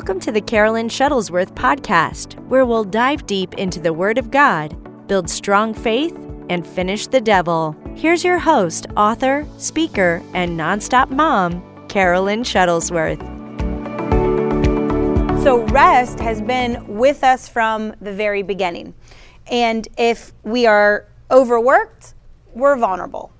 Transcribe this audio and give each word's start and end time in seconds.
Welcome 0.00 0.20
to 0.20 0.32
the 0.32 0.40
Carolyn 0.40 0.88
Shuttlesworth 0.88 1.54
podcast, 1.54 2.42
where 2.48 2.64
we'll 2.64 2.84
dive 2.84 3.26
deep 3.26 3.52
into 3.58 3.78
the 3.78 3.92
Word 3.92 4.16
of 4.16 4.30
God, 4.30 4.74
build 5.06 5.28
strong 5.28 5.74
faith, 5.74 6.16
and 6.48 6.66
finish 6.66 7.06
the 7.06 7.20
devil. 7.20 7.76
Here's 7.96 8.24
your 8.24 8.38
host, 8.38 8.86
author, 8.96 9.46
speaker, 9.58 10.22
and 10.32 10.58
nonstop 10.58 11.10
mom, 11.10 11.62
Carolyn 11.88 12.44
Shuttlesworth. 12.44 13.20
So, 15.42 15.66
rest 15.66 16.18
has 16.20 16.40
been 16.40 16.82
with 16.96 17.22
us 17.22 17.46
from 17.46 17.94
the 18.00 18.14
very 18.14 18.42
beginning. 18.42 18.94
And 19.48 19.86
if 19.98 20.32
we 20.44 20.64
are 20.64 21.08
overworked, 21.30 22.14
we're 22.54 22.76
vulnerable. 22.76 23.32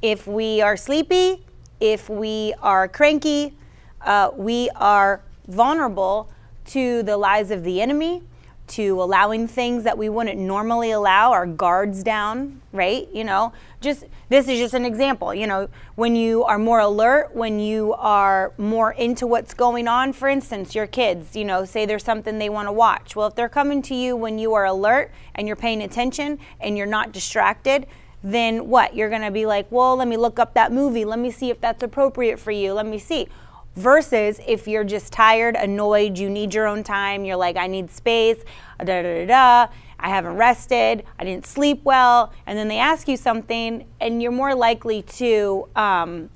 If 0.00 0.28
we 0.28 0.60
are 0.60 0.76
sleepy, 0.76 1.44
if 1.80 2.08
we 2.08 2.54
are 2.62 2.86
cranky, 2.86 3.56
uh, 4.00 4.30
we 4.36 4.70
are 4.76 5.23
vulnerable 5.46 6.30
to 6.66 7.02
the 7.02 7.16
lies 7.16 7.50
of 7.50 7.64
the 7.64 7.80
enemy, 7.80 8.22
to 8.66 9.02
allowing 9.02 9.46
things 9.46 9.84
that 9.84 9.98
we 9.98 10.08
wouldn't 10.08 10.38
normally 10.38 10.90
allow, 10.90 11.32
our 11.32 11.46
guards 11.46 12.02
down, 12.02 12.62
right? 12.72 13.06
You 13.12 13.24
know, 13.24 13.52
just 13.82 14.04
this 14.30 14.48
is 14.48 14.58
just 14.58 14.72
an 14.72 14.86
example. 14.86 15.34
You 15.34 15.46
know, 15.46 15.68
when 15.96 16.16
you 16.16 16.44
are 16.44 16.58
more 16.58 16.80
alert, 16.80 17.34
when 17.34 17.60
you 17.60 17.92
are 17.94 18.54
more 18.56 18.92
into 18.92 19.26
what's 19.26 19.52
going 19.52 19.86
on, 19.86 20.14
for 20.14 20.28
instance, 20.28 20.74
your 20.74 20.86
kids, 20.86 21.36
you 21.36 21.44
know, 21.44 21.66
say 21.66 21.84
there's 21.84 22.04
something 22.04 22.38
they 22.38 22.48
want 22.48 22.66
to 22.66 22.72
watch. 22.72 23.14
Well, 23.14 23.26
if 23.26 23.34
they're 23.34 23.50
coming 23.50 23.82
to 23.82 23.94
you 23.94 24.16
when 24.16 24.38
you 24.38 24.54
are 24.54 24.64
alert 24.64 25.12
and 25.34 25.46
you're 25.46 25.56
paying 25.56 25.82
attention 25.82 26.38
and 26.58 26.78
you're 26.78 26.86
not 26.86 27.12
distracted, 27.12 27.86
then 28.22 28.68
what? 28.68 28.96
You're 28.96 29.10
going 29.10 29.20
to 29.20 29.30
be 29.30 29.44
like, 29.44 29.70
well, 29.70 29.96
let 29.96 30.08
me 30.08 30.16
look 30.16 30.38
up 30.38 30.54
that 30.54 30.72
movie. 30.72 31.04
Let 31.04 31.18
me 31.18 31.30
see 31.30 31.50
if 31.50 31.60
that's 31.60 31.82
appropriate 31.82 32.38
for 32.38 32.50
you. 32.50 32.72
Let 32.72 32.86
me 32.86 32.98
see. 32.98 33.28
Versus 33.76 34.40
if 34.46 34.68
you're 34.68 34.84
just 34.84 35.12
tired, 35.12 35.56
annoyed, 35.56 36.16
you 36.16 36.30
need 36.30 36.54
your 36.54 36.66
own 36.66 36.84
time, 36.84 37.24
you're 37.24 37.36
like, 37.36 37.56
I 37.56 37.66
need 37.66 37.90
space, 37.90 38.38
da 38.78 39.02
da 39.02 39.02
da 39.02 39.26
da, 39.26 39.72
I 39.98 40.08
haven't 40.08 40.36
rested, 40.36 41.04
I 41.18 41.24
didn't 41.24 41.46
sleep 41.46 41.80
well, 41.82 42.32
and 42.46 42.56
then 42.56 42.68
they 42.68 42.78
ask 42.78 43.08
you 43.08 43.16
something, 43.16 43.84
and 44.00 44.22
you're 44.22 44.32
more 44.32 44.54
likely 44.54 45.02
to 45.02 45.68
um, 45.74 46.30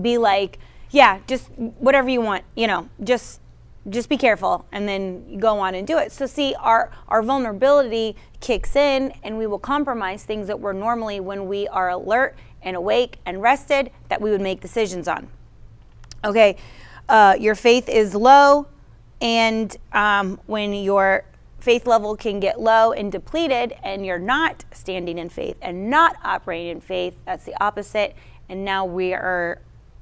be 0.00 0.18
like, 0.18 0.58
yeah, 0.90 1.20
just 1.26 1.48
whatever 1.56 2.08
you 2.08 2.20
want, 2.20 2.44
you 2.56 2.66
know, 2.66 2.88
just 3.04 3.40
just 3.88 4.08
be 4.08 4.16
careful 4.16 4.66
and 4.70 4.86
then 4.86 5.38
go 5.38 5.60
on 5.60 5.74
and 5.74 5.86
do 5.86 5.96
it. 5.96 6.12
So 6.12 6.26
see 6.26 6.54
our 6.58 6.90
our 7.08 7.22
vulnerability 7.22 8.16
kicks 8.40 8.76
in 8.76 9.12
and 9.22 9.38
we 9.38 9.46
will 9.46 9.58
compromise 9.58 10.24
things 10.24 10.46
that 10.48 10.60
we're 10.60 10.74
normally 10.74 11.20
when 11.20 11.48
we 11.48 11.68
are 11.68 11.88
alert 11.88 12.36
and 12.62 12.76
awake 12.76 13.18
and 13.24 13.40
rested 13.40 13.90
that 14.08 14.20
we 14.20 14.30
would 14.30 14.40
make 14.40 14.60
decisions 14.60 15.08
on 15.08 15.28
Okay, 16.24 16.56
uh, 17.08 17.36
your 17.38 17.54
faith 17.54 17.88
is 17.88 18.14
low, 18.14 18.66
and 19.20 19.76
um, 19.92 20.40
when 20.46 20.72
your 20.72 21.24
faith 21.60 21.86
level 21.86 22.16
can 22.16 22.40
get 22.40 22.60
low 22.60 22.92
and 22.92 23.12
depleted, 23.12 23.74
and 23.82 24.04
you're 24.04 24.18
not 24.18 24.64
standing 24.72 25.18
in 25.18 25.28
faith 25.28 25.56
and 25.62 25.90
not 25.90 26.16
operating 26.24 26.72
in 26.72 26.80
faith, 26.80 27.16
that's 27.24 27.44
the 27.44 27.54
opposite. 27.62 28.16
And 28.48 28.64
now 28.64 28.84
we 28.84 29.14
are 29.14 29.60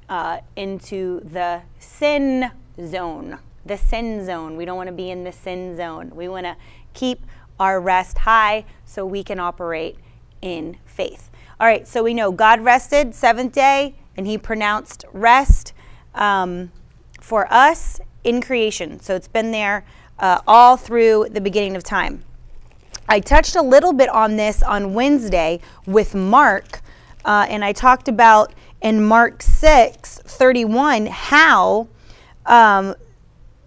uh, 0.09 0.39
into 0.55 1.21
the 1.21 1.63
sin 1.79 2.51
zone. 2.85 3.39
The 3.65 3.77
sin 3.77 4.25
zone. 4.25 4.57
We 4.57 4.65
don't 4.65 4.77
want 4.77 4.89
to 4.89 4.95
be 4.95 5.11
in 5.11 5.25
the 5.25 5.33
sin 5.33 5.77
zone. 5.77 6.13
We 6.15 6.29
want 6.29 6.47
to 6.47 6.57
keep 6.95 7.21
our 7.59 7.81
rest 7.81 8.19
high 8.19 8.65
so 8.85 9.05
we 9.05 9.25
can 9.25 9.41
operate 9.41 9.97
in 10.41 10.79
faith. 10.85 11.31
All 11.59 11.67
right, 11.67 11.89
so 11.89 12.03
we 12.03 12.15
know 12.15 12.31
God 12.31 12.61
rested 12.61 13.15
seventh 13.15 13.53
day 13.53 13.97
and 14.17 14.27
he 14.27 14.39
pronounced 14.39 15.05
rest 15.13 15.73
um, 16.17 16.73
for 17.21 17.51
us 17.53 18.01
in 18.25 18.43
creation. 18.43 18.99
So 19.01 19.15
it's 19.15 19.29
been 19.29 19.53
there 19.53 19.85
uh, 20.19 20.41
all 20.47 20.77
through 20.77 21.29
the 21.31 21.41
beginning 21.41 21.77
of 21.77 21.85
time. 21.85 22.25
I 23.09 23.21
touched 23.21 23.55
a 23.55 23.63
little 23.63 23.93
bit 23.93 24.09
on 24.09 24.37
this 24.37 24.63
on 24.63 24.95
Wednesday 24.95 25.61
with 25.87 26.15
Mark, 26.15 26.81
uh, 27.25 27.47
and 27.49 27.65
I 27.65 27.73
talked 27.73 28.09
about 28.09 28.53
in 28.83 29.05
Mark 29.05 29.43
6 29.43 30.19
31 30.25 31.07
how 31.07 31.89
um, 32.47 32.95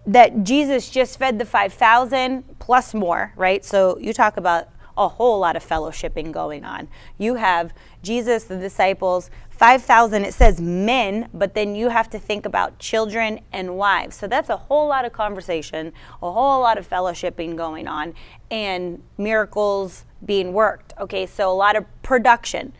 that 0.06 0.44
Jesus 0.44 0.90
just 0.90 1.18
fed 1.18 1.38
the 1.38 1.44
5,000 1.44 2.58
plus 2.58 2.92
more, 2.94 3.32
right? 3.36 3.64
So 3.64 3.98
you 3.98 4.12
talk 4.12 4.36
about 4.36 4.68
a 4.96 5.08
whole 5.08 5.38
lot 5.38 5.56
of 5.56 5.66
fellowshipping 5.66 6.32
going 6.32 6.64
on. 6.64 6.88
You 7.16 7.36
have 7.36 7.72
Jesus, 8.02 8.44
the 8.44 8.58
disciples, 8.58 9.30
5,000, 9.60 10.24
it 10.24 10.32
says 10.32 10.58
men, 10.58 11.28
but 11.34 11.52
then 11.52 11.74
you 11.74 11.90
have 11.90 12.08
to 12.08 12.18
think 12.18 12.46
about 12.46 12.78
children 12.78 13.40
and 13.52 13.76
wives. 13.76 14.16
So 14.16 14.26
that's 14.26 14.48
a 14.48 14.56
whole 14.56 14.88
lot 14.88 15.04
of 15.04 15.12
conversation, 15.12 15.92
a 16.22 16.32
whole 16.32 16.62
lot 16.62 16.78
of 16.78 16.88
fellowshipping 16.88 17.58
going 17.58 17.86
on, 17.86 18.14
and 18.50 19.02
miracles 19.18 20.06
being 20.24 20.54
worked. 20.54 20.94
Okay, 20.98 21.26
so 21.26 21.52
a 21.52 21.52
lot 21.52 21.76
of 21.76 21.84
production. 22.00 22.72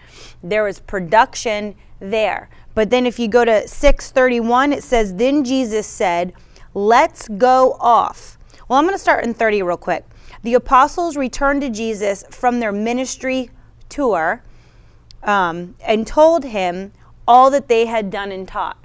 There 0.43 0.65
was 0.65 0.81
production 0.81 1.75
there. 2.01 2.49
But 2.75 2.89
then 2.89 3.05
if 3.05 3.19
you 3.19 3.29
go 3.29 3.45
to 3.45 3.69
631, 3.69 4.73
it 4.73 4.83
says, 4.83 5.17
Then 5.17 5.45
Jesus 5.45 5.87
said, 5.87 6.33
Let's 6.73 7.29
go 7.29 7.77
off. 7.79 8.39
Well, 8.69 8.79
I'm 8.79 8.87
going 8.87 8.95
to 8.95 8.99
start 8.99 9.27
in 9.27 9.35
30 9.35 9.63
real 9.65 9.77
quick. 9.77 10.07
The 10.45 10.55
apostles 10.55 11.15
returned 11.15 11.61
to 11.61 11.69
Jesus 11.69 12.25
from 12.31 12.59
their 12.59 12.73
ministry 12.73 13.51
tour 13.91 14.43
um, 15.23 15.75
and 15.87 16.07
told 16.07 16.45
him 16.45 16.93
all 17.27 17.51
that 17.51 17.69
they 17.69 17.87
had 17.87 18.11
done 18.11 18.33
and 18.33 18.47
taught. 18.49 18.80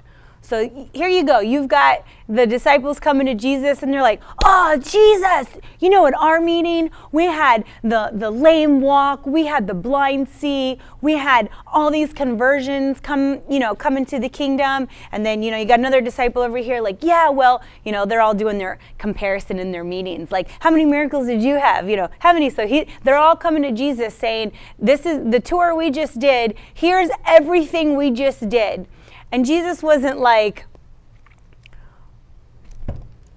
So 0.46 0.88
here 0.92 1.08
you 1.08 1.24
go. 1.24 1.40
You've 1.40 1.66
got 1.66 2.04
the 2.28 2.46
disciples 2.46 3.00
coming 3.00 3.26
to 3.26 3.34
Jesus 3.34 3.82
and 3.82 3.92
they're 3.92 4.00
like, 4.00 4.20
"Oh, 4.44 4.76
Jesus, 4.76 5.48
you 5.80 5.90
know 5.90 6.06
at 6.06 6.14
our 6.14 6.40
meeting, 6.40 6.90
we 7.10 7.24
had 7.24 7.64
the 7.82 8.10
the 8.12 8.30
lame 8.30 8.80
walk, 8.80 9.26
we 9.26 9.46
had 9.46 9.66
the 9.66 9.74
blind 9.74 10.28
see, 10.28 10.78
we 11.00 11.14
had 11.14 11.48
all 11.66 11.90
these 11.90 12.12
conversions 12.12 13.00
come, 13.00 13.40
you 13.50 13.58
know, 13.58 13.74
come 13.74 13.96
into 13.96 14.20
the 14.20 14.28
kingdom." 14.28 14.86
And 15.10 15.26
then, 15.26 15.42
you 15.42 15.50
know, 15.50 15.56
you 15.56 15.64
got 15.64 15.80
another 15.80 16.00
disciple 16.00 16.42
over 16.42 16.58
here 16.58 16.80
like, 16.80 17.02
"Yeah, 17.02 17.28
well, 17.28 17.60
you 17.84 17.90
know, 17.90 18.04
they're 18.04 18.20
all 18.20 18.34
doing 18.34 18.58
their 18.58 18.78
comparison 18.98 19.58
in 19.58 19.72
their 19.72 19.84
meetings. 19.84 20.30
Like, 20.30 20.48
how 20.60 20.70
many 20.70 20.84
miracles 20.84 21.26
did 21.26 21.42
you 21.42 21.56
have? 21.56 21.90
You 21.90 21.96
know, 21.96 22.08
how 22.20 22.32
many?" 22.32 22.50
So 22.50 22.68
he 22.68 22.86
they're 23.02 23.18
all 23.18 23.34
coming 23.34 23.64
to 23.64 23.72
Jesus 23.72 24.14
saying, 24.14 24.52
"This 24.78 25.06
is 25.06 25.28
the 25.28 25.40
tour 25.40 25.74
we 25.74 25.90
just 25.90 26.20
did. 26.20 26.54
Here's 26.72 27.10
everything 27.26 27.96
we 27.96 28.12
just 28.12 28.48
did." 28.48 28.86
And 29.32 29.44
Jesus 29.44 29.82
wasn't 29.82 30.18
like, 30.18 30.66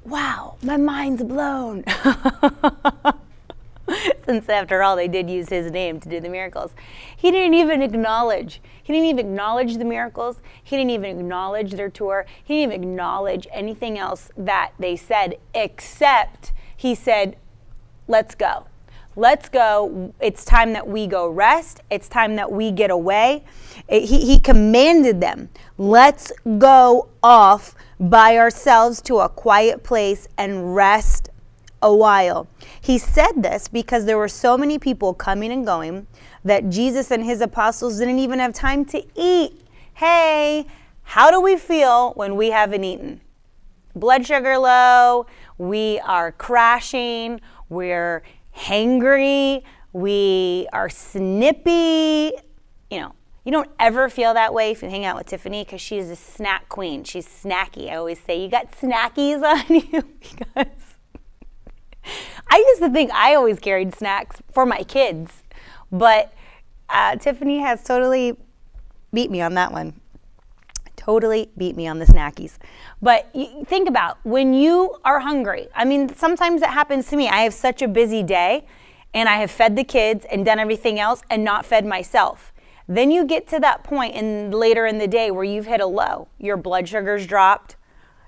wow, 0.05 0.55
my 0.61 0.77
mind's 0.77 1.23
blown. 1.23 1.83
Since 4.25 4.47
after 4.49 4.83
all, 4.83 4.95
they 4.95 5.07
did 5.07 5.29
use 5.29 5.49
his 5.49 5.71
name 5.71 5.99
to 6.01 6.09
do 6.09 6.19
the 6.19 6.29
miracles. 6.29 6.73
He 7.17 7.31
didn't 7.31 7.55
even 7.55 7.81
acknowledge. 7.81 8.61
He 8.83 8.93
didn't 8.93 9.07
even 9.07 9.25
acknowledge 9.27 9.77
the 9.77 9.85
miracles. 9.85 10.41
He 10.63 10.77
didn't 10.77 10.91
even 10.91 11.19
acknowledge 11.19 11.71
their 11.73 11.89
tour. 11.89 12.27
He 12.43 12.55
didn't 12.55 12.73
even 12.73 12.83
acknowledge 12.89 13.47
anything 13.51 13.97
else 13.97 14.29
that 14.37 14.73
they 14.77 14.95
said, 14.95 15.37
except 15.55 16.53
he 16.77 16.93
said, 16.93 17.37
let's 18.07 18.35
go. 18.35 18.68
Let's 19.19 19.49
go. 19.49 20.13
It's 20.21 20.45
time 20.45 20.71
that 20.71 20.87
we 20.87 21.05
go 21.05 21.27
rest. 21.27 21.81
It's 21.91 22.07
time 22.07 22.37
that 22.37 22.49
we 22.49 22.71
get 22.71 22.89
away. 22.89 23.43
It, 23.89 24.05
he, 24.05 24.25
he 24.25 24.39
commanded 24.39 25.19
them, 25.19 25.49
let's 25.77 26.31
go 26.57 27.09
off 27.21 27.75
by 27.99 28.37
ourselves 28.37 29.01
to 29.01 29.17
a 29.17 29.27
quiet 29.27 29.83
place 29.83 30.25
and 30.37 30.73
rest 30.73 31.31
a 31.81 31.93
while. 31.93 32.47
He 32.79 32.97
said 32.97 33.43
this 33.43 33.67
because 33.67 34.05
there 34.05 34.17
were 34.17 34.29
so 34.29 34.57
many 34.57 34.79
people 34.79 35.13
coming 35.13 35.51
and 35.51 35.65
going 35.65 36.07
that 36.45 36.69
Jesus 36.69 37.11
and 37.11 37.25
his 37.25 37.41
apostles 37.41 37.99
didn't 37.99 38.19
even 38.19 38.39
have 38.39 38.53
time 38.53 38.85
to 38.85 39.03
eat. 39.15 39.65
Hey, 39.95 40.65
how 41.03 41.29
do 41.29 41.41
we 41.41 41.57
feel 41.57 42.13
when 42.13 42.37
we 42.37 42.51
haven't 42.51 42.85
eaten? 42.85 43.19
Blood 43.97 44.25
sugar 44.25 44.57
low, 44.57 45.25
we 45.57 45.99
are 45.99 46.31
crashing, 46.31 47.41
we're 47.67 48.23
hangry, 48.59 49.63
we 49.93 50.67
are 50.73 50.89
snippy. 50.89 52.31
You 52.91 52.99
know, 52.99 53.15
you 53.45 53.51
don't 53.51 53.69
ever 53.79 54.09
feel 54.09 54.33
that 54.33 54.53
way 54.53 54.71
if 54.71 54.81
you 54.83 54.89
hang 54.89 55.05
out 55.05 55.15
with 55.15 55.27
Tiffany 55.27 55.63
because 55.63 55.81
she's 55.81 56.09
a 56.09 56.15
snack 56.15 56.69
queen. 56.69 57.03
She's 57.03 57.27
snacky. 57.27 57.89
I 57.89 57.95
always 57.95 58.19
say, 58.19 58.41
You 58.41 58.49
got 58.49 58.71
snackies 58.71 59.41
on 59.41 59.75
you 59.91 60.03
because 60.19 60.95
I 62.47 62.57
used 62.57 62.81
to 62.81 62.89
think 62.89 63.11
I 63.11 63.35
always 63.35 63.59
carried 63.59 63.95
snacks 63.95 64.41
for 64.51 64.65
my 64.65 64.83
kids, 64.83 65.43
but 65.91 66.33
uh, 66.89 67.15
Tiffany 67.15 67.59
has 67.59 67.83
totally 67.83 68.35
beat 69.13 69.31
me 69.31 69.41
on 69.41 69.53
that 69.55 69.71
one. 69.71 69.98
Totally 71.09 71.49
beat 71.57 71.75
me 71.75 71.87
on 71.87 71.97
the 71.97 72.05
snackies. 72.05 72.59
But 73.01 73.33
think 73.65 73.89
about 73.89 74.19
when 74.23 74.53
you 74.53 74.95
are 75.03 75.21
hungry. 75.21 75.67
I 75.73 75.83
mean, 75.83 76.13
sometimes 76.13 76.61
it 76.61 76.69
happens 76.69 77.07
to 77.07 77.17
me. 77.17 77.27
I 77.27 77.41
have 77.41 77.53
such 77.55 77.81
a 77.81 77.87
busy 77.87 78.21
day 78.21 78.67
and 79.11 79.27
I 79.27 79.37
have 79.37 79.49
fed 79.49 79.75
the 79.75 79.83
kids 79.83 80.23
and 80.31 80.45
done 80.45 80.59
everything 80.59 80.99
else 80.99 81.23
and 81.27 81.43
not 81.43 81.65
fed 81.65 81.83
myself. 81.83 82.53
Then 82.87 83.09
you 83.09 83.25
get 83.25 83.47
to 83.47 83.59
that 83.59 83.83
point 83.83 84.13
in 84.13 84.51
later 84.51 84.85
in 84.85 84.99
the 84.99 85.07
day 85.07 85.31
where 85.31 85.43
you've 85.43 85.65
hit 85.65 85.81
a 85.81 85.87
low. 85.87 86.27
Your 86.37 86.57
blood 86.57 86.87
sugar's 86.87 87.25
dropped, 87.25 87.75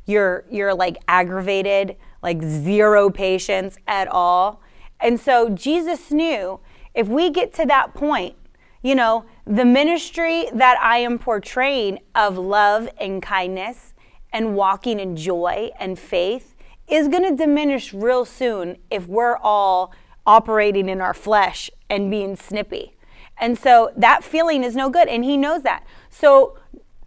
you're 0.08 0.44
you're 0.50 0.74
like 0.74 0.98
aggravated, 1.08 1.98
like 2.24 2.42
zero 2.42 3.12
patience 3.12 3.78
at 3.88 4.08
all. 4.08 4.60
And 5.00 5.20
so 5.20 5.50
Jesus 5.50 6.10
knew 6.10 6.60
if 6.96 7.08
we 7.08 7.30
get 7.30 7.54
to 7.54 7.66
that 7.68 7.94
point, 7.94 8.34
you 8.82 8.96
know, 8.96 9.26
the 9.46 9.66
ministry 9.66 10.48
that 10.54 10.78
I 10.82 10.98
am 10.98 11.20
portraying 11.20 12.00
of 12.16 12.38
love 12.38 12.90
and 13.00 13.22
kindness 13.22 13.94
and 14.34 14.56
walking 14.56 15.00
in 15.00 15.16
joy 15.16 15.70
and 15.80 16.00
faith 16.00 16.56
is 16.88 17.08
going 17.08 17.24
to 17.24 17.36
diminish 17.36 17.94
real 17.94 18.26
soon 18.26 18.78
if 18.90 19.08
we're 19.08 19.38
all 19.38 19.94
operating 20.26 20.90
in 20.90 21.02
our 21.02 21.14
flesh 21.14 21.70
and 21.90 22.10
being 22.10 22.36
snippy. 22.36 22.96
And 23.38 23.58
so 23.58 23.92
that 23.98 24.24
feeling 24.24 24.64
is 24.64 24.76
no 24.76 24.90
good, 24.90 25.08
and 25.08 25.24
he 25.24 25.38
knows 25.38 25.64
that. 25.64 25.84
So, 26.10 26.58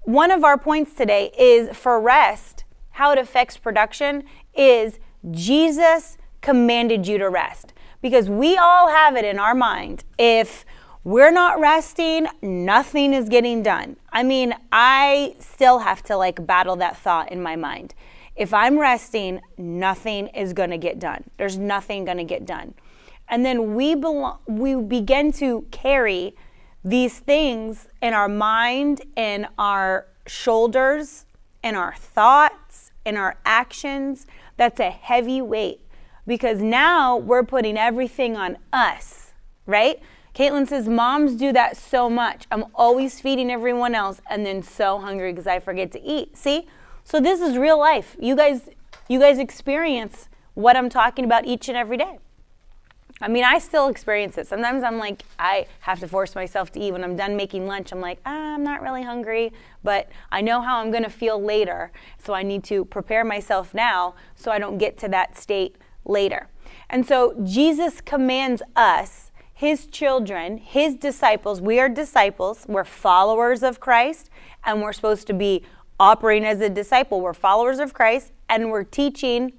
one 0.02 0.30
of 0.30 0.44
our 0.44 0.58
points 0.58 0.94
today 0.94 1.32
is 1.38 1.74
for 1.74 1.98
rest, 1.98 2.64
how 2.90 3.12
it 3.12 3.18
affects 3.18 3.56
production 3.56 4.24
is 4.54 4.98
Jesus 5.30 6.18
commanded 6.42 7.06
you 7.06 7.16
to 7.18 7.30
rest. 7.30 7.72
Because 8.02 8.28
we 8.28 8.58
all 8.58 8.90
have 8.90 9.16
it 9.16 9.24
in 9.24 9.38
our 9.38 9.54
mind. 9.54 10.04
If 10.18 10.66
we're 11.04 11.30
not 11.30 11.60
resting, 11.60 12.26
nothing 12.40 13.12
is 13.12 13.28
getting 13.28 13.62
done. 13.62 13.96
I 14.10 14.22
mean, 14.22 14.54
I 14.72 15.36
still 15.38 15.80
have 15.80 16.02
to 16.04 16.16
like 16.16 16.46
battle 16.46 16.76
that 16.76 16.96
thought 16.96 17.30
in 17.30 17.42
my 17.42 17.56
mind. 17.56 17.94
If 18.34 18.54
I'm 18.54 18.78
resting, 18.78 19.40
nothing 19.58 20.28
is 20.28 20.54
going 20.54 20.70
to 20.70 20.78
get 20.78 20.98
done. 20.98 21.24
There's 21.36 21.58
nothing 21.58 22.06
going 22.06 22.16
to 22.16 22.24
get 22.24 22.46
done. 22.46 22.74
And 23.28 23.44
then 23.44 23.74
we 23.74 23.94
belong, 23.94 24.38
we 24.48 24.74
begin 24.76 25.30
to 25.32 25.66
carry 25.70 26.34
these 26.82 27.18
things 27.18 27.86
in 28.02 28.14
our 28.14 28.28
mind, 28.28 29.02
in 29.14 29.46
our 29.58 30.06
shoulders, 30.26 31.26
in 31.62 31.74
our 31.74 31.94
thoughts, 31.94 32.90
in 33.04 33.16
our 33.16 33.36
actions. 33.44 34.26
That's 34.56 34.80
a 34.80 34.90
heavy 34.90 35.42
weight 35.42 35.80
because 36.26 36.60
now 36.62 37.16
we're 37.16 37.44
putting 37.44 37.76
everything 37.76 38.36
on 38.36 38.56
us, 38.72 39.32
right? 39.66 40.00
Caitlin 40.34 40.66
says, 40.66 40.88
Moms 40.88 41.36
do 41.36 41.52
that 41.52 41.76
so 41.76 42.10
much. 42.10 42.46
I'm 42.50 42.64
always 42.74 43.20
feeding 43.20 43.50
everyone 43.50 43.94
else 43.94 44.20
and 44.28 44.44
then 44.44 44.62
so 44.62 44.98
hungry 44.98 45.32
because 45.32 45.46
I 45.46 45.60
forget 45.60 45.92
to 45.92 46.02
eat. 46.02 46.36
See? 46.36 46.66
So 47.04 47.20
this 47.20 47.40
is 47.40 47.56
real 47.56 47.78
life. 47.78 48.16
You 48.18 48.34
guys, 48.34 48.68
you 49.08 49.20
guys 49.20 49.38
experience 49.38 50.28
what 50.54 50.76
I'm 50.76 50.88
talking 50.88 51.24
about 51.24 51.46
each 51.46 51.68
and 51.68 51.76
every 51.76 51.96
day. 51.96 52.18
I 53.20 53.28
mean, 53.28 53.44
I 53.44 53.58
still 53.58 53.88
experience 53.88 54.36
it. 54.38 54.48
Sometimes 54.48 54.82
I'm 54.82 54.98
like, 54.98 55.22
I 55.38 55.66
have 55.80 56.00
to 56.00 56.08
force 56.08 56.34
myself 56.34 56.72
to 56.72 56.80
eat. 56.80 56.92
When 56.92 57.04
I'm 57.04 57.14
done 57.14 57.36
making 57.36 57.66
lunch, 57.68 57.92
I'm 57.92 58.00
like, 58.00 58.18
ah, 58.26 58.54
I'm 58.54 58.64
not 58.64 58.82
really 58.82 59.04
hungry, 59.04 59.52
but 59.84 60.08
I 60.32 60.40
know 60.40 60.60
how 60.60 60.78
I'm 60.78 60.90
going 60.90 61.04
to 61.04 61.10
feel 61.10 61.40
later. 61.40 61.92
So 62.18 62.34
I 62.34 62.42
need 62.42 62.64
to 62.64 62.84
prepare 62.84 63.24
myself 63.24 63.72
now 63.72 64.14
so 64.34 64.50
I 64.50 64.58
don't 64.58 64.78
get 64.78 64.98
to 64.98 65.08
that 65.08 65.38
state 65.38 65.76
later. 66.04 66.48
And 66.90 67.06
so 67.06 67.34
Jesus 67.44 68.00
commands 68.00 68.62
us, 68.74 69.30
his 69.64 69.86
children, 69.86 70.58
his 70.58 70.94
disciples, 70.94 71.60
we 71.60 71.80
are 71.80 71.88
disciples, 71.88 72.66
we're 72.68 72.84
followers 72.84 73.62
of 73.62 73.80
Christ, 73.80 74.28
and 74.62 74.82
we're 74.82 74.92
supposed 74.92 75.26
to 75.28 75.32
be 75.32 75.62
operating 75.98 76.46
as 76.46 76.60
a 76.60 76.68
disciple. 76.68 77.20
We're 77.22 77.32
followers 77.32 77.78
of 77.78 77.94
Christ, 77.94 78.32
and 78.48 78.70
we're 78.70 78.84
teaching 78.84 79.52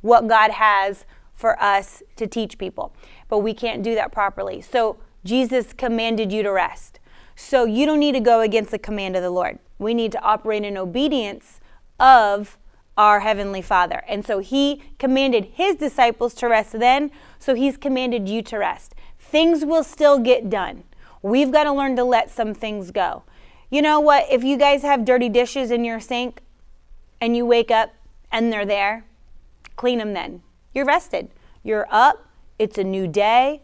what 0.00 0.28
God 0.28 0.52
has 0.52 1.04
for 1.34 1.60
us 1.60 2.04
to 2.14 2.28
teach 2.28 2.56
people. 2.56 2.94
But 3.28 3.38
we 3.38 3.52
can't 3.52 3.82
do 3.82 3.96
that 3.96 4.12
properly. 4.12 4.60
So 4.60 4.98
Jesus 5.24 5.72
commanded 5.72 6.30
you 6.30 6.44
to 6.44 6.52
rest. 6.52 7.00
So 7.34 7.64
you 7.64 7.84
don't 7.84 7.98
need 7.98 8.12
to 8.12 8.20
go 8.20 8.40
against 8.40 8.70
the 8.70 8.78
command 8.78 9.16
of 9.16 9.22
the 9.22 9.30
Lord. 9.30 9.58
We 9.78 9.92
need 9.92 10.12
to 10.12 10.22
operate 10.22 10.64
in 10.64 10.76
obedience 10.76 11.60
of 11.98 12.58
our 12.96 13.20
Heavenly 13.20 13.62
Father. 13.62 14.02
And 14.08 14.24
so 14.24 14.38
He 14.38 14.82
commanded 14.98 15.46
His 15.54 15.76
disciples 15.76 16.34
to 16.34 16.48
rest 16.48 16.78
then, 16.78 17.10
so 17.38 17.54
He's 17.54 17.76
commanded 17.76 18.28
you 18.28 18.42
to 18.42 18.58
rest. 18.58 18.94
Things 19.30 19.62
will 19.62 19.84
still 19.84 20.18
get 20.18 20.48
done. 20.48 20.84
We've 21.20 21.52
got 21.52 21.64
to 21.64 21.72
learn 21.72 21.96
to 21.96 22.04
let 22.04 22.30
some 22.30 22.54
things 22.54 22.90
go. 22.90 23.24
You 23.68 23.82
know 23.82 24.00
what? 24.00 24.24
If 24.30 24.42
you 24.42 24.56
guys 24.56 24.80
have 24.80 25.04
dirty 25.04 25.28
dishes 25.28 25.70
in 25.70 25.84
your 25.84 26.00
sink 26.00 26.40
and 27.20 27.36
you 27.36 27.44
wake 27.44 27.70
up 27.70 27.92
and 28.32 28.50
they're 28.50 28.64
there, 28.64 29.04
clean 29.76 29.98
them 29.98 30.14
then. 30.14 30.42
You're 30.72 30.86
rested. 30.86 31.28
You're 31.62 31.86
up. 31.90 32.26
It's 32.58 32.78
a 32.78 32.84
new 32.84 33.06
day. 33.06 33.60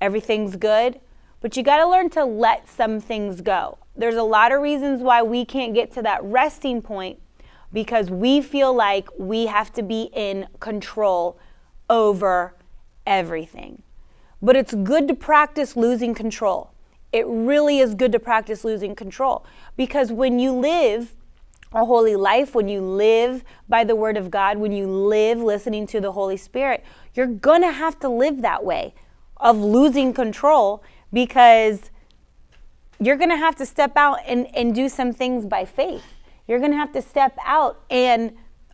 Everything's 0.00 0.56
good. 0.56 0.98
But 1.42 1.54
you 1.58 1.62
got 1.62 1.78
to 1.78 1.86
learn 1.86 2.08
to 2.10 2.24
let 2.24 2.66
some 2.66 3.00
things 3.00 3.42
go. 3.42 3.76
There's 3.94 4.14
a 4.14 4.22
lot 4.22 4.50
of 4.50 4.62
reasons 4.62 5.02
why 5.02 5.22
we 5.22 5.44
can't 5.44 5.74
get 5.74 5.92
to 5.92 6.02
that 6.02 6.24
resting 6.24 6.80
point 6.80 7.20
because 7.70 8.08
we 8.08 8.40
feel 8.40 8.72
like 8.72 9.08
we 9.18 9.46
have 9.46 9.74
to 9.74 9.82
be 9.82 10.08
in 10.14 10.48
control 10.60 11.38
over 11.90 12.54
everything. 13.06 13.82
But 14.42 14.56
it's 14.56 14.74
good 14.74 15.06
to 15.08 15.14
practice 15.14 15.76
losing 15.76 16.14
control. 16.14 16.72
It 17.12 17.26
really 17.26 17.78
is 17.78 17.94
good 17.94 18.12
to 18.12 18.18
practice 18.18 18.64
losing 18.64 18.94
control 18.94 19.46
because 19.76 20.10
when 20.10 20.38
you 20.38 20.52
live 20.52 21.14
a 21.72 21.84
holy 21.84 22.16
life, 22.16 22.54
when 22.54 22.68
you 22.68 22.80
live 22.80 23.44
by 23.68 23.84
the 23.84 23.94
Word 23.94 24.16
of 24.16 24.30
God, 24.30 24.58
when 24.58 24.72
you 24.72 24.86
live 24.86 25.38
listening 25.38 25.86
to 25.88 26.00
the 26.00 26.12
Holy 26.12 26.36
Spirit, 26.36 26.84
you're 27.14 27.26
going 27.26 27.62
to 27.62 27.72
have 27.72 27.98
to 28.00 28.08
live 28.08 28.42
that 28.42 28.64
way 28.64 28.94
of 29.38 29.58
losing 29.58 30.12
control 30.12 30.82
because 31.12 31.90
you're 32.98 33.16
going 33.16 33.30
to 33.30 33.36
have 33.36 33.56
to 33.56 33.66
step 33.66 33.96
out 33.96 34.18
and, 34.26 34.46
and 34.54 34.74
do 34.74 34.88
some 34.88 35.12
things 35.12 35.44
by 35.44 35.64
faith. 35.64 36.04
You're 36.46 36.58
going 36.58 36.70
to 36.70 36.76
have 36.76 36.92
to 36.92 37.02
step 37.02 37.36
out 37.44 37.82
and 37.90 38.32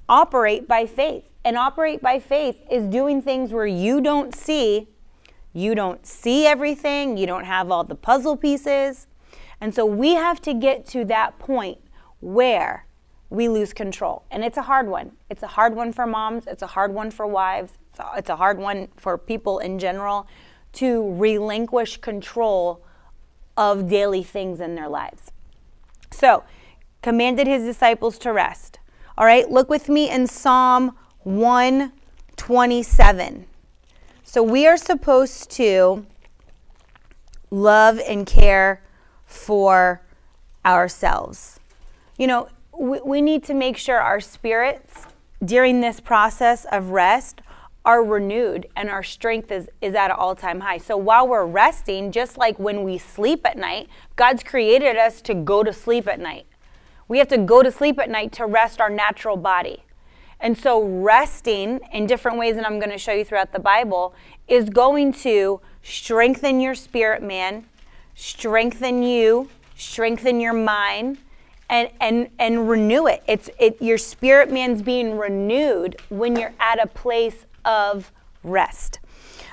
operate 0.09 0.67
by 0.67 0.87
faith. 0.87 1.25
And 1.45 1.57
operate 1.57 2.03
by 2.03 2.19
faith 2.19 2.57
is 2.71 2.85
doing 2.87 3.23
things 3.23 3.53
where 3.53 3.67
you 3.67 4.01
don't 4.01 4.35
see, 4.35 4.89
you 5.53 5.75
don't 5.75 6.07
see 6.07 6.47
everything, 6.47 7.17
you 7.17 7.27
don't 7.27 7.45
have 7.45 7.71
all 7.71 7.85
the 7.85 7.95
puzzle 7.95 8.37
pieces. 8.37 9.07
And 9.61 9.75
so 9.75 9.85
we 9.85 10.15
have 10.15 10.41
to 10.43 10.55
get 10.55 10.87
to 10.89 11.05
that 11.07 11.39
point 11.39 11.79
where 12.21 12.87
we 13.31 13.49
lose 13.49 13.73
control. 13.73 14.25
And 14.31 14.45
it's 14.45 14.57
a 14.57 14.63
hard 14.63 14.89
one. 14.89 15.13
It's 15.29 15.43
a 15.43 15.49
hard 15.49 15.75
one 15.75 15.93
for 15.93 16.07
moms, 16.07 16.47
it's 16.47 16.63
a 16.63 16.69
hard 16.69 16.95
one 16.95 17.11
for 17.11 17.27
wives, 17.27 17.73
it's 18.17 18.31
a, 18.31 18.37
hard 18.37 18.59
one 18.59 18.89
for 18.97 19.19
people 19.19 19.59
in 19.59 19.79
general 19.79 20.27
to 20.75 21.13
relinquish 21.15 21.97
control 21.99 22.85
of 23.57 23.89
daily 23.89 24.23
things 24.23 24.61
in 24.61 24.77
their 24.77 24.89
lives. 24.89 25.33
So, 26.11 26.45
commanded 27.03 27.47
his 27.47 27.65
disciples 27.65 28.17
to 28.19 28.33
rest. 28.33 28.79
All 29.17 29.27
right, 29.27 29.51
look 29.51 29.69
with 29.69 29.89
me 29.89 30.09
in 30.09 30.29
Psalm 30.29 30.97
127. 31.25 33.48
So, 34.39 34.45
we 34.45 34.69
are 34.69 34.77
supposed 34.77 35.51
to 35.57 36.07
love 37.51 37.99
and 37.99 38.25
care 38.25 38.85
for 39.27 40.01
ourselves. 40.65 41.59
You 42.17 42.29
know, 42.29 42.49
we, 42.73 43.01
we 43.01 43.21
need 43.21 43.43
to 43.47 43.55
make 43.55 43.77
sure 43.77 43.99
our 43.99 44.21
spirits 44.21 45.09
during 45.45 45.81
this 45.81 45.99
process 45.99 46.67
of 46.71 46.91
rest 46.91 47.41
are 47.85 48.05
renewed 48.05 48.69
and 48.77 48.89
our 48.89 49.03
strength 49.03 49.51
is, 49.51 49.69
is 49.81 49.97
at 49.97 50.13
an 50.13 50.17
all 50.17 50.37
time 50.37 50.61
high. 50.61 50.79
So 50.79 50.97
while 50.97 51.27
we're 51.27 51.45
resting, 51.45 52.13
just 52.13 52.39
like 52.39 52.61
when 52.61 52.85
we 52.85 52.97
sleep 52.97 53.45
at 53.45 53.59
night, 53.59 53.89
God's 54.15 54.45
created 54.45 54.97
us 54.97 55.21
to 55.23 55.35
go 55.35 55.65
to 55.65 55.73
sleep 55.73 56.07
at 56.07 56.21
night. 56.21 56.47
We 57.09 57.19
have 57.19 57.27
to 57.27 57.39
go 57.39 57.65
to 57.65 57.73
sleep 57.73 57.99
at 57.99 58.09
night 58.09 58.31
to 58.35 58.47
rest 58.47 58.81
our 58.81 58.89
natural 58.89 59.37
body. 59.37 59.83
And 60.41 60.57
so, 60.57 60.83
resting 60.83 61.81
in 61.93 62.07
different 62.07 62.39
ways, 62.39 62.57
and 62.57 62.65
I'm 62.65 62.79
going 62.79 62.91
to 62.91 62.99
show 62.99 63.13
you 63.13 63.25
throughout 63.25 63.53
the 63.53 63.59
Bible, 63.59 64.15
is 64.47 64.71
going 64.71 65.13
to 65.15 65.61
strengthen 65.83 66.61
your 66.61 66.75
spirit, 66.75 67.23
man, 67.23 67.65
strengthen 68.15 69.03
you, 69.03 69.49
strengthen 69.77 70.41
your 70.41 70.53
mind, 70.53 71.19
and 71.69 71.91
and 72.01 72.29
and 72.39 72.69
renew 72.69 73.07
it. 73.07 73.23
It's 73.27 73.51
it 73.59 73.81
your 73.83 73.99
spirit 73.99 74.51
man's 74.51 74.83
being 74.83 75.19
renewed 75.19 76.01
when 76.09 76.37
you're 76.37 76.55
at 76.61 76.83
a 76.83 76.87
place 76.87 77.45
of 77.65 78.13
rest. 78.43 79.01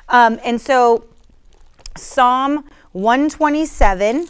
Um, 0.09 0.39
and 0.45 0.61
so 0.61 1.05
Psalm 1.97 2.65
127 2.91 4.27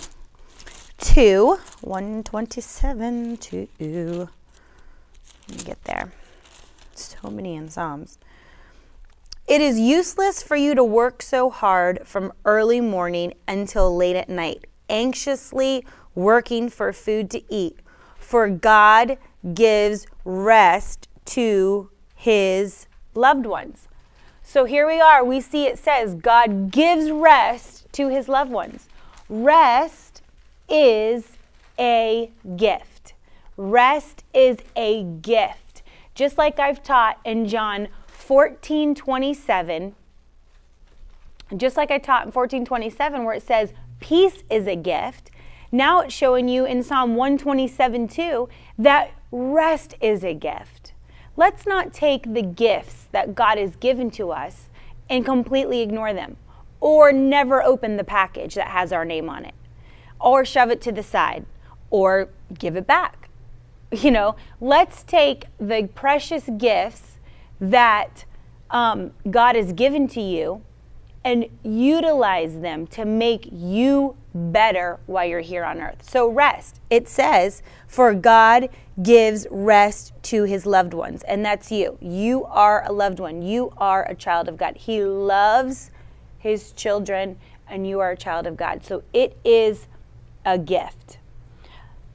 2 0.99 1.59
127 1.81 3.37
2 3.37 3.67
let 5.47 5.57
me 5.57 5.63
get 5.63 5.83
there 5.83 6.11
so 7.25 7.31
many 7.31 7.55
in 7.55 7.69
psalms 7.69 8.17
it 9.47 9.61
is 9.61 9.79
useless 9.79 10.41
for 10.41 10.55
you 10.55 10.73
to 10.73 10.83
work 10.83 11.21
so 11.21 11.51
hard 11.51 11.99
from 12.03 12.33
early 12.45 12.81
morning 12.81 13.33
until 13.47 13.95
late 13.95 14.15
at 14.15 14.27
night 14.27 14.65
anxiously 14.89 15.85
working 16.13 16.69
for 16.69 16.93
food 16.93 17.29
to 17.31 17.53
eat, 17.53 17.79
for 18.17 18.49
God 18.49 19.17
gives 19.53 20.07
rest 20.23 21.07
to 21.25 21.89
his 22.15 22.87
loved 23.13 23.45
ones. 23.45 23.87
So 24.43 24.65
here 24.65 24.87
we 24.87 24.99
are. 24.99 25.23
We 25.23 25.41
see 25.41 25.65
it 25.65 25.77
says 25.77 26.15
God 26.15 26.71
gives 26.71 27.09
rest 27.11 27.91
to 27.93 28.09
his 28.09 28.27
loved 28.27 28.51
ones. 28.51 28.87
Rest 29.27 30.21
is 30.69 31.37
a 31.79 32.31
gift. 32.55 33.13
Rest 33.57 34.23
is 34.33 34.57
a 34.75 35.03
gift. 35.03 35.64
Just 36.15 36.37
like 36.37 36.59
I've 36.59 36.81
taught 36.81 37.19
in 37.25 37.45
John 37.47 37.89
14 38.07 38.95
27, 38.95 39.95
just 41.57 41.77
like 41.77 41.91
I 41.91 41.97
taught 41.97 42.25
in 42.25 42.31
14 42.31 42.65
27, 42.65 43.23
where 43.25 43.35
it 43.35 43.43
says, 43.43 43.73
Peace 43.99 44.43
is 44.49 44.65
a 44.65 44.75
gift. 44.75 45.29
Now 45.71 45.99
it's 46.01 46.13
showing 46.13 46.47
you 46.47 46.65
in 46.65 46.83
Psalm 46.83 47.15
127 47.15 48.07
2 48.07 48.49
that 48.77 49.11
rest 49.31 49.95
is 49.99 50.23
a 50.23 50.33
gift. 50.33 50.93
Let's 51.35 51.65
not 51.65 51.93
take 51.93 52.33
the 52.33 52.41
gifts 52.41 53.07
that 53.11 53.35
God 53.35 53.57
has 53.57 53.75
given 53.75 54.09
to 54.11 54.31
us 54.31 54.69
and 55.09 55.25
completely 55.25 55.81
ignore 55.81 56.13
them 56.13 56.37
or 56.79 57.11
never 57.11 57.61
open 57.61 57.97
the 57.97 58.05
package 58.05 58.55
that 58.55 58.67
has 58.67 58.93
our 58.93 59.03
name 59.03 59.29
on 59.29 59.43
it 59.43 59.53
or 60.19 60.45
shove 60.45 60.71
it 60.71 60.81
to 60.81 60.93
the 60.93 61.03
side 61.03 61.45
or 61.89 62.29
give 62.57 62.77
it 62.77 62.87
back. 62.87 63.24
You 63.95 64.11
know, 64.11 64.35
let's 64.59 65.03
take 65.03 65.45
the 65.57 65.89
precious 65.95 66.49
gifts 66.57 67.17
that 67.61 68.25
um, 68.69 69.11
God 69.29 69.55
has 69.55 69.71
given 69.73 70.07
to 70.09 70.21
you 70.21 70.61
and 71.23 71.45
utilize 71.63 72.59
them 72.59 72.85
to 72.87 73.03
make 73.03 73.49
you 73.51 74.15
better 74.33 74.99
while 75.07 75.25
you're 75.25 75.39
here 75.39 75.63
on 75.63 75.81
earth. 75.81 76.07
So, 76.07 76.27
rest. 76.27 76.79
It 76.89 77.07
says, 77.07 77.63
For 77.87 78.13
God 78.13 78.69
gives 79.01 79.47
rest 79.49 80.13
to 80.23 80.43
his 80.43 80.65
loved 80.65 80.93
ones. 80.93 81.23
And 81.23 81.43
that's 81.43 81.71
you. 81.71 81.97
You 81.99 82.45
are 82.45 82.83
a 82.85 82.91
loved 82.91 83.19
one. 83.19 83.41
You 83.41 83.73
are 83.77 84.03
a 84.03 84.13
child 84.13 84.47
of 84.47 84.57
God. 84.57 84.77
He 84.77 85.03
loves 85.03 85.89
his 86.37 86.73
children, 86.73 87.37
and 87.67 87.87
you 87.87 87.99
are 88.01 88.11
a 88.11 88.17
child 88.17 88.45
of 88.45 88.55
God. 88.55 88.85
So, 88.85 89.03
it 89.13 89.37
is 89.43 89.87
a 90.45 90.59
gift. 90.59 91.17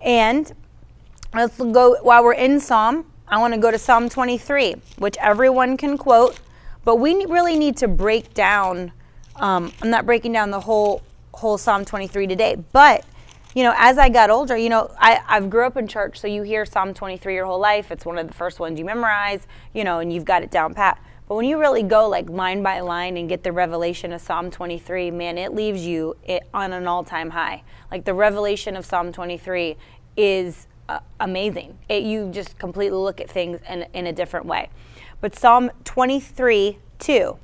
And 0.00 0.52
let's 1.34 1.56
go, 1.56 1.96
while 2.02 2.24
we're 2.24 2.34
in 2.34 2.60
Psalm, 2.60 3.06
I 3.28 3.38
want 3.38 3.54
to 3.54 3.60
go 3.60 3.70
to 3.70 3.78
Psalm 3.78 4.08
23, 4.08 4.74
which 4.98 5.16
everyone 5.18 5.76
can 5.76 5.96
quote, 5.96 6.40
but 6.84 6.96
we 6.96 7.24
really 7.26 7.56
need 7.56 7.76
to 7.78 7.88
break 7.88 8.34
down 8.34 8.92
um, 9.40 9.72
I'm 9.80 9.90
not 9.90 10.06
breaking 10.06 10.32
down 10.32 10.50
the 10.50 10.60
whole 10.60 11.02
whole 11.32 11.56
Psalm 11.56 11.84
23 11.84 12.26
today, 12.26 12.56
but 12.72 13.04
you 13.54 13.64
know, 13.64 13.74
as 13.76 13.98
I 13.98 14.08
got 14.08 14.30
older, 14.30 14.56
you 14.56 14.68
know, 14.68 14.92
I, 14.98 15.20
I've 15.26 15.50
grew 15.50 15.66
up 15.66 15.76
in 15.76 15.88
church, 15.88 16.20
so 16.20 16.28
you 16.28 16.42
hear 16.42 16.64
Psalm 16.64 16.94
23 16.94 17.34
your 17.34 17.46
whole 17.46 17.58
life. 17.58 17.90
It's 17.90 18.04
one 18.04 18.18
of 18.18 18.28
the 18.28 18.34
first 18.34 18.60
ones 18.60 18.78
you 18.78 18.84
memorize, 18.84 19.46
you 19.74 19.82
know, 19.82 19.98
and 19.98 20.12
you've 20.12 20.24
got 20.24 20.42
it 20.42 20.50
down 20.50 20.74
pat. 20.74 21.02
But 21.26 21.36
when 21.36 21.46
you 21.46 21.58
really 21.58 21.82
go 21.82 22.08
like 22.08 22.28
line 22.28 22.62
by 22.62 22.80
line 22.80 23.16
and 23.16 23.28
get 23.28 23.42
the 23.42 23.50
revelation 23.50 24.12
of 24.12 24.20
Psalm 24.20 24.50
23, 24.50 25.10
man, 25.10 25.38
it 25.38 25.54
leaves 25.54 25.84
you 25.84 26.16
it, 26.24 26.42
on 26.52 26.72
an 26.72 26.86
all 26.86 27.02
time 27.02 27.30
high. 27.30 27.62
Like 27.90 28.04
the 28.04 28.14
revelation 28.14 28.76
of 28.76 28.84
Psalm 28.84 29.10
23 29.10 29.76
is 30.16 30.66
uh, 30.90 30.98
amazing. 31.20 31.78
It, 31.88 32.02
you 32.02 32.30
just 32.32 32.58
completely 32.58 32.98
look 32.98 33.20
at 33.20 33.30
things 33.30 33.60
in, 33.68 33.86
in 33.94 34.08
a 34.08 34.12
different 34.12 34.46
way. 34.46 34.70
But 35.20 35.38
Psalm 35.38 35.70
23 35.84 36.78
2 36.98 37.38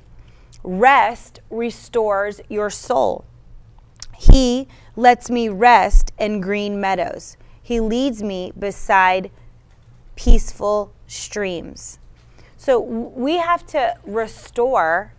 Rest 0.63 1.39
restores 1.49 2.41
your 2.49 2.69
soul. 2.69 3.23
He 4.17 4.67
lets 4.97 5.29
me 5.29 5.47
rest 5.47 6.11
in 6.19 6.41
green 6.41 6.81
meadows. 6.81 7.37
He 7.61 7.79
leads 7.79 8.21
me 8.21 8.51
beside 8.57 9.31
peaceful 10.15 10.91
streams. 11.05 11.99
So 12.57 12.79
we 12.79 13.37
have 13.37 13.65
to 13.67 13.95
restore 14.03 15.13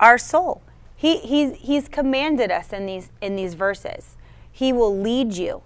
our 0.00 0.16
soul. 0.16 0.62
He, 0.96 1.18
he's, 1.18 1.56
he's 1.56 1.88
commanded 1.88 2.50
us 2.50 2.72
in 2.72 2.86
these, 2.86 3.10
in 3.20 3.36
these 3.36 3.54
verses. 3.54 4.16
He 4.50 4.72
will 4.72 4.96
lead 4.96 5.34
you 5.34 5.62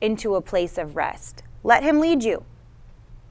into 0.00 0.34
a 0.34 0.40
place 0.40 0.78
of 0.78 0.96
rest. 0.96 1.42
Let 1.62 1.82
Him 1.82 2.00
lead 2.00 2.24
you. 2.24 2.44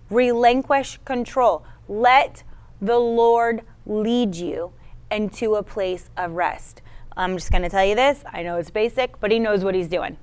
Relinquish 0.09 0.99
control. 1.05 1.63
Let 1.87 2.43
the 2.81 2.97
Lord 2.97 3.63
lead 3.85 4.35
you 4.35 4.73
into 5.11 5.55
a 5.55 5.63
place 5.63 6.09
of 6.15 6.33
rest. 6.33 6.81
I'm 7.17 7.35
just 7.35 7.51
going 7.51 7.63
to 7.63 7.69
tell 7.69 7.83
you 7.83 7.95
this. 7.95 8.23
I 8.31 8.43
know 8.43 8.57
it's 8.57 8.69
basic, 8.69 9.19
but 9.19 9.31
he 9.31 9.39
knows 9.39 9.63
what 9.63 9.75
he's 9.75 9.87
doing. 9.87 10.17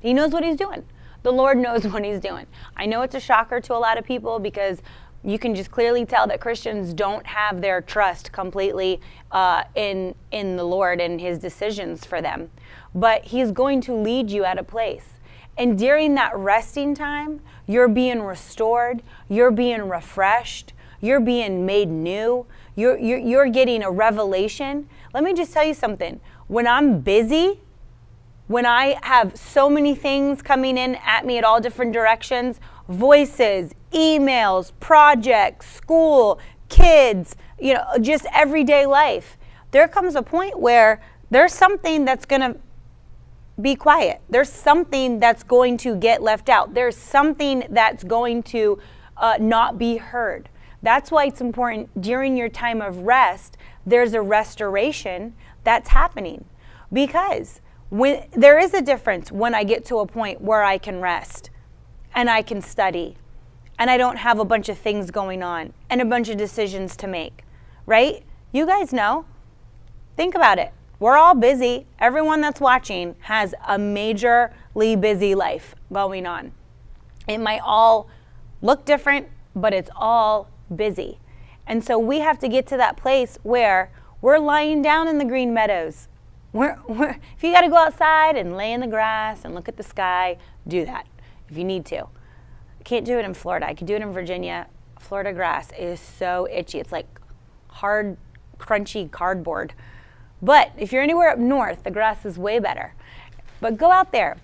He 0.00 0.14
knows 0.14 0.32
what 0.32 0.44
he's 0.44 0.56
doing. 0.56 0.84
The 1.22 1.32
Lord 1.32 1.58
knows 1.58 1.86
what 1.88 2.04
he's 2.04 2.20
doing. 2.20 2.46
I 2.76 2.86
know 2.86 3.02
it's 3.02 3.14
a 3.14 3.20
shocker 3.20 3.60
to 3.60 3.74
a 3.74 3.78
lot 3.78 3.98
of 3.98 4.04
people 4.04 4.38
because 4.38 4.80
you 5.24 5.38
can 5.38 5.54
just 5.54 5.70
clearly 5.70 6.06
tell 6.06 6.26
that 6.28 6.40
Christians 6.40 6.94
don't 6.94 7.26
have 7.26 7.60
their 7.60 7.80
trust 7.80 8.30
completely 8.30 9.00
uh, 9.32 9.64
in 9.74 10.14
in 10.30 10.56
the 10.56 10.64
Lord 10.64 11.00
and 11.00 11.20
His 11.20 11.38
decisions 11.38 12.04
for 12.04 12.22
them. 12.22 12.50
But 12.94 13.24
He's 13.24 13.50
going 13.50 13.80
to 13.82 13.94
lead 13.94 14.30
you 14.30 14.44
at 14.44 14.58
a 14.58 14.62
place, 14.62 15.17
and 15.58 15.78
during 15.78 16.14
that 16.14 16.36
resting 16.36 16.94
time, 16.94 17.40
you're 17.66 17.88
being 17.88 18.22
restored, 18.22 19.02
you're 19.28 19.50
being 19.50 19.88
refreshed, 19.88 20.72
you're 21.00 21.20
being 21.20 21.66
made 21.66 21.88
new. 21.88 22.46
You're, 22.74 22.96
you're, 22.98 23.18
you're 23.18 23.48
getting 23.48 23.82
a 23.82 23.90
revelation. 23.90 24.88
Let 25.12 25.24
me 25.24 25.34
just 25.34 25.52
tell 25.52 25.64
you 25.64 25.74
something. 25.74 26.20
When 26.46 26.66
I'm 26.66 27.00
busy, 27.00 27.60
when 28.46 28.64
I 28.64 28.98
have 29.02 29.36
so 29.36 29.68
many 29.68 29.94
things 29.94 30.42
coming 30.42 30.78
in 30.78 30.94
at 31.04 31.26
me 31.26 31.38
at 31.38 31.44
all 31.44 31.60
different 31.60 31.92
directions 31.92 32.60
voices, 32.88 33.74
emails, 33.92 34.72
projects, 34.80 35.70
school, 35.70 36.40
kids, 36.70 37.36
you 37.60 37.74
know, 37.74 37.84
just 38.00 38.24
everyday 38.32 38.86
life 38.86 39.36
there 39.70 39.88
comes 39.88 40.14
a 40.14 40.22
point 40.22 40.58
where 40.58 41.00
there's 41.30 41.52
something 41.52 42.04
that's 42.04 42.24
going 42.24 42.40
to 42.40 42.56
be 43.60 43.74
quiet. 43.74 44.20
There's 44.30 44.50
something 44.50 45.18
that's 45.18 45.42
going 45.42 45.76
to 45.78 45.96
get 45.96 46.22
left 46.22 46.48
out. 46.48 46.74
There's 46.74 46.96
something 46.96 47.64
that's 47.70 48.04
going 48.04 48.42
to 48.44 48.78
uh, 49.16 49.36
not 49.40 49.78
be 49.78 49.96
heard. 49.96 50.48
That's 50.82 51.10
why 51.10 51.24
it's 51.26 51.40
important 51.40 52.00
during 52.00 52.36
your 52.36 52.48
time 52.48 52.80
of 52.80 52.98
rest, 52.98 53.56
there's 53.84 54.14
a 54.14 54.22
restoration 54.22 55.34
that's 55.64 55.88
happening. 55.88 56.44
Because 56.92 57.60
when 57.90 58.26
there 58.32 58.58
is 58.58 58.74
a 58.74 58.82
difference 58.82 59.32
when 59.32 59.54
I 59.54 59.64
get 59.64 59.84
to 59.86 59.98
a 59.98 60.06
point 60.06 60.40
where 60.40 60.62
I 60.62 60.78
can 60.78 61.00
rest 61.00 61.50
and 62.14 62.30
I 62.30 62.42
can 62.42 62.62
study 62.62 63.16
and 63.78 63.90
I 63.90 63.96
don't 63.96 64.16
have 64.16 64.38
a 64.38 64.44
bunch 64.44 64.68
of 64.68 64.78
things 64.78 65.10
going 65.10 65.42
on 65.42 65.72
and 65.88 66.00
a 66.00 66.04
bunch 66.04 66.28
of 66.28 66.36
decisions 66.36 66.96
to 66.98 67.06
make, 67.06 67.44
right? 67.86 68.24
You 68.52 68.66
guys 68.66 68.92
know. 68.92 69.24
Think 70.16 70.34
about 70.34 70.58
it. 70.58 70.72
We're 71.00 71.16
all 71.16 71.34
busy. 71.34 71.86
Everyone 72.00 72.40
that's 72.40 72.60
watching 72.60 73.14
has 73.20 73.54
a 73.66 73.78
majorly 73.78 75.00
busy 75.00 75.36
life 75.36 75.76
going 75.92 76.26
on. 76.26 76.50
It 77.28 77.38
might 77.38 77.60
all 77.64 78.08
look 78.62 78.84
different, 78.84 79.28
but 79.54 79.72
it's 79.72 79.90
all 79.94 80.50
busy. 80.74 81.20
And 81.68 81.84
so 81.84 81.98
we 82.00 82.18
have 82.18 82.40
to 82.40 82.48
get 82.48 82.66
to 82.68 82.76
that 82.78 82.96
place 82.96 83.38
where 83.44 83.92
we're 84.20 84.38
lying 84.38 84.82
down 84.82 85.06
in 85.06 85.18
the 85.18 85.24
green 85.24 85.54
meadows. 85.54 86.08
We're, 86.52 86.78
we're, 86.88 87.10
if 87.36 87.44
you 87.44 87.52
got 87.52 87.60
to 87.60 87.68
go 87.68 87.76
outside 87.76 88.36
and 88.36 88.56
lay 88.56 88.72
in 88.72 88.80
the 88.80 88.86
grass 88.88 89.44
and 89.44 89.54
look 89.54 89.68
at 89.68 89.76
the 89.76 89.84
sky, 89.84 90.36
do 90.66 90.84
that 90.84 91.06
if 91.48 91.56
you 91.56 91.62
need 91.62 91.84
to. 91.86 92.04
I 92.04 92.82
can't 92.82 93.04
do 93.04 93.18
it 93.18 93.24
in 93.24 93.34
Florida. 93.34 93.68
I 93.68 93.74
could 93.74 93.86
do 93.86 93.94
it 93.94 94.02
in 94.02 94.12
Virginia. 94.12 94.66
Florida 94.98 95.32
grass 95.32 95.70
is 95.78 96.00
so 96.00 96.48
itchy. 96.50 96.80
It's 96.80 96.90
like 96.90 97.06
hard, 97.68 98.16
crunchy 98.58 99.08
cardboard. 99.08 99.74
But 100.40 100.72
if 100.76 100.92
you're 100.92 101.02
anywhere 101.02 101.30
up 101.30 101.38
north, 101.38 101.82
the 101.84 101.90
grass 101.90 102.24
is 102.24 102.38
way 102.38 102.58
better. 102.58 102.94
But 103.60 103.76
go 103.76 103.90
out 103.90 104.12
there. 104.12 104.36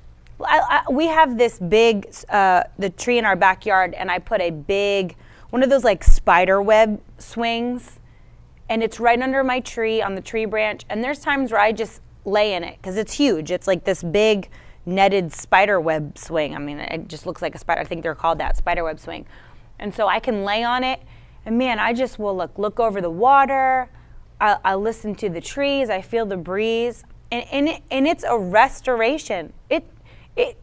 I, 0.44 0.82
I, 0.88 0.92
we 0.92 1.06
have 1.06 1.38
this 1.38 1.58
big, 1.58 2.12
uh, 2.28 2.64
the 2.78 2.90
tree 2.90 3.18
in 3.18 3.24
our 3.24 3.36
backyard, 3.36 3.94
and 3.94 4.10
I 4.10 4.18
put 4.18 4.40
a 4.40 4.50
big 4.50 5.16
one 5.54 5.62
of 5.62 5.70
those 5.70 5.84
like 5.84 6.02
spider 6.02 6.60
web 6.60 7.00
swings 7.16 8.00
and 8.68 8.82
it's 8.82 8.98
right 8.98 9.22
under 9.22 9.44
my 9.44 9.60
tree 9.60 10.02
on 10.02 10.16
the 10.16 10.20
tree 10.20 10.46
branch 10.46 10.82
and 10.88 11.04
there's 11.04 11.20
times 11.20 11.52
where 11.52 11.60
I 11.60 11.70
just 11.70 12.00
lay 12.24 12.54
in 12.54 12.64
it 12.64 12.76
because 12.82 12.96
it's 12.96 13.12
huge. 13.12 13.52
It's 13.52 13.68
like 13.68 13.84
this 13.84 14.02
big 14.02 14.48
netted 14.84 15.32
spider 15.32 15.80
web 15.80 16.18
swing. 16.18 16.56
I 16.56 16.58
mean, 16.58 16.80
it 16.80 17.06
just 17.06 17.24
looks 17.24 17.40
like 17.40 17.54
a 17.54 17.58
spider. 17.58 17.80
I 17.80 17.84
think 17.84 18.02
they're 18.02 18.16
called 18.16 18.38
that 18.38 18.56
spider 18.56 18.82
web 18.82 18.98
swing. 18.98 19.26
And 19.78 19.94
so 19.94 20.08
I 20.08 20.18
can 20.18 20.42
lay 20.42 20.64
on 20.64 20.82
it 20.82 21.00
and 21.46 21.56
man, 21.56 21.78
I 21.78 21.92
just 21.92 22.18
will 22.18 22.36
look 22.36 22.58
look 22.58 22.80
over 22.80 23.00
the 23.00 23.08
water. 23.08 23.88
I, 24.40 24.58
I 24.64 24.74
listen 24.74 25.14
to 25.16 25.28
the 25.28 25.40
trees. 25.40 25.90
I 25.90 26.00
feel 26.00 26.26
the 26.26 26.36
breeze, 26.36 27.04
and 27.30 27.44
and, 27.50 27.68
it, 27.68 27.82
and 27.90 28.06
it's 28.06 28.24
a 28.24 28.38
restoration. 28.38 29.52
It, 29.70 29.86
it 30.36 30.58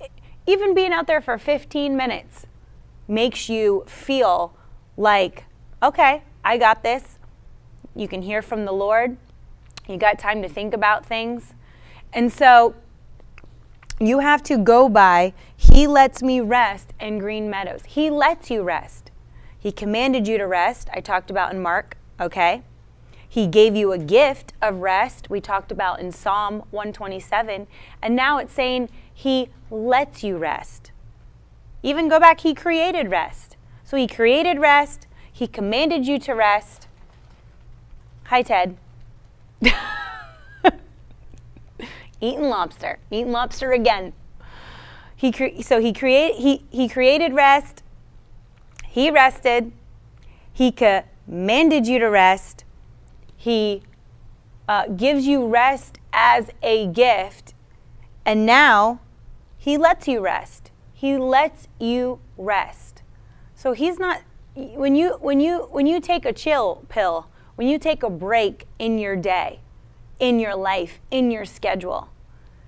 it 0.00 0.10
even 0.46 0.74
being 0.74 0.92
out 0.92 1.06
there 1.06 1.20
for 1.20 1.38
15 1.38 1.96
minutes 1.96 2.46
makes 3.08 3.48
you 3.48 3.84
feel 3.86 4.54
like, 4.96 5.44
okay, 5.82 6.22
I 6.44 6.58
got 6.58 6.82
this. 6.82 7.18
You 7.94 8.08
can 8.08 8.22
hear 8.22 8.42
from 8.42 8.64
the 8.64 8.72
Lord. 8.72 9.16
You 9.88 9.96
got 9.96 10.18
time 10.18 10.42
to 10.42 10.48
think 10.48 10.74
about 10.74 11.04
things. 11.04 11.54
And 12.12 12.32
so 12.32 12.74
you 14.00 14.20
have 14.20 14.42
to 14.44 14.58
go 14.58 14.88
by, 14.88 15.32
He 15.56 15.86
lets 15.86 16.22
me 16.22 16.40
rest 16.40 16.92
in 17.00 17.18
green 17.18 17.48
meadows. 17.48 17.82
He 17.86 18.10
lets 18.10 18.50
you 18.50 18.62
rest. 18.62 19.10
He 19.58 19.72
commanded 19.72 20.28
you 20.28 20.36
to 20.38 20.46
rest. 20.46 20.88
I 20.92 21.00
talked 21.00 21.30
about 21.30 21.52
in 21.52 21.62
Mark, 21.62 21.96
okay? 22.20 22.62
He 23.34 23.48
gave 23.48 23.74
you 23.74 23.90
a 23.90 23.98
gift 23.98 24.52
of 24.62 24.76
rest. 24.76 25.28
We 25.28 25.40
talked 25.40 25.72
about 25.72 25.98
in 25.98 26.12
Psalm 26.12 26.62
127. 26.70 27.66
And 28.00 28.14
now 28.14 28.38
it's 28.38 28.52
saying 28.52 28.90
He 29.12 29.48
lets 29.72 30.22
you 30.22 30.36
rest. 30.36 30.92
Even 31.82 32.08
go 32.08 32.20
back, 32.20 32.42
He 32.42 32.54
created 32.54 33.10
rest. 33.10 33.56
So 33.82 33.96
He 33.96 34.06
created 34.06 34.60
rest, 34.60 35.08
He 35.32 35.48
commanded 35.48 36.06
you 36.06 36.20
to 36.20 36.32
rest. 36.32 36.86
Hi, 38.26 38.42
Ted. 38.42 38.76
eating 42.20 42.48
lobster, 42.48 43.00
eating 43.10 43.32
lobster 43.32 43.72
again. 43.72 44.12
He 45.16 45.32
cre- 45.32 45.60
so 45.60 45.80
he 45.80 45.92
create 45.92 46.36
he 46.36 46.62
he 46.70 46.88
created 46.88 47.32
rest. 47.32 47.82
He 48.86 49.10
rested. 49.10 49.72
He 50.52 50.70
commanded 50.70 51.88
you 51.88 51.98
to 51.98 52.06
rest. 52.06 52.64
He 53.44 53.82
uh, 54.66 54.86
gives 54.86 55.26
you 55.26 55.46
rest 55.46 55.98
as 56.14 56.48
a 56.62 56.86
gift, 56.86 57.52
and 58.24 58.46
now 58.46 59.00
he 59.58 59.76
lets 59.76 60.08
you 60.08 60.20
rest. 60.20 60.70
He 60.94 61.18
lets 61.18 61.68
you 61.78 62.20
rest. 62.38 63.02
So 63.54 63.74
he's 63.74 63.98
not 63.98 64.22
when 64.54 64.96
you 64.96 65.18
when 65.20 65.40
you 65.40 65.68
when 65.70 65.86
you 65.86 66.00
take 66.00 66.24
a 66.24 66.32
chill 66.32 66.86
pill, 66.88 67.26
when 67.56 67.68
you 67.68 67.78
take 67.78 68.02
a 68.02 68.08
break 68.08 68.66
in 68.78 68.98
your 68.98 69.14
day, 69.14 69.60
in 70.18 70.40
your 70.40 70.56
life, 70.56 71.00
in 71.10 71.30
your 71.30 71.44
schedule, 71.44 72.08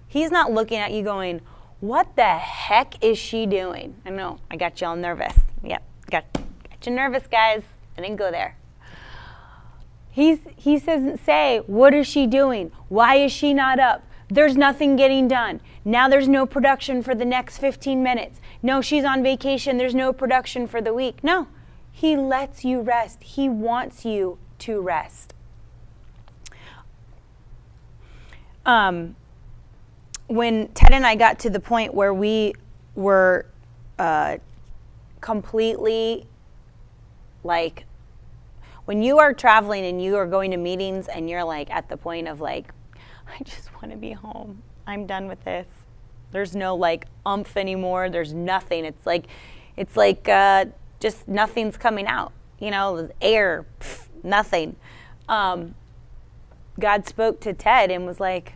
he's 0.07 0.31
not 0.31 0.53
looking 0.53 0.77
at 0.77 0.93
you 0.93 1.03
going, 1.03 1.41
"What 1.81 2.17
the 2.17 2.35
heck 2.37 3.03
is 3.03 3.17
she 3.17 3.47
doing?" 3.47 3.95
I 4.05 4.11
know 4.11 4.41
I 4.51 4.57
got 4.57 4.79
you 4.83 4.89
all 4.89 4.97
nervous. 4.97 5.39
Yep, 5.65 5.83
got 6.11 6.25
got 6.35 6.85
you 6.87 6.93
nervous, 6.93 7.27
guys. 7.27 7.63
I 7.97 8.03
didn't 8.03 8.17
go 8.17 8.31
there. 8.31 8.59
He's, 10.17 10.39
he 10.57 10.79
doesn't 10.79 11.19
say, 11.19 11.61
What 11.67 11.93
is 11.93 12.07
she 12.07 12.27
doing? 12.27 12.73
Why 12.89 13.17
is 13.17 13.31
she 13.31 13.53
not 13.53 13.79
up? 13.79 14.03
There's 14.31 14.57
nothing 14.57 14.97
getting 14.97 15.29
done. 15.29 15.61
Now 15.85 16.09
there's 16.09 16.27
no 16.27 16.47
production 16.47 17.03
for 17.03 17.15
the 17.15 17.27
next 17.27 17.59
15 17.59 18.03
minutes. 18.03 18.41
No, 18.63 18.81
she's 18.81 19.05
on 19.05 19.23
vacation. 19.23 19.77
There's 19.77 19.95
no 19.95 20.15
production 20.15 20.67
for 20.67 20.81
the 20.81 20.95
week. 20.95 21.23
No, 21.23 21.49
he 21.93 22.17
lets 22.17 22.65
you 22.65 22.81
rest. 22.81 23.25
He 23.25 23.51
wants 23.51 24.07
you 24.07 24.39
to 24.61 24.81
rest. 24.81 25.35
Um, 28.65 29.17
when 30.29 30.69
Ted 30.69 30.95
and 30.95 31.07
I 31.07 31.15
got 31.15 31.39
to 31.41 31.51
the 31.51 31.61
point 31.61 31.93
where 31.93 32.15
we 32.15 32.55
were 32.95 33.45
uh, 33.99 34.39
completely 35.21 36.27
like 37.45 37.85
when 38.87 39.03
you 39.03 39.19
are 39.19 39.35
traveling 39.35 39.85
and 39.85 40.03
you 40.03 40.17
are 40.17 40.27
going 40.27 40.51
to 40.53 40.57
meetings 40.57 41.09
and 41.09 41.29
you're 41.29 41.45
like 41.45 41.71
at 41.71 41.89
the 41.89 41.97
point 41.97 42.27
of 42.27 42.41
like 42.41 42.73
I 43.29 43.43
just 43.45 43.75
want 43.75 43.91
to 43.91 43.99
be 43.99 44.13
home. 44.13 44.63
I'm 44.87 45.07
done 45.07 45.29
with 45.29 45.45
this. 45.45 45.67
There's 46.31 46.55
no 46.55 46.75
like 46.75 47.07
umph 47.25 47.57
anymore. 47.57 48.09
There's 48.09 48.33
nothing. 48.33 48.85
It's 48.85 49.07
like, 49.07 49.27
it's 49.77 49.97
like 49.97 50.29
uh, 50.29 50.67
just 51.01 51.27
nothing's 51.29 51.77
coming 51.77 52.07
out. 52.07 52.33
You 52.59 52.71
know, 52.71 53.11
air, 53.21 53.67
pff, 53.81 54.09
nothing. 54.23 54.77
Um, 55.29 55.75
God 56.79 57.07
spoke 57.07 57.41
to 57.41 57.53
Ted 57.53 57.91
and 57.91 58.07
was 58.07 58.21
like, 58.21 58.55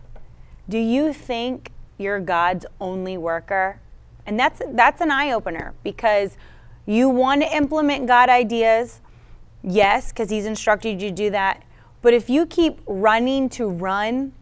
"Do 0.69 0.79
you 0.79 1.13
think 1.13 1.71
you're 1.99 2.21
God's 2.21 2.67
only 2.81 3.19
worker?" 3.19 3.81
And 4.25 4.39
that's 4.39 4.63
that's 4.69 5.01
an 5.01 5.11
eye 5.11 5.33
opener 5.33 5.75
because 5.83 6.37
you 6.87 7.09
want 7.09 7.43
to 7.43 7.55
implement 7.55 8.07
God 8.07 8.29
ideas, 8.29 9.01
yes, 9.63 10.13
because 10.13 10.31
He's 10.31 10.47
instructed 10.47 11.01
you 11.03 11.09
to 11.09 11.15
do 11.15 11.31
that. 11.31 11.63
But 12.03 12.15
if 12.15 12.31
you 12.31 12.47
keep 12.47 12.81
running 12.87 13.49
to 13.51 13.69
run 13.69 14.33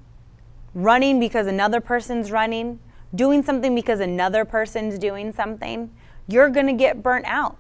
running 0.74 1.18
because 1.18 1.46
another 1.46 1.80
person's 1.80 2.30
running, 2.30 2.78
doing 3.14 3.42
something 3.42 3.74
because 3.74 4.00
another 4.00 4.44
person's 4.44 4.98
doing 4.98 5.32
something, 5.32 5.90
you're 6.26 6.48
going 6.48 6.66
to 6.66 6.72
get 6.72 7.02
burnt 7.02 7.24
out. 7.26 7.56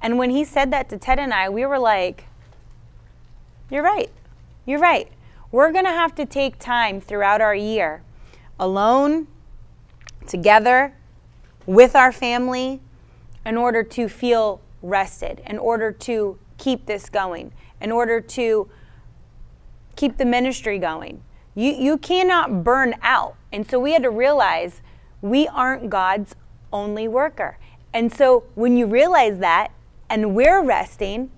And 0.00 0.18
when 0.18 0.30
he 0.30 0.44
said 0.44 0.70
that 0.72 0.88
to 0.90 0.98
Ted 0.98 1.18
and 1.18 1.32
I, 1.32 1.48
we 1.48 1.64
were 1.64 1.78
like, 1.78 2.24
You're 3.70 3.82
right. 3.82 4.10
You're 4.66 4.80
right. 4.80 5.10
We're 5.50 5.72
going 5.72 5.84
to 5.84 5.90
have 5.90 6.14
to 6.16 6.26
take 6.26 6.58
time 6.58 7.00
throughout 7.00 7.40
our 7.40 7.54
year 7.54 8.02
alone, 8.58 9.26
together, 10.26 10.94
with 11.66 11.96
our 11.96 12.12
family, 12.12 12.80
in 13.44 13.56
order 13.56 13.82
to 13.82 14.08
feel 14.08 14.60
rested, 14.82 15.42
in 15.46 15.58
order 15.58 15.90
to 15.90 16.38
keep 16.62 16.86
this 16.86 17.10
going, 17.10 17.52
in 17.80 17.90
order 17.90 18.20
to 18.20 18.70
keep 19.96 20.16
the 20.16 20.24
ministry 20.24 20.78
going. 20.78 21.20
You, 21.56 21.72
you 21.72 21.98
cannot 21.98 22.62
burn 22.62 22.94
out. 23.02 23.34
And 23.50 23.68
so 23.68 23.80
we 23.80 23.92
had 23.92 24.04
to 24.04 24.10
realize 24.10 24.80
we 25.20 25.48
aren't 25.48 25.90
God's 25.90 26.36
only 26.72 27.08
worker. 27.08 27.58
And 27.92 28.14
so 28.14 28.44
when 28.54 28.76
you 28.76 28.86
realize 28.86 29.40
that 29.40 29.72
and 30.08 30.36
we're 30.36 30.62
resting, 30.62 31.32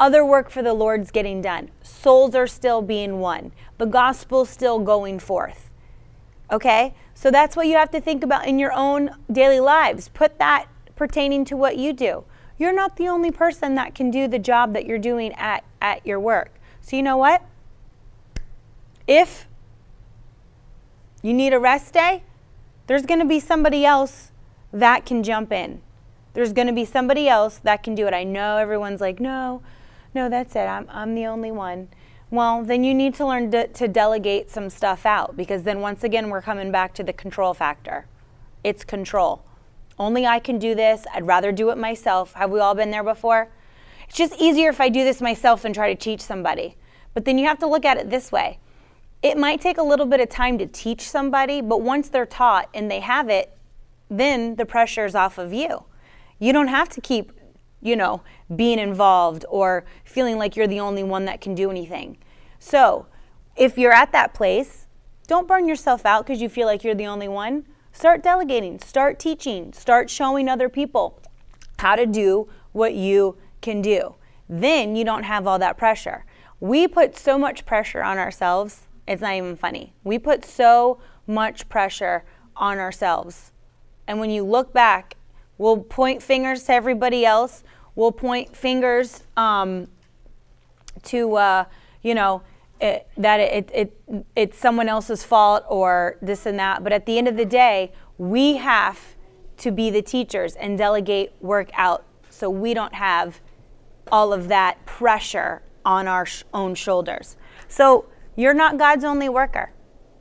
other 0.00 0.24
work 0.24 0.50
for 0.50 0.62
the 0.62 0.74
Lord's 0.74 1.12
getting 1.12 1.40
done. 1.40 1.70
Souls 1.82 2.34
are 2.34 2.48
still 2.48 2.82
being 2.82 3.20
won. 3.20 3.52
The 3.78 3.86
gospel's 3.86 4.50
still 4.50 4.80
going 4.80 5.20
forth. 5.20 5.70
Okay? 6.50 6.92
So 7.14 7.30
that's 7.30 7.54
what 7.54 7.68
you 7.68 7.76
have 7.76 7.90
to 7.92 8.00
think 8.00 8.24
about 8.24 8.48
in 8.48 8.58
your 8.58 8.72
own 8.72 9.10
daily 9.30 9.60
lives. 9.60 10.08
Put 10.08 10.40
that 10.40 10.66
pertaining 10.96 11.44
to 11.46 11.56
what 11.56 11.76
you 11.76 11.92
do. 11.92 12.24
You're 12.58 12.74
not 12.74 12.96
the 12.96 13.08
only 13.08 13.30
person 13.30 13.74
that 13.74 13.94
can 13.94 14.10
do 14.10 14.28
the 14.28 14.38
job 14.38 14.72
that 14.72 14.86
you're 14.86 14.98
doing 14.98 15.32
at, 15.34 15.64
at 15.80 16.06
your 16.06 16.18
work. 16.18 16.52
So 16.80 16.96
you 16.96 17.02
know 17.02 17.16
what? 17.16 17.42
If 19.06 19.46
you 21.22 21.34
need 21.34 21.52
a 21.52 21.58
rest 21.58 21.92
day, 21.92 22.22
there's 22.86 23.04
going 23.04 23.20
to 23.20 23.26
be 23.26 23.40
somebody 23.40 23.84
else 23.84 24.30
that 24.72 25.04
can 25.04 25.22
jump 25.22 25.52
in. 25.52 25.80
There's 26.34 26.52
going 26.52 26.66
to 26.66 26.72
be 26.72 26.84
somebody 26.84 27.28
else 27.28 27.58
that 27.58 27.82
can 27.82 27.94
do 27.94 28.06
it. 28.06 28.14
I 28.14 28.24
know 28.24 28.58
everyone's 28.58 29.00
like, 29.00 29.20
no, 29.20 29.62
no, 30.14 30.28
that's 30.28 30.54
it. 30.54 30.60
I'm, 30.60 30.86
I'm 30.90 31.14
the 31.14 31.26
only 31.26 31.50
one. 31.50 31.88
Well, 32.30 32.64
then 32.64 32.84
you 32.84 32.94
need 32.94 33.14
to 33.14 33.26
learn 33.26 33.50
to, 33.52 33.68
to 33.68 33.88
delegate 33.88 34.50
some 34.50 34.68
stuff 34.68 35.06
out 35.06 35.36
because 35.36 35.62
then 35.62 35.80
once 35.80 36.04
again, 36.04 36.28
we're 36.28 36.42
coming 36.42 36.72
back 36.72 36.94
to 36.94 37.04
the 37.04 37.12
control 37.12 37.54
factor. 37.54 38.06
It's 38.64 38.84
control. 38.84 39.44
Only 39.98 40.26
I 40.26 40.38
can 40.38 40.58
do 40.58 40.74
this. 40.74 41.06
I'd 41.14 41.26
rather 41.26 41.52
do 41.52 41.70
it 41.70 41.78
myself. 41.78 42.34
Have 42.34 42.50
we 42.50 42.60
all 42.60 42.74
been 42.74 42.90
there 42.90 43.04
before? 43.04 43.48
It's 44.08 44.16
just 44.16 44.34
easier 44.40 44.68
if 44.68 44.80
I 44.80 44.88
do 44.88 45.04
this 45.04 45.20
myself 45.20 45.62
than 45.62 45.72
try 45.72 45.92
to 45.92 45.98
teach 45.98 46.20
somebody. 46.20 46.76
But 47.14 47.24
then 47.24 47.38
you 47.38 47.46
have 47.46 47.58
to 47.60 47.66
look 47.66 47.84
at 47.84 47.96
it 47.96 48.10
this 48.10 48.30
way 48.30 48.58
it 49.22 49.36
might 49.36 49.60
take 49.60 49.78
a 49.78 49.82
little 49.82 50.06
bit 50.06 50.20
of 50.20 50.28
time 50.28 50.58
to 50.58 50.66
teach 50.66 51.00
somebody, 51.00 51.60
but 51.60 51.80
once 51.80 52.08
they're 52.08 52.26
taught 52.26 52.68
and 52.74 52.90
they 52.90 53.00
have 53.00 53.28
it, 53.28 53.56
then 54.08 54.56
the 54.56 54.66
pressure 54.66 55.04
is 55.04 55.14
off 55.14 55.38
of 55.38 55.52
you. 55.52 55.84
You 56.38 56.52
don't 56.52 56.68
have 56.68 56.88
to 56.90 57.00
keep, 57.00 57.32
you 57.80 57.96
know, 57.96 58.22
being 58.54 58.78
involved 58.78 59.44
or 59.48 59.84
feeling 60.04 60.38
like 60.38 60.54
you're 60.54 60.68
the 60.68 60.80
only 60.80 61.02
one 61.02 61.24
that 61.24 61.40
can 61.40 61.54
do 61.54 61.70
anything. 61.70 62.18
So, 62.58 63.06
if 63.56 63.78
you're 63.78 63.92
at 63.92 64.12
that 64.12 64.34
place, 64.34 64.86
don't 65.26 65.48
burn 65.48 65.66
yourself 65.66 66.04
out 66.04 66.26
because 66.26 66.40
you 66.40 66.48
feel 66.48 66.66
like 66.66 66.84
you're 66.84 66.94
the 66.94 67.06
only 67.06 67.26
one. 67.26 67.64
Start 67.96 68.22
delegating, 68.22 68.78
start 68.78 69.18
teaching, 69.18 69.72
start 69.72 70.10
showing 70.10 70.48
other 70.48 70.68
people 70.68 71.18
how 71.78 71.96
to 71.96 72.06
do 72.06 72.46
what 72.72 72.94
you 72.94 73.36
can 73.62 73.80
do. 73.80 74.14
Then 74.48 74.94
you 74.94 75.04
don't 75.04 75.22
have 75.24 75.46
all 75.46 75.58
that 75.58 75.78
pressure. 75.78 76.24
We 76.60 76.86
put 76.86 77.16
so 77.16 77.38
much 77.38 77.64
pressure 77.66 78.02
on 78.02 78.18
ourselves 78.18 78.86
it's 79.06 79.22
not 79.22 79.34
even 79.34 79.56
funny. 79.56 79.94
We 80.02 80.18
put 80.18 80.44
so 80.44 80.98
much 81.26 81.68
pressure 81.68 82.24
on 82.56 82.78
ourselves. 82.78 83.52
And 84.06 84.18
when 84.18 84.30
you 84.30 84.44
look 84.44 84.72
back, 84.72 85.16
we'll 85.58 85.78
point 85.78 86.22
fingers 86.22 86.64
to 86.64 86.72
everybody 86.72 87.24
else. 87.24 87.62
We'll 87.94 88.12
point 88.12 88.56
fingers 88.56 89.22
um, 89.36 89.88
to, 91.04 91.36
uh, 91.36 91.64
you 92.02 92.14
know, 92.14 92.42
it, 92.80 93.08
that 93.16 93.40
it, 93.40 93.70
it, 93.72 94.00
it's 94.34 94.58
someone 94.58 94.88
else's 94.88 95.22
fault 95.22 95.64
or 95.68 96.18
this 96.20 96.46
and 96.46 96.58
that. 96.58 96.84
But 96.84 96.92
at 96.92 97.06
the 97.06 97.18
end 97.18 97.28
of 97.28 97.36
the 97.36 97.44
day, 97.44 97.92
we 98.18 98.56
have 98.56 99.16
to 99.58 99.70
be 99.70 99.90
the 99.90 100.02
teachers 100.02 100.54
and 100.56 100.76
delegate 100.76 101.32
work 101.40 101.70
out 101.74 102.04
so 102.28 102.50
we 102.50 102.74
don't 102.74 102.94
have 102.94 103.40
all 104.12 104.32
of 104.32 104.48
that 104.48 104.84
pressure 104.84 105.62
on 105.84 106.06
our 106.06 106.26
sh- 106.26 106.44
own 106.52 106.74
shoulders. 106.74 107.36
So 107.68 108.06
you're 108.36 108.54
not 108.54 108.76
God's 108.76 109.04
only 109.04 109.28
worker. 109.28 109.72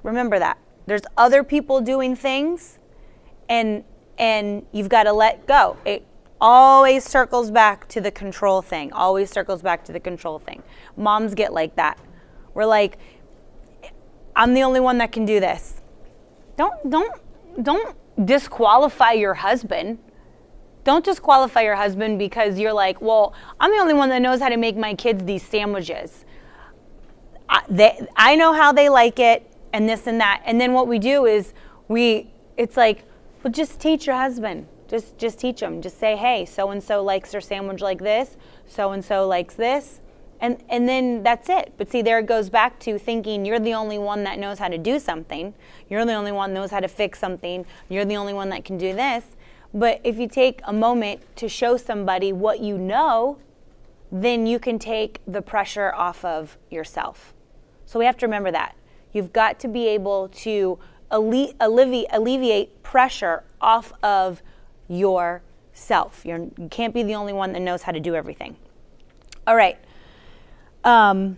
Remember 0.04 0.40
that. 0.40 0.58
There's 0.86 1.02
other 1.18 1.44
people 1.44 1.82
doing 1.82 2.16
things 2.16 2.80
and 3.50 3.84
and 4.18 4.66
you've 4.72 4.88
got 4.88 5.04
to 5.04 5.14
let 5.14 5.46
go. 5.46 5.76
It 5.84 6.06
always 6.40 7.04
circles 7.04 7.52
back 7.52 7.88
to 7.90 8.00
the 8.00 8.12
control 8.12 8.62
thing. 8.62 8.94
Always 8.94 9.30
circles 9.30 9.62
back 9.62 9.84
to 9.86 9.92
the 9.92 10.00
control 10.00 10.40
thing. 10.40 10.64
Moms 10.96 11.34
get 11.34 11.54
like 11.54 11.76
that. 11.76 12.00
We're 12.56 12.66
like 12.66 12.98
I'm 14.36 14.54
the 14.54 14.64
only 14.64 14.80
one 14.80 14.98
that 14.98 15.12
can 15.12 15.26
do 15.26 15.40
this. 15.40 15.82
Don't 16.58 16.90
don't 16.90 17.22
don't 17.62 17.96
disqualify 18.26 19.12
your 19.12 19.36
husband. 19.36 20.00
Don't 20.84 21.04
disqualify 21.04 21.62
your 21.62 21.76
husband 21.76 22.20
because 22.20 22.60
you're 22.60 22.74
like, 22.74 23.02
well, 23.02 23.34
I'm 23.60 23.72
the 23.72 23.78
only 23.78 23.94
one 23.94 24.10
that 24.10 24.22
knows 24.22 24.40
how 24.40 24.50
to 24.50 24.58
make 24.58 24.78
my 24.78 24.94
kids 24.94 25.24
these 25.24 25.42
sandwiches. 25.42 26.26
I, 27.50 27.62
they, 27.68 28.08
I 28.16 28.36
know 28.36 28.54
how 28.54 28.72
they 28.72 28.90
like 28.90 29.20
it 29.20 29.52
and 29.74 29.90
this 29.90 30.06
and 30.06 30.20
that. 30.22 30.44
And 30.46 30.62
then 30.62 30.74
what 30.74 30.88
we 30.88 31.00
do 31.00 31.26
is 31.26 31.54
we, 31.88 32.32
it's 32.56 32.78
like, 32.78 33.04
well, 33.44 33.52
just 33.52 33.80
teach 33.80 34.06
your 34.06 34.16
husband. 34.16 34.68
Just 34.88 35.18
just 35.18 35.40
teach 35.40 35.62
him. 35.62 35.82
Just 35.82 36.00
say, 36.00 36.16
"Hey, 36.16 36.46
so 36.46 36.70
and 36.70 36.84
so 36.84 37.04
likes 37.04 37.32
their 37.32 37.42
sandwich 37.42 37.82
like 37.82 38.00
this. 38.00 38.38
So 38.68 38.92
and 38.92 39.04
so 39.04 39.28
likes 39.28 39.56
this." 39.56 40.00
And 40.42 40.64
and 40.70 40.88
then 40.88 41.24
that's 41.24 41.50
it. 41.50 41.74
But 41.78 41.90
see, 41.90 42.02
there 42.02 42.20
it 42.20 42.26
goes 42.26 42.50
back 42.50 42.80
to 42.82 43.00
thinking 43.00 43.46
you're 43.46 43.60
the 43.60 43.74
only 43.74 43.98
one 43.98 44.24
that 44.26 44.38
knows 44.38 44.60
how 44.60 44.68
to 44.68 44.78
do 44.78 45.00
something. 45.00 45.54
You're 45.90 46.06
the 46.06 46.14
only 46.14 46.32
one 46.32 46.54
that 46.54 46.60
knows 46.60 46.72
how 46.72 46.80
to 46.82 46.88
fix 46.88 47.20
something. 47.20 47.66
You're 47.90 48.06
the 48.06 48.18
only 48.18 48.34
one 48.34 48.50
that 48.50 48.66
can 48.66 48.78
do 48.78 48.94
this. 48.94 49.24
But 49.74 50.02
if 50.04 50.18
you 50.18 50.28
take 50.28 50.62
a 50.64 50.74
moment 50.74 51.22
to 51.38 51.50
show 51.50 51.78
somebody 51.78 52.32
what 52.32 52.60
you 52.60 52.78
know, 52.78 53.38
then 54.12 54.48
you 54.48 54.60
can 54.60 54.80
take 54.80 55.20
the 55.28 55.42
pressure 55.42 55.94
off 55.94 56.24
of 56.24 56.58
yourself. 56.70 57.34
So 57.86 58.00
we 58.00 58.06
have 58.06 58.18
to 58.18 58.26
remember 58.26 58.52
that. 58.52 58.76
You've 59.12 59.34
got 59.34 59.60
to 59.60 59.68
be 59.68 59.88
able 59.88 60.30
to 60.30 60.80
alleviate, 61.12 62.84
pressure 62.84 63.44
off 63.62 63.94
of 64.04 64.42
yourself. 64.88 66.22
You're, 66.26 66.48
you 66.58 66.68
can't 66.70 66.94
be 66.94 67.04
the 67.04 67.16
only 67.16 67.34
one 67.34 67.52
that 67.54 67.62
knows 67.62 67.84
how 67.84 67.92
to 67.92 68.00
do 68.00 68.16
everything. 68.16 68.56
All 69.48 69.56
right. 69.56 69.78
Um, 70.86 71.38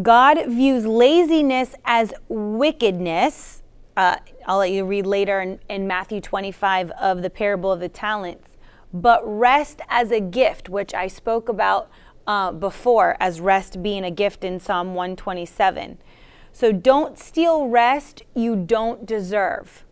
God 0.00 0.46
views 0.46 0.86
laziness 0.86 1.74
as 1.84 2.14
wickedness. 2.28 3.62
Uh, 3.94 4.16
I'll 4.46 4.58
let 4.58 4.70
you 4.70 4.86
read 4.86 5.06
later 5.06 5.40
in, 5.42 5.58
in 5.68 5.86
Matthew 5.86 6.22
25 6.22 6.90
of 6.92 7.20
the 7.20 7.28
parable 7.28 7.70
of 7.70 7.80
the 7.80 7.90
talents. 7.90 8.56
But 8.94 9.20
rest 9.24 9.80
as 9.88 10.10
a 10.10 10.20
gift, 10.20 10.70
which 10.70 10.94
I 10.94 11.08
spoke 11.08 11.50
about 11.50 11.90
uh, 12.26 12.52
before, 12.52 13.16
as 13.20 13.40
rest 13.40 13.82
being 13.82 14.04
a 14.04 14.10
gift 14.10 14.44
in 14.44 14.60
Psalm 14.60 14.94
127. 14.94 15.98
So 16.52 16.72
don't 16.72 17.18
steal 17.18 17.66
rest 17.68 18.22
you 18.34 18.56
don't 18.56 19.04
deserve. 19.04 19.84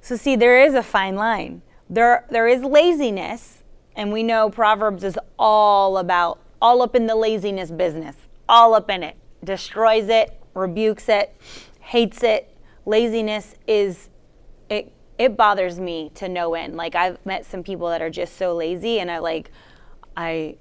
So, 0.00 0.16
see, 0.16 0.34
there 0.34 0.64
is 0.64 0.74
a 0.74 0.82
fine 0.82 1.16
line. 1.16 1.62
There, 1.88 2.24
there 2.30 2.48
is 2.48 2.62
laziness, 2.62 3.64
and 3.94 4.12
we 4.12 4.22
know 4.22 4.48
Proverbs 4.48 5.04
is 5.04 5.18
all 5.38 5.98
about, 5.98 6.38
all 6.60 6.82
up 6.82 6.94
in 6.94 7.06
the 7.06 7.16
laziness 7.16 7.70
business, 7.70 8.16
all 8.48 8.74
up 8.74 8.90
in 8.90 9.02
it. 9.02 9.16
Destroys 9.42 10.08
it, 10.08 10.38
rebukes 10.54 11.08
it, 11.08 11.34
hates 11.80 12.22
it. 12.22 12.54
Laziness 12.86 13.54
is, 13.66 14.08
it, 14.68 14.92
it 15.18 15.36
bothers 15.36 15.78
me 15.78 16.10
to 16.14 16.28
no 16.28 16.54
end. 16.54 16.76
Like, 16.76 16.94
I've 16.94 17.24
met 17.24 17.46
some 17.46 17.62
people 17.62 17.88
that 17.88 18.02
are 18.02 18.10
just 18.10 18.36
so 18.36 18.54
lazy, 18.54 18.98
and 18.98 19.10
I 19.10 19.18
like, 19.18 19.50
I 20.16 20.56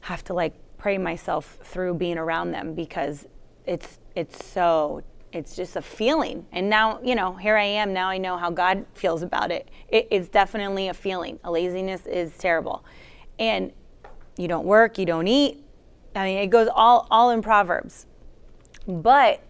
have 0.00 0.22
to 0.24 0.34
like 0.34 0.54
pray 0.78 0.98
myself 0.98 1.58
through 1.64 1.94
being 1.94 2.18
around 2.18 2.52
them 2.52 2.74
because 2.74 3.26
it's 3.66 3.98
it's 4.14 4.44
so 4.44 5.02
it's 5.32 5.56
just 5.56 5.74
a 5.74 5.82
feeling 5.82 6.46
and 6.52 6.70
now 6.70 7.00
you 7.02 7.14
know 7.14 7.34
here 7.34 7.56
i 7.56 7.64
am 7.64 7.92
now 7.92 8.08
i 8.08 8.16
know 8.16 8.36
how 8.36 8.50
god 8.50 8.86
feels 8.94 9.22
about 9.22 9.50
it. 9.50 9.68
it 9.88 10.06
it's 10.10 10.28
definitely 10.28 10.88
a 10.88 10.94
feeling 10.94 11.40
a 11.42 11.50
laziness 11.50 12.06
is 12.06 12.36
terrible 12.38 12.84
and 13.38 13.72
you 14.36 14.48
don't 14.48 14.66
work 14.66 14.98
you 14.98 15.06
don't 15.06 15.28
eat. 15.28 15.62
I 16.14 16.24
mean 16.24 16.38
it 16.38 16.48
goes 16.48 16.68
all 16.74 17.06
all 17.10 17.30
in 17.30 17.42
proverbs. 17.42 18.06
But 18.86 19.42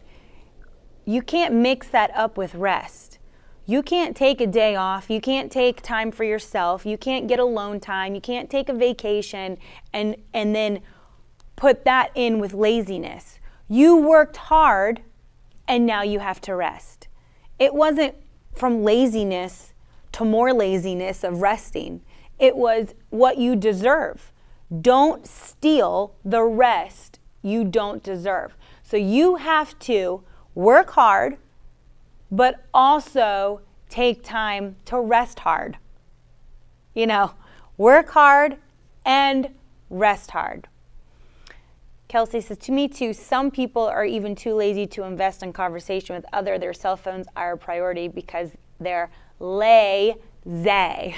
you 1.05 1.23
can't 1.23 1.55
mix 1.55 1.89
that 1.89 2.11
up 2.17 2.37
with 2.37 2.55
rest. 2.55 3.19
You 3.67 3.83
can't 3.83 4.17
take 4.17 4.41
a 4.41 4.47
day 4.47 4.77
off. 4.77 5.11
You 5.11 5.21
can't 5.21 5.51
take 5.51 5.83
time 5.83 6.11
for 6.13 6.25
yourself. 6.25 6.87
You 6.87 6.97
can't 6.97 7.27
get 7.27 7.39
alone 7.39 7.81
time. 7.81 8.15
You 8.15 8.21
can't 8.21 8.49
take 8.49 8.69
a 8.69 8.75
vacation 8.75 9.59
and 9.93 10.17
and 10.33 10.55
then 10.55 10.81
put 11.57 11.85
that 11.85 12.11
in 12.15 12.39
with 12.39 12.55
laziness. 12.55 13.39
You 13.69 13.97
worked 13.97 14.37
hard 14.37 15.03
and 15.67 15.85
now 15.85 16.03
you 16.03 16.21
have 16.21 16.41
to 16.43 16.55
rest. 16.55 17.09
It 17.59 17.75
wasn't 17.75 18.15
from 18.55 18.83
laziness 18.83 19.73
to 20.13 20.25
more 20.25 20.53
laziness 20.53 21.23
of 21.23 21.43
resting, 21.43 22.01
it 22.39 22.57
was 22.57 22.95
what 23.11 23.37
you 23.37 23.55
deserve. 23.55 24.33
Don't 24.81 25.27
steal 25.27 26.15
the 26.25 26.43
rest 26.43 27.21
you 27.43 27.65
don't 27.65 28.03
deserve. 28.03 28.57
So 28.83 28.97
you 28.97 29.37
have 29.37 29.79
to 29.81 30.23
work 30.55 30.91
hard, 30.91 31.37
but 32.31 32.65
also 32.75 33.61
take 33.89 34.25
time 34.25 34.77
to 34.87 35.01
rest 35.01 35.41
hard. 35.41 35.79
You 36.95 37.07
know, 37.07 37.33
work 37.77 38.11
hard 38.11 38.57
and 39.05 39.51
rest 39.91 40.33
hard. 40.33 40.69
Kelsey 42.09 42.41
says, 42.41 42.59
To 42.59 42.73
me, 42.73 42.89
too, 42.89 43.13
some 43.13 43.51
people 43.51 43.83
are 43.83 44.05
even 44.05 44.35
too 44.35 44.55
lazy 44.55 44.87
to 44.89 45.03
invest 45.05 45.43
in 45.43 45.53
conversation 45.53 46.15
with 46.15 46.25
other. 46.33 46.59
Their 46.59 46.73
cell 46.73 46.97
phones 46.97 47.27
are 47.37 47.53
a 47.53 47.59
priority 47.59 48.09
because 48.09 48.51
they're 48.81 49.11
lazy. 49.39 50.17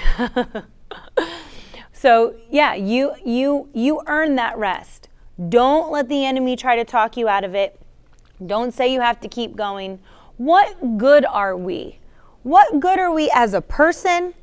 so 2.01 2.33
yeah, 2.49 2.75
you 2.75 3.13
you 3.25 3.67
you 3.73 4.01
earn 4.07 4.35
that 4.35 4.57
rest. 4.57 5.09
Don't 5.49 5.91
let 5.91 6.07
the 6.07 6.23
enemy 6.23 6.55
try 6.55 6.77
to 6.77 6.85
talk 6.85 7.17
you 7.17 7.27
out 7.27 7.43
of 7.43 7.55
it. 7.55 7.77
Don't 8.45 8.73
say 8.73 8.93
you 8.93 9.01
have 9.01 9.19
to 9.19 9.27
keep 9.27 9.57
going. 9.57 9.99
What 10.37 10.97
good 10.97 11.25
are 11.25 11.57
we? 11.57 11.99
What 12.43 12.79
good 12.79 12.99
are 12.99 13.11
we 13.11 13.29
as 13.33 13.53
a 13.53 13.59
person 13.59 14.33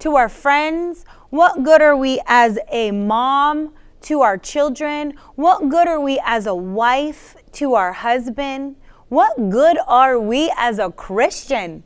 to 0.00 0.16
our 0.16 0.28
friends? 0.28 1.04
What 1.30 1.62
good 1.62 1.80
are 1.80 1.96
we 1.96 2.20
as 2.26 2.58
a 2.68 2.90
mom? 2.90 3.72
to 4.02 4.20
our 4.20 4.36
children? 4.36 5.14
What 5.34 5.70
good 5.70 5.88
are 5.88 5.98
we 5.98 6.20
as 6.26 6.46
a 6.46 6.54
wife 6.54 7.36
to 7.52 7.72
our 7.72 7.94
husband? 7.94 8.76
What 9.08 9.48
good 9.48 9.78
are 9.86 10.20
we 10.20 10.52
as 10.58 10.78
a 10.78 10.90
Christian 10.90 11.84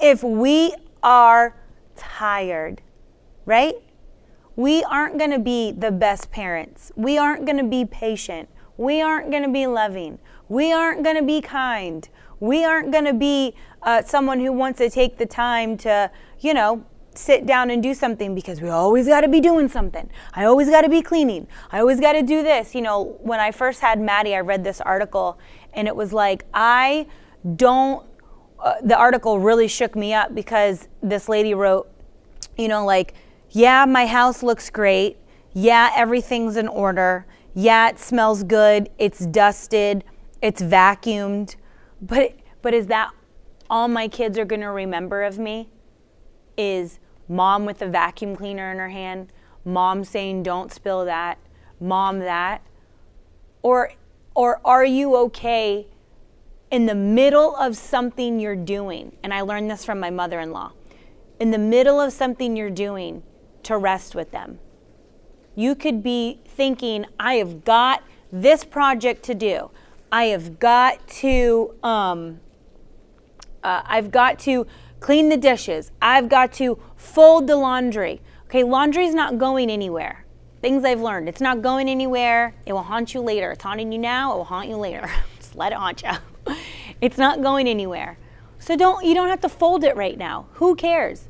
if 0.00 0.24
we 0.24 0.74
are 1.04 1.54
tired, 1.94 2.82
right? 3.44 3.76
We 4.56 4.82
aren't 4.84 5.18
going 5.18 5.30
to 5.30 5.38
be 5.38 5.72
the 5.72 5.90
best 5.92 6.30
parents. 6.30 6.90
We 6.96 7.18
aren't 7.18 7.44
going 7.44 7.58
to 7.58 7.64
be 7.64 7.84
patient. 7.84 8.48
We 8.78 9.02
aren't 9.02 9.30
going 9.30 9.42
to 9.42 9.52
be 9.52 9.66
loving. 9.66 10.18
We 10.48 10.72
aren't 10.72 11.04
going 11.04 11.16
to 11.16 11.22
be 11.22 11.40
kind. 11.42 12.08
We 12.40 12.64
aren't 12.64 12.90
going 12.90 13.04
to 13.04 13.12
be 13.12 13.54
uh, 13.82 14.02
someone 14.02 14.40
who 14.40 14.52
wants 14.52 14.78
to 14.78 14.90
take 14.90 15.18
the 15.18 15.26
time 15.26 15.76
to, 15.78 16.10
you 16.40 16.54
know, 16.54 16.84
sit 17.14 17.46
down 17.46 17.70
and 17.70 17.82
do 17.82 17.94
something 17.94 18.34
because 18.34 18.60
we 18.60 18.68
always 18.68 19.06
got 19.06 19.22
to 19.22 19.28
be 19.28 19.40
doing 19.40 19.68
something. 19.68 20.08
I 20.34 20.44
always 20.44 20.68
got 20.68 20.82
to 20.82 20.88
be 20.88 21.02
cleaning. 21.02 21.46
I 21.70 21.80
always 21.80 22.00
got 22.00 22.12
to 22.12 22.22
do 22.22 22.42
this. 22.42 22.74
You 22.74 22.82
know, 22.82 23.16
when 23.20 23.40
I 23.40 23.50
first 23.50 23.80
had 23.80 24.00
Maddie, 24.00 24.34
I 24.34 24.40
read 24.40 24.64
this 24.64 24.80
article 24.80 25.38
and 25.72 25.88
it 25.88 25.96
was 25.96 26.12
like, 26.12 26.44
I 26.52 27.06
don't, 27.56 28.06
uh, 28.58 28.74
the 28.82 28.96
article 28.96 29.38
really 29.38 29.68
shook 29.68 29.94
me 29.96 30.12
up 30.14 30.34
because 30.34 30.88
this 31.02 31.28
lady 31.28 31.54
wrote, 31.54 31.90
you 32.56 32.68
know, 32.68 32.84
like, 32.84 33.14
yeah, 33.50 33.84
my 33.84 34.06
house 34.06 34.42
looks 34.42 34.70
great. 34.70 35.18
Yeah, 35.52 35.90
everything's 35.96 36.56
in 36.56 36.68
order. 36.68 37.26
Yeah, 37.54 37.88
it 37.88 37.98
smells 37.98 38.42
good. 38.42 38.90
It's 38.98 39.24
dusted. 39.26 40.04
It's 40.42 40.60
vacuumed. 40.60 41.56
But, 42.02 42.34
but 42.60 42.74
is 42.74 42.88
that 42.88 43.10
all 43.70 43.88
my 43.88 44.08
kids 44.08 44.38
are 44.38 44.44
going 44.44 44.60
to 44.60 44.70
remember 44.70 45.22
of 45.22 45.38
me? 45.38 45.70
Is 46.56 46.98
mom 47.28 47.64
with 47.64 47.82
a 47.82 47.88
vacuum 47.88 48.36
cleaner 48.36 48.70
in 48.70 48.78
her 48.78 48.88
hand, 48.88 49.32
mom 49.64 50.04
saying 50.04 50.42
don't 50.42 50.72
spill 50.72 51.04
that, 51.04 51.38
mom 51.80 52.20
that? 52.20 52.62
Or 53.62 53.92
or 54.34 54.60
are 54.66 54.84
you 54.84 55.16
okay 55.16 55.86
in 56.70 56.84
the 56.84 56.94
middle 56.94 57.56
of 57.56 57.74
something 57.76 58.38
you're 58.38 58.54
doing? 58.54 59.16
And 59.22 59.32
I 59.32 59.40
learned 59.40 59.70
this 59.70 59.84
from 59.84 59.98
my 59.98 60.10
mother-in-law. 60.10 60.72
In 61.40 61.50
the 61.50 61.58
middle 61.58 61.98
of 61.98 62.12
something 62.12 62.54
you're 62.54 62.68
doing 62.68 63.22
to 63.66 63.78
rest 63.78 64.14
with 64.14 64.30
them. 64.30 64.58
You 65.54 65.74
could 65.74 66.02
be 66.02 66.40
thinking, 66.46 67.06
I 67.18 67.34
have 67.34 67.64
got 67.64 68.02
this 68.32 68.64
project 68.64 69.22
to 69.24 69.34
do. 69.34 69.70
I 70.10 70.24
have 70.24 70.58
got 70.58 71.06
to 71.08 71.74
um, 71.82 72.40
uh, 73.66 73.82
I've 73.84 74.12
got 74.12 74.38
to 74.40 74.64
clean 75.00 75.28
the 75.28 75.36
dishes. 75.36 75.90
I've 76.00 76.28
got 76.28 76.52
to 76.54 76.78
fold 76.96 77.48
the 77.48 77.56
laundry. 77.56 78.22
Okay, 78.44 78.62
laundry's 78.62 79.12
not 79.12 79.38
going 79.38 79.70
anywhere. 79.70 80.24
Things 80.62 80.84
I've 80.84 81.00
learned. 81.00 81.28
It's 81.28 81.40
not 81.40 81.62
going 81.62 81.88
anywhere. 81.88 82.54
It 82.64 82.72
will 82.72 82.84
haunt 82.84 83.12
you 83.12 83.20
later. 83.20 83.50
It's 83.50 83.62
haunting 83.64 83.90
you 83.90 83.98
now, 83.98 84.32
it 84.32 84.36
will 84.36 84.44
haunt 84.44 84.68
you 84.68 84.76
later. 84.76 85.10
Just 85.38 85.56
let 85.56 85.72
it 85.72 85.78
haunt 85.78 86.02
you. 86.02 86.54
it's 87.00 87.18
not 87.18 87.42
going 87.42 87.66
anywhere. 87.66 88.18
So 88.60 88.76
don't 88.76 89.04
you 89.04 89.14
don't 89.14 89.28
have 89.28 89.40
to 89.40 89.48
fold 89.48 89.82
it 89.82 89.96
right 89.96 90.16
now. 90.16 90.46
Who 90.54 90.76
cares? 90.76 91.28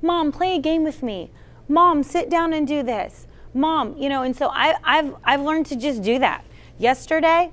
Mom, 0.00 0.30
play 0.30 0.54
a 0.54 0.60
game 0.60 0.84
with 0.84 1.02
me. 1.02 1.30
Mom, 1.68 2.02
sit 2.02 2.30
down 2.30 2.52
and 2.52 2.66
do 2.66 2.82
this. 2.82 3.26
Mom, 3.52 3.96
you 3.96 4.08
know, 4.08 4.22
and 4.22 4.36
so 4.36 4.48
I, 4.48 4.76
I've 4.84 5.14
I've 5.24 5.40
learned 5.40 5.66
to 5.66 5.76
just 5.76 6.02
do 6.02 6.18
that. 6.18 6.44
Yesterday, 6.78 7.50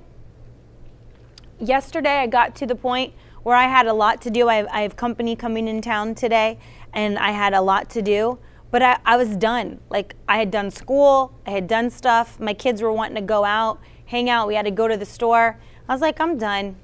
yesterday 1.58 2.18
I 2.18 2.26
got 2.26 2.54
to 2.56 2.66
the 2.66 2.74
point 2.74 3.14
where 3.42 3.56
I 3.56 3.64
had 3.64 3.86
a 3.86 3.92
lot 3.92 4.20
to 4.22 4.30
do. 4.30 4.48
I 4.48 4.56
have, 4.56 4.68
I 4.70 4.82
have 4.82 4.96
company 4.96 5.34
coming 5.36 5.68
in 5.68 5.80
town 5.80 6.14
today, 6.14 6.58
and 6.92 7.18
I 7.18 7.30
had 7.30 7.54
a 7.54 7.60
lot 7.60 7.90
to 7.90 8.02
do. 8.02 8.38
But 8.70 8.82
I, 8.82 8.98
I 9.04 9.16
was 9.16 9.36
done. 9.36 9.80
Like, 9.88 10.16
I 10.26 10.38
had 10.38 10.50
done 10.50 10.70
school, 10.70 11.32
I 11.46 11.50
had 11.50 11.68
done 11.68 11.90
stuff. 11.90 12.40
My 12.40 12.54
kids 12.54 12.82
were 12.82 12.92
wanting 12.92 13.14
to 13.14 13.20
go 13.20 13.44
out, 13.44 13.80
hang 14.06 14.28
out. 14.28 14.48
We 14.48 14.56
had 14.56 14.64
to 14.64 14.72
go 14.72 14.88
to 14.88 14.96
the 14.96 15.06
store. 15.06 15.58
I 15.88 15.92
was 15.92 16.00
like, 16.00 16.20
I'm 16.20 16.38
done. 16.38 16.76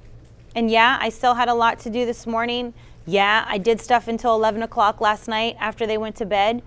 And 0.55 0.69
yeah, 0.69 0.97
I 1.01 1.09
still 1.09 1.33
had 1.33 1.49
a 1.49 1.53
lot 1.53 1.79
to 1.79 1.89
do 1.89 2.05
this 2.05 2.25
morning. 2.25 2.73
Yeah, 3.05 3.45
I 3.47 3.57
did 3.57 3.81
stuff 3.81 4.07
until 4.07 4.35
11 4.35 4.63
o'clock 4.63 5.01
last 5.01 5.27
night 5.27 5.57
after 5.59 5.85
they 5.85 5.97
went 5.97 6.15
to 6.17 6.25
bed. 6.25 6.61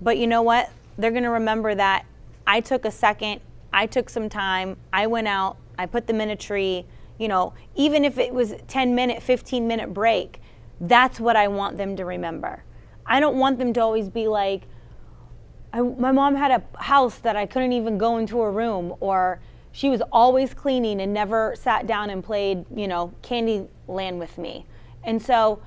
But 0.00 0.18
you 0.18 0.26
know 0.26 0.42
what? 0.42 0.70
They're 0.96 1.10
going 1.10 1.24
to 1.24 1.30
remember 1.30 1.74
that 1.74 2.06
I 2.46 2.60
took 2.60 2.84
a 2.84 2.90
second, 2.90 3.40
I 3.72 3.86
took 3.86 4.08
some 4.08 4.28
time, 4.28 4.76
I 4.92 5.06
went 5.06 5.28
out, 5.28 5.58
I 5.78 5.86
put 5.86 6.06
them 6.06 6.20
in 6.20 6.30
a 6.30 6.36
tree. 6.36 6.86
You 7.18 7.28
know, 7.28 7.52
even 7.74 8.04
if 8.04 8.16
it 8.18 8.32
was 8.32 8.54
10 8.68 8.94
minute, 8.94 9.22
15 9.22 9.66
minute 9.66 9.92
break, 9.92 10.40
that's 10.80 11.18
what 11.18 11.36
I 11.36 11.48
want 11.48 11.76
them 11.76 11.96
to 11.96 12.04
remember. 12.04 12.64
I 13.04 13.20
don't 13.20 13.38
want 13.38 13.58
them 13.58 13.72
to 13.72 13.80
always 13.80 14.08
be 14.08 14.28
like, 14.28 14.62
I, 15.72 15.80
my 15.80 16.12
mom 16.12 16.36
had 16.36 16.50
a 16.50 16.82
house 16.82 17.18
that 17.18 17.36
I 17.36 17.46
couldn't 17.46 17.72
even 17.72 17.98
go 17.98 18.18
into 18.18 18.40
a 18.40 18.50
room, 18.50 18.94
or 19.00 19.40
she 19.72 19.88
was 19.88 20.00
always 20.12 20.54
cleaning 20.54 21.00
and 21.00 21.12
never 21.12 21.54
sat 21.56 21.86
down 21.86 22.10
and 22.10 22.22
played, 22.22 22.64
you 22.74 22.88
know, 22.88 23.12
Candyland 23.22 24.18
with 24.18 24.38
me. 24.38 24.64
And 25.04 25.22
so 25.22 25.60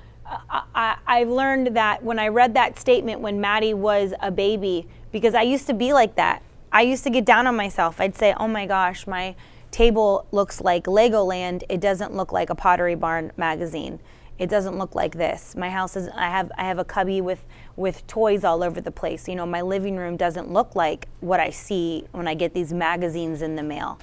I, 0.76 0.98
I, 1.06 1.24
learned 1.26 1.76
that 1.76 2.04
when 2.04 2.20
I 2.20 2.30
read 2.30 2.54
that 2.54 2.80
statement 2.80 3.20
when 3.20 3.42
Maddie 3.42 3.74
was 3.74 4.14
a 4.22 4.32
baby, 4.32 4.88
because 5.12 5.34
I 5.34 5.42
used 5.42 5.68
to 5.68 5.74
be 5.74 5.94
like 5.94 6.16
that. 6.16 6.42
I 6.72 6.84
used 6.84 7.04
to 7.04 7.10
get 7.10 7.26
down 7.26 7.48
on 7.48 7.56
myself. 7.56 8.00
I'd 8.00 8.16
say, 8.16 8.34
oh 8.38 8.48
my 8.48 8.66
gosh, 8.66 9.06
my 9.06 9.36
table 9.72 10.26
looks 10.32 10.62
like 10.62 10.86
Legoland. 10.86 11.64
It 11.70 11.82
doesn't 11.82 12.16
look 12.16 12.32
like 12.32 12.50
a 12.50 12.56
Pottery 12.56 12.96
Barn 12.96 13.32
magazine. 13.36 14.00
It 14.40 14.50
doesn't 14.50 14.78
look 14.78 14.96
like 14.96 15.16
this. 15.16 15.56
My 15.56 15.70
house 15.70 15.96
is 15.96 16.10
I 16.16 16.30
have 16.30 16.52
I 16.58 16.64
have 16.64 16.80
a 16.80 16.86
cubby 16.86 17.22
with 17.22 17.46
with 17.76 18.06
toys 18.08 18.44
all 18.44 18.64
over 18.64 18.82
the 18.82 18.92
place. 18.92 19.28
You 19.28 19.36
know, 19.36 19.46
my 19.46 19.62
living 19.62 19.98
room 19.98 20.18
doesn't 20.18 20.52
look 20.52 20.76
like 20.76 21.08
what 21.20 21.40
I 21.40 21.50
see 21.50 22.06
when 22.12 22.28
I 22.28 22.34
get 22.34 22.54
these 22.54 22.74
magazines 22.74 23.42
in 23.42 23.56
the 23.56 23.64
mail. 23.64 24.00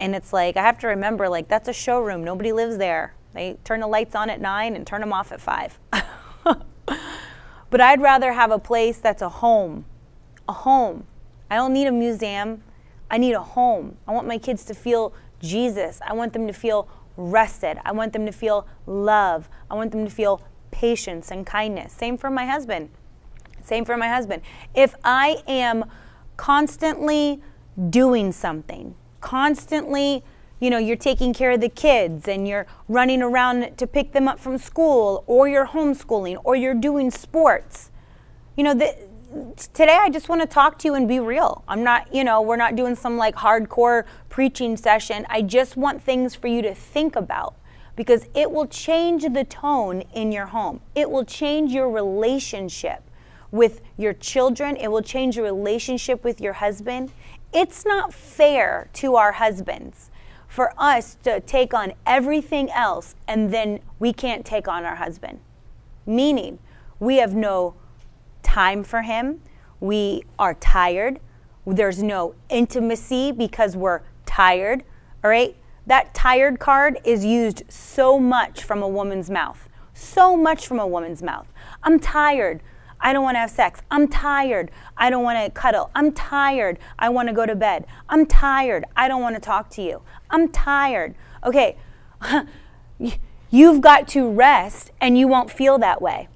And 0.00 0.16
it's 0.16 0.32
like 0.32 0.56
I 0.56 0.62
have 0.62 0.78
to 0.80 0.88
remember 0.88 1.28
like 1.28 1.48
that's 1.48 1.68
a 1.68 1.72
showroom. 1.72 2.24
Nobody 2.24 2.52
lives 2.52 2.78
there. 2.78 3.14
They 3.34 3.56
turn 3.64 3.80
the 3.80 3.86
lights 3.86 4.14
on 4.14 4.30
at 4.30 4.40
9 4.40 4.76
and 4.76 4.86
turn 4.86 5.00
them 5.00 5.12
off 5.12 5.32
at 5.32 5.40
5. 5.40 5.78
but 7.70 7.80
I'd 7.80 8.00
rather 8.00 8.32
have 8.32 8.50
a 8.50 8.58
place 8.58 8.98
that's 8.98 9.22
a 9.22 9.28
home. 9.28 9.84
A 10.48 10.52
home. 10.52 11.06
I 11.50 11.56
don't 11.56 11.72
need 11.72 11.86
a 11.86 11.92
museum. 11.92 12.62
I 13.10 13.18
need 13.18 13.32
a 13.32 13.42
home. 13.42 13.96
I 14.06 14.12
want 14.12 14.26
my 14.26 14.38
kids 14.38 14.64
to 14.64 14.74
feel 14.74 15.12
Jesus. 15.40 16.00
I 16.06 16.14
want 16.14 16.32
them 16.32 16.46
to 16.46 16.52
feel 16.52 16.88
rested. 17.16 17.78
I 17.84 17.92
want 17.92 18.12
them 18.12 18.26
to 18.26 18.32
feel 18.32 18.66
love. 18.86 19.48
I 19.70 19.74
want 19.74 19.92
them 19.92 20.04
to 20.04 20.10
feel 20.10 20.42
patience 20.70 21.30
and 21.30 21.46
kindness. 21.46 21.92
Same 21.92 22.16
for 22.16 22.30
my 22.30 22.46
husband. 22.46 22.90
Same 23.62 23.84
for 23.84 23.96
my 23.96 24.08
husband. 24.08 24.42
If 24.74 24.94
I 25.04 25.42
am 25.46 25.84
constantly 26.36 27.40
doing 27.90 28.32
something, 28.32 28.94
constantly, 29.20 30.24
you 30.62 30.70
know, 30.70 30.78
you're 30.78 30.94
taking 30.94 31.34
care 31.34 31.50
of 31.50 31.60
the 31.60 31.68
kids 31.68 32.28
and 32.28 32.46
you're 32.46 32.68
running 32.86 33.20
around 33.20 33.76
to 33.76 33.84
pick 33.84 34.12
them 34.12 34.28
up 34.28 34.38
from 34.38 34.56
school, 34.56 35.24
or 35.26 35.48
you're 35.48 35.66
homeschooling, 35.66 36.40
or 36.44 36.54
you're 36.54 36.72
doing 36.72 37.10
sports, 37.10 37.90
you 38.56 38.62
know, 38.62 38.72
the, 38.72 38.96
today 39.72 39.98
I 40.00 40.08
just 40.08 40.28
want 40.28 40.40
to 40.40 40.46
talk 40.46 40.78
to 40.78 40.86
you 40.86 40.94
and 40.94 41.08
be 41.08 41.18
real. 41.18 41.64
I'm 41.66 41.82
not, 41.82 42.14
you 42.14 42.22
know, 42.22 42.40
we're 42.40 42.54
not 42.54 42.76
doing 42.76 42.94
some 42.94 43.16
like 43.16 43.34
hardcore 43.34 44.04
preaching 44.28 44.76
session. 44.76 45.26
I 45.28 45.42
just 45.42 45.76
want 45.76 46.00
things 46.00 46.36
for 46.36 46.46
you 46.46 46.62
to 46.62 46.76
think 46.76 47.16
about 47.16 47.56
because 47.96 48.28
it 48.32 48.52
will 48.52 48.68
change 48.68 49.24
the 49.24 49.42
tone 49.42 50.02
in 50.14 50.30
your 50.30 50.46
home. 50.46 50.80
It 50.94 51.10
will 51.10 51.24
change 51.24 51.72
your 51.72 51.90
relationship 51.90 53.02
with 53.50 53.80
your 53.96 54.12
children. 54.12 54.76
It 54.76 54.92
will 54.92 55.02
change 55.02 55.34
your 55.34 55.44
relationship 55.44 56.22
with 56.22 56.40
your 56.40 56.52
husband. 56.52 57.10
It's 57.52 57.84
not 57.84 58.14
fair 58.14 58.90
to 58.94 59.16
our 59.16 59.32
husbands 59.32 60.10
for 60.52 60.74
us 60.76 61.16
to 61.22 61.40
take 61.40 61.72
on 61.72 61.94
everything 62.04 62.70
else 62.72 63.14
and 63.26 63.50
then 63.54 63.80
we 63.98 64.12
can't 64.12 64.44
take 64.44 64.68
on 64.68 64.84
our 64.84 64.96
husband. 64.96 65.40
Meaning, 66.04 66.58
we 67.00 67.16
have 67.16 67.34
no 67.34 67.74
time 68.42 68.84
for 68.84 69.00
him. 69.00 69.40
We 69.80 70.24
are 70.38 70.52
tired. 70.52 71.20
There's 71.66 72.02
no 72.02 72.34
intimacy 72.50 73.32
because 73.32 73.78
we're 73.78 74.02
tired. 74.26 74.84
All 75.24 75.30
right? 75.30 75.56
That 75.86 76.12
tired 76.12 76.58
card 76.58 76.98
is 77.02 77.24
used 77.24 77.62
so 77.70 78.20
much 78.20 78.62
from 78.62 78.82
a 78.82 78.88
woman's 78.88 79.30
mouth. 79.30 79.70
So 79.94 80.36
much 80.36 80.66
from 80.66 80.78
a 80.78 80.86
woman's 80.86 81.22
mouth. 81.22 81.50
I'm 81.82 81.98
tired. 81.98 82.62
I 83.02 83.12
don't 83.12 83.24
want 83.24 83.34
to 83.34 83.40
have 83.40 83.50
sex. 83.50 83.82
I'm 83.90 84.08
tired. 84.08 84.70
I 84.96 85.10
don't 85.10 85.24
want 85.24 85.44
to 85.44 85.50
cuddle. 85.50 85.90
I'm 85.94 86.12
tired. 86.12 86.78
I 86.98 87.08
want 87.08 87.28
to 87.28 87.34
go 87.34 87.44
to 87.44 87.54
bed. 87.54 87.84
I'm 88.08 88.24
tired. 88.24 88.84
I 88.96 89.08
don't 89.08 89.20
want 89.20 89.34
to 89.34 89.40
talk 89.40 89.68
to 89.70 89.82
you. 89.82 90.02
I'm 90.30 90.48
tired. 90.48 91.14
Okay, 91.44 91.76
you've 93.50 93.80
got 93.80 94.06
to 94.08 94.30
rest 94.30 94.92
and 95.00 95.18
you 95.18 95.26
won't 95.26 95.50
feel 95.50 95.78
that 95.78 96.00
way. 96.00 96.28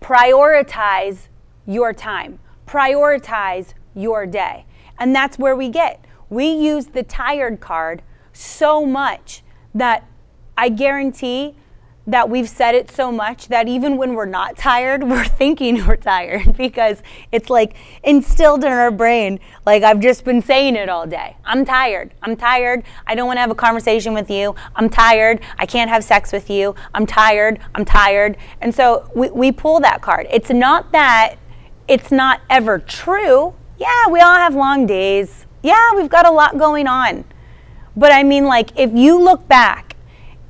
Prioritize 0.00 1.28
your 1.66 1.92
time, 1.92 2.38
prioritize 2.66 3.74
your 3.94 4.26
day. 4.26 4.66
And 4.98 5.14
that's 5.14 5.38
where 5.38 5.56
we 5.56 5.68
get. 5.68 6.04
We 6.28 6.48
use 6.48 6.86
the 6.86 7.02
tired 7.02 7.60
card 7.60 8.02
so 8.32 8.84
much 8.84 9.42
that 9.74 10.06
I 10.56 10.68
guarantee 10.68 11.56
that 12.06 12.30
we've 12.30 12.48
said 12.48 12.74
it 12.74 12.90
so 12.90 13.10
much 13.10 13.48
that 13.48 13.68
even 13.68 13.96
when 13.96 14.14
we're 14.14 14.26
not 14.26 14.56
tired, 14.56 15.02
we're 15.08 15.24
thinking 15.24 15.86
we're 15.86 15.96
tired 15.96 16.56
because 16.56 17.02
it's 17.32 17.50
like 17.50 17.74
instilled 18.02 18.64
in 18.64 18.72
our 18.72 18.90
brain. 18.90 19.40
Like 19.64 19.82
I've 19.82 20.00
just 20.00 20.24
been 20.24 20.40
saying 20.40 20.76
it 20.76 20.88
all 20.88 21.06
day. 21.06 21.36
I'm 21.44 21.64
tired. 21.64 22.12
I'm 22.22 22.36
tired. 22.36 22.84
I 23.06 23.14
don't 23.14 23.26
want 23.26 23.36
to 23.36 23.40
have 23.40 23.50
a 23.50 23.56
conversation 23.56 24.14
with 24.14 24.30
you. 24.30 24.54
I'm 24.74 24.88
tired. 24.88 25.40
I 25.58 25.66
can't 25.66 25.90
have 25.90 26.04
sex 26.04 26.32
with 26.32 26.48
you. 26.50 26.74
I'm 26.94 27.06
tired. 27.06 27.58
I'm 27.74 27.84
tired. 27.84 28.36
And 28.60 28.74
so 28.74 29.10
we, 29.14 29.30
we 29.30 29.52
pull 29.52 29.80
that 29.80 30.02
card. 30.02 30.26
It's 30.30 30.50
not 30.50 30.92
that 30.92 31.36
it's 31.88 32.10
not 32.10 32.40
ever 32.50 32.78
true. 32.78 33.54
Yeah, 33.78 34.08
we 34.08 34.20
all 34.20 34.34
have 34.34 34.54
long 34.54 34.86
days. 34.86 35.46
Yeah, 35.62 35.92
we've 35.94 36.08
got 36.08 36.26
a 36.26 36.30
lot 36.30 36.58
going 36.58 36.86
on. 36.86 37.24
But 37.96 38.12
I 38.12 38.22
mean, 38.22 38.44
like, 38.44 38.78
if 38.78 38.92
you 38.92 39.18
look 39.22 39.46
back 39.48 39.85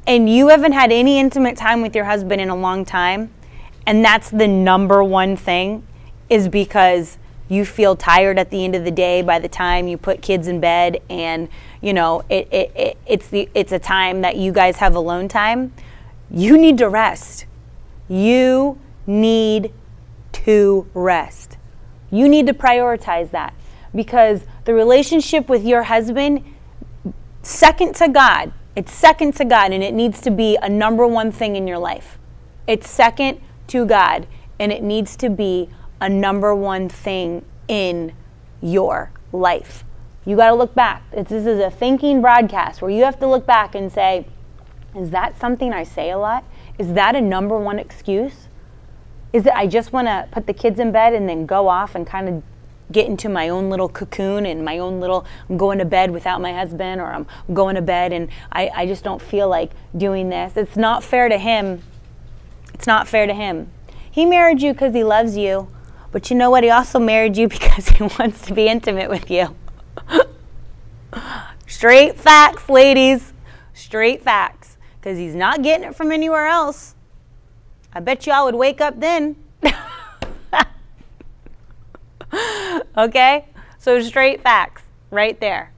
and 0.07 0.29
you 0.29 0.49
haven't 0.49 0.73
had 0.73 0.93
any 0.93 1.19
intimate 1.19 1.57
time 1.57 1.83
with 1.83 1.95
your 1.95 2.05
husband 2.05 2.41
in 2.41 2.49
a 2.49 2.57
long 2.57 2.85
time, 2.85 3.33
and 3.87 4.05
that's 4.05 4.31
the 4.31 4.49
number 4.49 5.03
one 5.03 5.37
thing, 5.37 5.87
is 6.29 6.49
because 6.49 7.19
you 7.49 7.65
feel 7.65 7.95
tired 7.95 8.39
at 8.39 8.51
the 8.51 8.65
end 8.65 8.75
of 8.75 8.85
the 8.85 8.91
day 8.91 9.23
by 9.23 9.39
the 9.39 9.49
time 9.49 9.87
you 9.87 9.97
put 9.97 10.21
kids 10.21 10.49
in 10.49 10.59
bed 10.59 11.01
and 11.09 11.49
you 11.81 11.93
know 11.93 12.25
it, 12.29 12.49
it, 12.51 12.73
it, 12.75 12.99
it's 13.07 13.29
the 13.29 13.49
it's 13.55 13.71
a 13.71 13.79
time 13.79 14.23
that 14.23 14.35
you 14.35 14.51
guys 14.51 14.79
have 14.79 14.97
alone 14.97 15.29
time 15.29 15.73
you 16.29 16.59
need 16.59 16.77
to 16.77 16.89
rest 16.89 17.47
you 18.09 18.81
need 19.07 19.73
to 20.33 20.87
rest. 20.95 21.57
You 22.11 22.29
need 22.29 22.47
to 22.47 22.55
prioritize 22.55 23.31
that 23.31 23.55
because 23.95 24.43
the 24.65 24.75
relationship 24.75 25.49
with 25.49 25.65
your 25.65 25.85
husband, 25.85 26.45
second 27.43 27.95
to 27.97 28.09
God, 28.09 28.53
it's 28.77 28.93
second 28.93 29.35
to 29.37 29.45
God 29.45 29.73
and 29.73 29.83
it 29.83 29.95
needs 29.95 30.21
to 30.21 30.31
be 30.31 30.57
a 30.63 30.69
number 30.69 31.07
one 31.07 31.33
thing 31.33 31.57
in 31.57 31.67
your 31.67 31.79
life. 31.79 32.19
It's 32.67 32.89
second 32.89 33.41
to 33.69 33.85
God 33.87 34.27
and 34.59 34.71
it 34.71 34.83
needs 34.83 35.17
to 35.17 35.29
be 35.29 35.69
a 36.01 36.09
number 36.09 36.55
one 36.55 36.89
thing 36.89 37.45
in 37.69 38.13
your 38.61 39.11
life. 39.33 39.83
You 40.25 40.37
got 40.37 40.51
to 40.51 40.55
look 40.55 40.75
back. 40.75 41.03
It's, 41.13 41.31
this 41.31 41.47
is 41.47 41.59
a 41.59 41.71
thinking 41.71 42.21
broadcast 42.21 42.83
where 42.83 42.91
you 42.91 43.05
have 43.05 43.19
to 43.21 43.27
look 43.27 43.47
back 43.47 43.75
and 43.75 43.91
say, 43.91 44.27
is 44.97 45.11
that 45.11 45.39
something 45.39 45.73
I 45.73 45.83
say 45.83 46.11
a 46.11 46.19
lot? 46.19 46.45
Is 46.79 46.93
that 46.93 47.17
a 47.17 47.21
number 47.21 47.59
one 47.59 47.79
excuse? 47.79 48.49
is 49.37 49.45
that 49.45 49.57
I 49.57 49.67
just 49.67 49.93
want 49.93 50.09
to 50.09 50.27
put 50.33 50.47
the 50.47 50.55
kids 50.55 50.81
in 50.81 50.93
bed 50.93 51.13
and 51.13 51.29
then 51.29 51.45
go 51.47 51.69
off 51.69 51.95
and 51.95 52.07
kind 52.07 52.29
of 52.29 52.43
get 52.93 53.07
into 53.07 53.29
my 53.29 53.49
own 53.49 53.69
little 53.69 53.89
cocoon 53.89 54.47
and 54.47 54.65
my 54.65 54.79
own 54.79 55.01
little 55.01 55.27
I'm 55.49 55.57
going 55.57 55.79
to 55.79 55.85
bed 55.85 56.11
without 56.11 56.41
my 56.41 56.53
husband 56.53 57.01
or 57.01 57.07
I'm 57.07 57.27
going 57.53 57.75
to 57.75 57.83
bed 57.83 58.13
and 58.13 58.29
I, 58.53 58.71
I 58.75 58.87
just 58.87 59.03
don't 59.03 59.21
feel 59.21 59.49
like 59.49 59.73
doing 59.97 60.29
this. 60.29 60.57
It's 60.57 60.77
not 60.77 61.03
fair 61.03 61.29
to 61.29 61.39
him. 61.39 61.83
It's 62.75 62.87
not 62.87 63.09
fair 63.09 63.27
to 63.27 63.35
him. 63.35 63.71
He 64.11 64.25
married 64.25 64.63
you 64.63 64.73
because 64.73 64.95
he 64.95 65.05
loves 65.05 65.37
you, 65.37 65.69
but 66.13 66.31
you 66.31 66.37
know 66.37 66.51
what? 66.51 66.65
He 66.65 66.71
also 66.71 66.99
married 66.99 67.37
you 67.37 67.49
because 67.57 67.89
he 67.89 68.03
wants 68.03 68.43
to 68.43 68.55
be 68.55 68.69
intimate 68.69 69.11
with 69.11 69.31
you. 69.31 69.57
Straight 71.67 72.17
facts, 72.17 72.69
ladies. 72.69 73.33
Straight 73.75 74.23
facts. 74.23 74.77
Because 75.01 75.19
he's 75.19 75.35
not 75.35 75.63
getting 75.63 75.89
it 75.89 75.95
from 75.95 76.11
anywhere 76.11 76.47
else. 76.47 76.95
I 77.93 78.01
bet 78.01 78.27
you 78.27 78.33
I 78.33 78.43
would 78.43 78.55
wake 78.55 78.81
up 78.81 79.01
then. 79.01 79.37
Okay? 82.97 83.49
So, 83.79 84.01
straight 84.01 84.43
facts 84.43 84.83
right 85.11 85.39
there. 85.41 85.73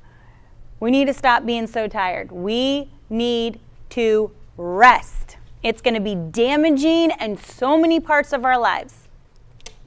We 0.80 0.90
need 0.90 1.06
to 1.06 1.14
stop 1.14 1.44
being 1.44 1.66
so 1.66 1.88
tired. 1.88 2.30
We 2.30 2.90
need 3.10 3.60
to 3.90 4.30
rest. 4.56 5.36
It's 5.62 5.80
going 5.80 5.94
to 5.94 6.00
be 6.00 6.14
damaging 6.14 7.10
in 7.20 7.36
so 7.36 7.78
many 7.78 7.98
parts 7.98 8.32
of 8.32 8.44
our 8.44 8.58
lives, 8.58 9.08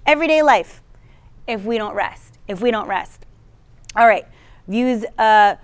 everyday 0.06 0.42
life, 0.42 0.82
if 1.48 1.64
we 1.64 1.78
don't 1.78 1.96
rest. 1.96 2.40
If 2.48 2.62
we 2.62 2.72
don't 2.72 2.88
rest. 2.88 3.26
All 3.96 4.08
right, 4.08 4.26
views 4.68 5.06
uh, 5.18 5.56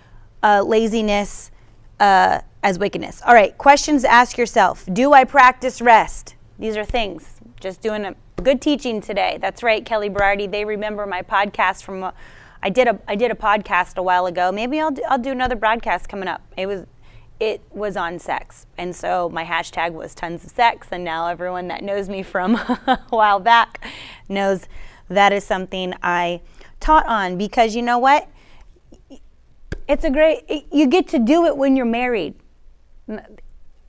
uh, 0.43 0.61
laziness 0.61 1.51
uh, 1.99 2.39
as 2.63 2.79
wickedness. 2.79 3.21
All 3.25 3.33
right, 3.33 3.57
questions 3.57 4.05
ask 4.05 4.37
yourself 4.37 4.85
Do 4.91 5.13
I 5.13 5.23
practice 5.23 5.81
rest? 5.81 6.35
These 6.59 6.77
are 6.77 6.85
things. 6.85 7.39
Just 7.59 7.81
doing 7.81 8.05
a 8.05 8.15
good 8.43 8.61
teaching 8.61 9.01
today. 9.01 9.37
That's 9.41 9.63
right, 9.63 9.83
Kelly 9.83 10.09
Berardi. 10.09 10.49
They 10.49 10.63
remember 10.63 11.05
my 11.05 11.21
podcast 11.21 11.83
from. 11.83 12.03
Uh, 12.03 12.11
I 12.61 12.69
did 12.69 12.87
a 12.87 12.99
I 13.07 13.15
did 13.15 13.31
a 13.31 13.35
podcast 13.35 13.97
a 13.97 14.03
while 14.03 14.25
ago. 14.25 14.51
Maybe 14.51 14.79
I'll 14.79 14.91
do, 14.91 15.03
I'll 15.09 15.17
do 15.17 15.31
another 15.31 15.55
broadcast 15.55 16.07
coming 16.09 16.27
up. 16.27 16.41
It 16.55 16.65
was 16.65 16.85
it 17.39 17.61
was 17.71 17.97
on 17.97 18.19
sex, 18.19 18.65
and 18.77 18.95
so 18.95 19.29
my 19.29 19.43
hashtag 19.43 19.93
was 19.93 20.15
tons 20.15 20.43
of 20.43 20.51
sex. 20.51 20.87
And 20.91 21.03
now 21.03 21.27
everyone 21.27 21.67
that 21.67 21.83
knows 21.83 22.09
me 22.09 22.23
from 22.23 22.55
a 22.87 22.99
while 23.09 23.39
back 23.39 23.85
knows 24.29 24.67
that 25.09 25.33
is 25.33 25.43
something 25.43 25.93
I 26.01 26.41
taught 26.79 27.05
on 27.07 27.37
because 27.37 27.75
you 27.75 27.81
know 27.81 27.99
what? 27.99 28.29
It's 29.87 30.03
a 30.03 30.09
great. 30.09 30.67
You 30.71 30.87
get 30.87 31.07
to 31.09 31.19
do 31.19 31.45
it 31.45 31.57
when 31.57 31.75
you're 31.75 31.85
married. 31.85 32.35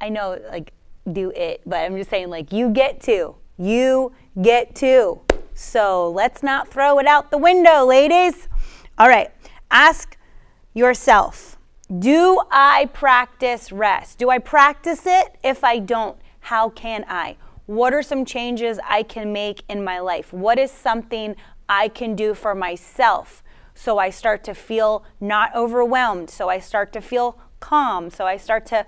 I 0.01 0.09
know, 0.09 0.39
like 0.51 0.73
do 1.11 1.33
it, 1.35 1.63
but 1.67 1.77
I'm 1.77 1.97
just 1.97 2.11
saying, 2.11 2.29
like, 2.29 2.53
you 2.53 2.71
get 2.71 3.01
to. 3.03 3.35
You 3.59 4.12
get 4.40 4.75
to. 4.77 5.21
So 5.55 6.11
let's 6.11 6.42
not 6.42 6.68
throw 6.68 6.99
it 6.99 7.07
out 7.07 7.31
the 7.31 7.38
window, 7.38 7.85
ladies. 7.85 8.49
All 8.97 9.09
right. 9.09 9.31
Ask 9.71 10.16
yourself 10.73 11.59
Do 11.99 12.40
I 12.51 12.88
practice 12.92 13.73
rest? 13.73 14.18
Do 14.18 14.31
I 14.31 14.38
practice 14.38 15.03
it? 15.05 15.37
If 15.42 15.64
I 15.64 15.79
don't, 15.79 16.16
how 16.40 16.68
can 16.71 17.05
I? 17.09 17.37
What 17.66 17.92
are 17.92 18.03
some 18.03 18.25
changes 18.25 18.79
I 18.88 19.03
can 19.03 19.33
make 19.33 19.62
in 19.68 19.83
my 19.85 19.99
life? 19.99 20.33
What 20.33 20.59
is 20.59 20.71
something 20.71 21.35
I 21.68 21.88
can 21.88 22.14
do 22.14 22.35
for 22.35 22.55
myself 22.55 23.42
so 23.75 23.99
I 23.99 24.11
start 24.11 24.42
to 24.44 24.55
feel 24.55 25.05
not 25.21 25.55
overwhelmed, 25.55 26.31
so 26.31 26.49
I 26.49 26.59
start 26.59 26.92
to 26.94 27.01
feel 27.01 27.38
calm, 27.61 28.11
so 28.11 28.27
I 28.27 28.37
start 28.37 28.66
to 28.66 28.85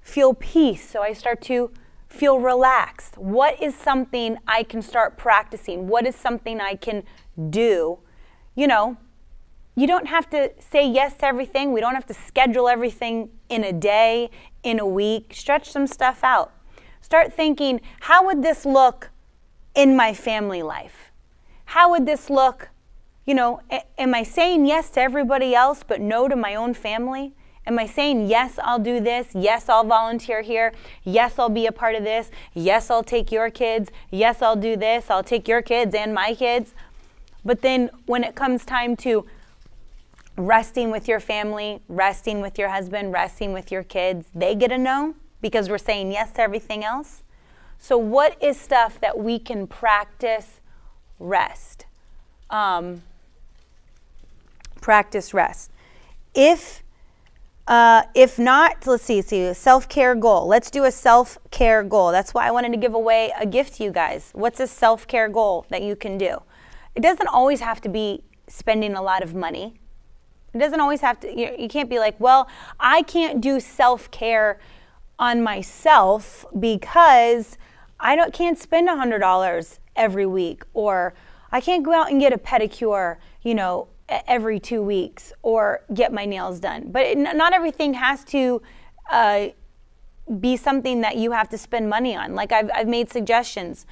feel 0.00 0.32
peace, 0.32 0.88
so 0.88 1.02
I 1.02 1.12
start 1.12 1.40
to 1.42 1.72
feel 2.08 2.38
relaxed. 2.40 3.18
What 3.18 3.62
is 3.62 3.74
something 3.74 4.38
I 4.46 4.62
can 4.62 4.82
start 4.82 5.16
practicing? 5.16 5.88
What 5.88 6.06
is 6.06 6.16
something 6.16 6.60
I 6.60 6.74
can 6.74 7.02
do? 7.50 7.98
You 8.54 8.66
know, 8.66 8.96
you 9.74 9.86
don't 9.86 10.06
have 10.06 10.30
to 10.30 10.52
say 10.58 10.88
yes 10.88 11.18
to 11.18 11.26
everything. 11.26 11.72
We 11.72 11.80
don't 11.80 11.94
have 11.94 12.06
to 12.06 12.14
schedule 12.14 12.68
everything 12.68 13.30
in 13.50 13.62
a 13.62 13.72
day, 13.72 14.30
in 14.62 14.78
a 14.80 14.86
week. 14.86 15.32
Stretch 15.34 15.70
some 15.70 15.86
stuff 15.86 16.24
out. 16.24 16.52
Start 17.02 17.32
thinking, 17.32 17.80
how 18.00 18.24
would 18.24 18.42
this 18.42 18.64
look 18.64 19.10
in 19.74 19.94
my 19.94 20.14
family 20.14 20.62
life? 20.62 21.12
How 21.66 21.90
would 21.90 22.06
this 22.06 22.30
look? 22.30 22.70
You 23.26 23.34
know, 23.34 23.60
am 23.98 24.14
I 24.14 24.22
saying 24.22 24.66
yes 24.66 24.88
to 24.90 25.00
everybody 25.00 25.54
else 25.54 25.84
but 25.86 26.00
no 26.00 26.26
to 26.26 26.36
my 26.36 26.54
own 26.54 26.72
family? 26.72 27.35
Am 27.66 27.78
I 27.80 27.86
saying, 27.86 28.28
yes, 28.28 28.60
I'll 28.62 28.78
do 28.78 29.00
this? 29.00 29.28
Yes, 29.34 29.68
I'll 29.68 29.84
volunteer 29.84 30.40
here. 30.40 30.72
Yes, 31.02 31.36
I'll 31.38 31.48
be 31.48 31.66
a 31.66 31.72
part 31.72 31.96
of 31.96 32.04
this. 32.04 32.30
Yes, 32.54 32.90
I'll 32.90 33.02
take 33.02 33.32
your 33.32 33.50
kids. 33.50 33.90
Yes, 34.10 34.40
I'll 34.40 34.56
do 34.56 34.76
this. 34.76 35.10
I'll 35.10 35.24
take 35.24 35.48
your 35.48 35.62
kids 35.62 35.94
and 35.94 36.14
my 36.14 36.34
kids. 36.34 36.74
But 37.44 37.62
then 37.62 37.90
when 38.06 38.22
it 38.22 38.36
comes 38.36 38.64
time 38.64 38.96
to 38.98 39.26
resting 40.36 40.90
with 40.90 41.08
your 41.08 41.18
family, 41.18 41.80
resting 41.88 42.40
with 42.40 42.56
your 42.58 42.68
husband, 42.68 43.12
resting 43.12 43.52
with 43.52 43.72
your 43.72 43.82
kids, 43.82 44.28
they 44.34 44.54
get 44.54 44.70
a 44.70 44.78
no 44.78 45.14
because 45.40 45.68
we're 45.68 45.78
saying 45.78 46.12
yes 46.12 46.32
to 46.32 46.42
everything 46.42 46.84
else. 46.84 47.22
So, 47.78 47.98
what 47.98 48.40
is 48.42 48.58
stuff 48.58 49.00
that 49.00 49.18
we 49.18 49.38
can 49.38 49.66
practice 49.66 50.60
rest? 51.18 51.86
Um, 52.48 53.02
practice 54.80 55.34
rest. 55.34 55.70
If 56.34 56.82
uh, 57.66 58.02
if 58.14 58.38
not, 58.38 58.86
let's 58.86 59.02
see, 59.02 59.20
see, 59.22 59.52
self 59.52 59.88
care 59.88 60.14
goal. 60.14 60.46
Let's 60.46 60.70
do 60.70 60.84
a 60.84 60.92
self 60.92 61.38
care 61.50 61.82
goal. 61.82 62.12
That's 62.12 62.32
why 62.32 62.46
I 62.46 62.50
wanted 62.52 62.70
to 62.72 62.78
give 62.78 62.94
away 62.94 63.32
a 63.38 63.46
gift 63.46 63.74
to 63.74 63.84
you 63.84 63.90
guys. 63.90 64.30
What's 64.34 64.60
a 64.60 64.66
self 64.68 65.06
care 65.08 65.28
goal 65.28 65.66
that 65.70 65.82
you 65.82 65.96
can 65.96 66.16
do? 66.16 66.42
It 66.94 67.00
doesn't 67.02 67.28
always 67.28 67.60
have 67.60 67.80
to 67.82 67.88
be 67.88 68.22
spending 68.48 68.94
a 68.94 69.02
lot 69.02 69.22
of 69.22 69.34
money. 69.34 69.74
It 70.54 70.58
doesn't 70.58 70.80
always 70.80 71.00
have 71.00 71.20
to, 71.20 71.28
you, 71.28 71.54
you 71.58 71.68
can't 71.68 71.90
be 71.90 71.98
like, 71.98 72.18
well, 72.20 72.48
I 72.78 73.02
can't 73.02 73.40
do 73.40 73.58
self 73.58 74.10
care 74.10 74.60
on 75.18 75.42
myself 75.42 76.44
because 76.58 77.58
I 77.98 78.14
don't, 78.14 78.32
can't 78.32 78.58
spend 78.58 78.88
$100 78.88 79.78
every 79.96 80.26
week, 80.26 80.62
or 80.72 81.14
I 81.50 81.60
can't 81.60 81.82
go 81.82 81.92
out 81.92 82.10
and 82.10 82.20
get 82.20 82.32
a 82.32 82.38
pedicure, 82.38 83.16
you 83.42 83.54
know, 83.54 83.88
every 84.08 84.60
two 84.60 84.82
weeks 84.82 85.32
or 85.42 85.82
get 85.92 86.12
my 86.12 86.24
nails 86.24 86.60
done. 86.60 86.90
But 86.90 87.02
it, 87.02 87.18
not 87.18 87.52
everything 87.52 87.94
has 87.94 88.24
to 88.24 88.62
uh, 89.10 89.48
be 90.40 90.56
something 90.56 91.00
that 91.00 91.16
you 91.16 91.32
have 91.32 91.48
to 91.50 91.58
spend 91.58 91.88
money 91.88 92.14
on. 92.16 92.34
Like 92.34 92.52
I've, 92.52 92.70
I've 92.74 92.88
made 92.88 93.10
suggestions 93.10 93.86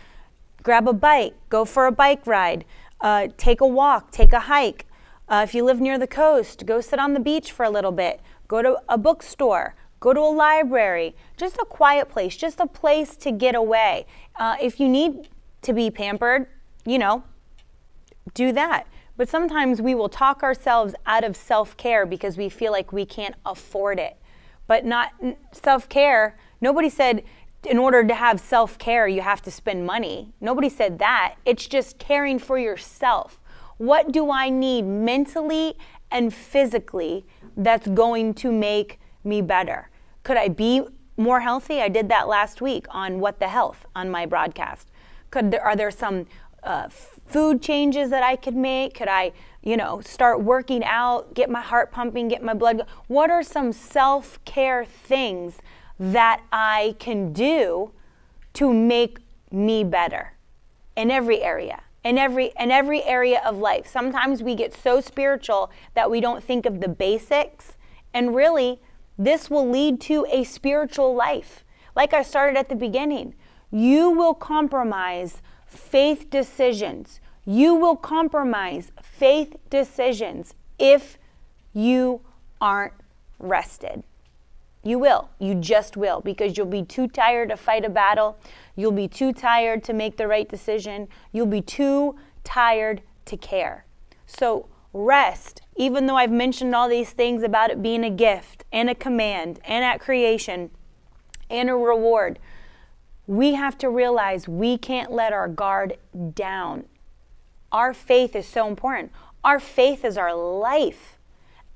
grab 0.63 0.89
a 0.89 0.93
bike, 0.95 1.35
go 1.51 1.65
for 1.67 1.87
a 1.87 1.93
bike 1.93 2.27
ride, 2.27 2.65
uh, 3.03 3.29
take 3.37 3.61
a 3.61 3.67
walk, 3.67 4.11
take 4.11 4.33
a 4.33 4.41
hike. 4.41 4.87
Uh, 5.29 5.43
if 5.45 5.55
you 5.55 5.63
live 5.63 5.79
near 5.79 5.99
the 5.99 6.07
coast, 6.07 6.65
go 6.65 6.81
sit 6.81 6.99
on 6.99 7.13
the 7.13 7.21
beach 7.21 7.53
for 7.53 7.65
a 7.65 7.71
little 7.71 7.93
bit, 7.93 8.21
go 8.49 8.63
to 8.63 8.79
a 8.89 8.97
bookstore. 8.97 9.75
Go 10.01 10.13
to 10.13 10.21
a 10.21 10.35
library, 10.37 11.17
just 11.39 11.57
a 11.57 11.65
quiet 11.65 12.11
place, 12.11 12.37
just 12.37 12.61
a 12.61 12.67
place 12.67 13.17
to 13.17 13.33
get 13.33 13.55
away. 13.55 14.05
Uh, 14.37 14.55
if 14.61 14.79
you 14.79 14.87
need 14.87 15.31
to 15.63 15.73
be 15.73 15.91
pampered, 15.91 16.47
you 16.85 16.99
know, 16.99 17.25
do 18.35 18.53
that. 18.53 18.87
But 19.17 19.29
sometimes 19.29 19.81
we 19.81 19.95
will 19.95 20.09
talk 20.09 20.43
ourselves 20.43 20.95
out 21.07 21.25
of 21.25 21.37
self 21.37 21.77
care 21.77 22.05
because 22.05 22.37
we 22.37 22.49
feel 22.49 22.73
like 22.73 22.93
we 22.93 23.07
can't 23.07 23.37
afford 23.47 23.99
it. 23.99 24.17
But 24.67 24.85
not 24.85 25.13
self 25.53 25.89
care. 25.89 26.37
Nobody 26.61 26.89
said 26.89 27.23
in 27.65 27.79
order 27.79 28.05
to 28.05 28.15
have 28.15 28.41
self 28.41 28.79
care, 28.79 29.07
you 29.07 29.21
have 29.23 29.43
to 29.43 29.51
spend 29.51 29.87
money. 29.87 30.33
Nobody 30.41 30.69
said 30.69 30.99
that. 30.99 31.37
It's 31.45 31.67
just 31.67 31.99
caring 31.99 32.39
for 32.39 32.59
yourself. 32.59 33.41
What 33.77 34.13
do 34.13 34.31
I 34.31 34.51
need 34.51 34.83
mentally 34.83 35.77
and 36.11 36.33
physically 36.33 37.27
that's 37.57 37.87
going 37.89 38.35
to 38.35 38.53
make 38.53 39.01
me 39.25 39.43
better? 39.43 39.91
Could 40.23 40.37
I 40.37 40.49
be 40.49 40.83
more 41.17 41.41
healthy? 41.41 41.81
I 41.81 41.89
did 41.89 42.09
that 42.09 42.29
last 42.29 42.61
week 42.61 42.87
on 42.91 43.21
What 43.21 43.39
the 43.41 43.49
Health 43.49 43.87
on 43.95 44.11
my 44.11 44.27
broadcast. 44.27 44.91
Could 45.31 45.51
there, 45.51 45.65
are 45.65 45.77
there 45.77 45.91
some 45.91 46.27
uh, 46.63 46.89
food 47.27 47.63
changes 47.63 48.11
that 48.11 48.23
I 48.23 48.37
could 48.37 48.55
make? 48.55 48.95
Could 48.95 49.09
I, 49.09 49.33
you 49.63 49.77
know, 49.77 50.01
start 50.01 50.43
working 50.43 50.85
out, 50.85 51.35
get 51.35 51.51
my 51.51 51.61
heart 51.61 51.93
pumping, 51.93 52.29
get 52.29 52.43
my 52.43 52.55
blood? 52.55 52.83
What 53.07 53.31
are 53.31 53.43
some 53.43 53.73
self 53.73 54.43
care 54.45 54.85
things 54.85 55.59
that 55.99 56.43
I 56.53 56.97
can 56.99 57.33
do 57.33 57.93
to 58.55 58.73
make 58.73 59.19
me 59.51 59.85
better 59.85 60.35
in 60.97 61.11
every 61.11 61.43
area? 61.43 61.83
In 62.03 62.19
every, 62.19 62.53
in 62.61 62.71
every 62.71 63.03
area 63.03 63.41
of 63.47 63.57
life. 63.57 63.87
Sometimes 63.87 64.43
we 64.43 64.55
get 64.55 64.75
so 64.75 65.01
spiritual 65.01 65.71
that 65.95 66.11
we 66.11 66.21
don't 66.21 66.45
think 66.45 66.67
of 66.67 66.83
the 66.83 66.89
basics. 66.89 67.79
And 68.13 68.35
really, 68.35 68.83
this 69.17 69.49
will 69.49 69.67
lead 69.67 70.03
to 70.03 70.27
a 70.31 70.45
spiritual 70.45 71.15
life. 71.15 71.65
Like 71.97 72.13
I 72.13 72.23
started 72.23 72.59
at 72.59 72.69
the 72.69 72.75
beginning, 72.75 73.35
you 73.71 74.11
will 74.11 74.35
compromise 74.35 75.41
faith 75.75 76.31
decisions. 76.31 77.21
You 77.45 77.75
will 77.75 77.97
compromise 77.97 78.91
faith 79.03 79.57
decisions 79.71 80.55
if 80.79 81.19
you 81.73 82.21
aren't 82.61 82.95
rested. 83.39 84.03
You 84.83 84.99
will. 84.99 85.31
You 85.39 85.55
just 85.55 85.97
will 85.97 86.21
because 86.21 86.57
you'll 86.57 86.67
be 86.67 86.83
too 86.83 87.09
tired 87.09 87.49
to 87.49 87.57
fight 87.57 87.85
a 87.85 87.89
battle. 87.89 88.39
You'll 88.77 88.93
be 88.93 89.09
too 89.09 89.33
tired 89.33 89.83
to 89.85 89.93
make 89.93 90.17
the 90.19 90.29
right 90.29 90.49
decision. 90.49 91.09
You'll 91.33 91.47
be 91.47 91.63
too 91.63 92.17
tired 92.45 93.03
to 93.25 93.37
care. 93.37 93.87
So, 94.27 94.69
rest, 94.93 95.63
even 95.77 96.07
though 96.07 96.17
I've 96.17 96.31
mentioned 96.31 96.75
all 96.75 96.89
these 96.89 97.11
things 97.11 97.43
about 97.43 97.71
it 97.71 97.83
being 97.83 98.05
a 98.05 98.11
gift 98.11 98.65
and 98.73 98.91
a 98.91 98.95
command 98.95 99.59
and 99.65 99.85
at 99.85 100.01
creation 100.01 100.71
and 101.49 101.71
a 101.71 101.75
reward, 101.75 102.39
we 103.27 103.55
have 103.55 103.79
to 103.79 103.89
realize 103.89 104.49
we 104.49 104.77
can't 104.79 105.11
let 105.11 105.33
our 105.33 105.49
guard 105.49 105.97
down. 106.35 106.85
Our 107.73 107.95
faith 107.95 108.37
is 108.37 108.47
so 108.47 108.69
important. 108.69 109.13
Our 109.43 109.59
faith 109.59 110.05
is 110.05 110.17
our 110.17 110.35
life. 110.35 111.19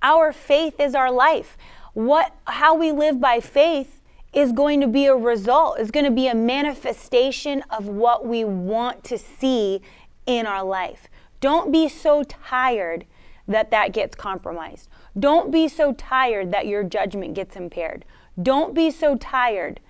Our 0.03 0.33
faith 0.33 0.79
is 0.79 0.95
our 0.95 1.11
life. 1.11 1.57
What 1.95 2.33
how 2.45 2.75
we 2.75 2.93
live 2.93 3.21
by 3.21 3.41
faith 3.41 4.01
is 4.33 4.53
going 4.53 4.81
to 4.81 4.87
be 4.87 5.07
a 5.07 5.17
result, 5.17 5.81
is 5.81 5.91
going 5.91 6.05
to 6.05 6.11
be 6.11 6.29
a 6.29 6.35
manifestation 6.35 7.65
of 7.71 7.87
what 7.87 8.27
we 8.27 8.45
want 8.45 9.03
to 9.05 9.19
see 9.19 9.81
in 10.27 10.47
our 10.47 10.63
life. 10.63 11.09
Don't 11.41 11.73
be 11.73 11.89
so 11.89 12.23
tired 12.23 13.07
that 13.47 13.71
that 13.71 13.93
gets 13.93 14.15
compromised. 14.15 14.89
Don't 15.19 15.51
be 15.51 15.67
so 15.67 15.93
tired 15.95 16.53
that 16.53 16.67
your 16.67 16.85
judgment 16.85 17.35
gets 17.35 17.57
impaired. 17.57 18.05
Don't 18.41 18.75
be 18.75 18.91
so 18.91 19.17
tired 19.17 19.81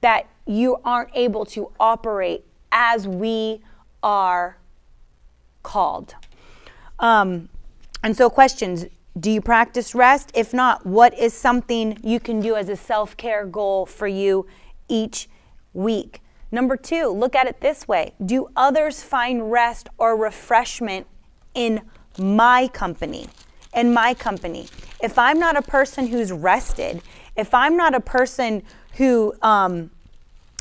that 0.00 0.26
you 0.48 0.78
aren't 0.84 1.10
able 1.14 1.44
to 1.44 1.70
operate 1.78 2.44
as 2.72 3.06
we 3.06 3.60
are 4.02 4.58
called. 5.62 6.14
Um, 6.98 7.48
and 8.02 8.16
so, 8.16 8.30
questions 8.30 8.86
Do 9.18 9.30
you 9.30 9.40
practice 9.40 9.94
rest? 9.94 10.30
If 10.34 10.54
not, 10.54 10.86
what 10.86 11.16
is 11.18 11.34
something 11.34 11.98
you 12.02 12.18
can 12.18 12.40
do 12.40 12.56
as 12.56 12.68
a 12.68 12.76
self 12.76 13.16
care 13.16 13.46
goal 13.46 13.86
for 13.86 14.08
you 14.08 14.46
each 14.88 15.28
week? 15.74 16.22
Number 16.50 16.76
two, 16.76 17.08
look 17.08 17.36
at 17.36 17.46
it 17.46 17.60
this 17.60 17.86
way 17.86 18.14
Do 18.24 18.48
others 18.56 19.02
find 19.02 19.52
rest 19.52 19.88
or 19.98 20.16
refreshment 20.16 21.06
in 21.54 21.82
my 22.18 22.68
company? 22.68 23.28
In 23.74 23.92
my 23.92 24.14
company. 24.14 24.66
If 25.02 25.18
I'm 25.18 25.38
not 25.38 25.56
a 25.56 25.62
person 25.62 26.06
who's 26.06 26.32
rested, 26.32 27.02
if 27.36 27.54
I'm 27.54 27.76
not 27.76 27.94
a 27.94 28.00
person 28.00 28.62
who 28.94 29.34
um, 29.42 29.90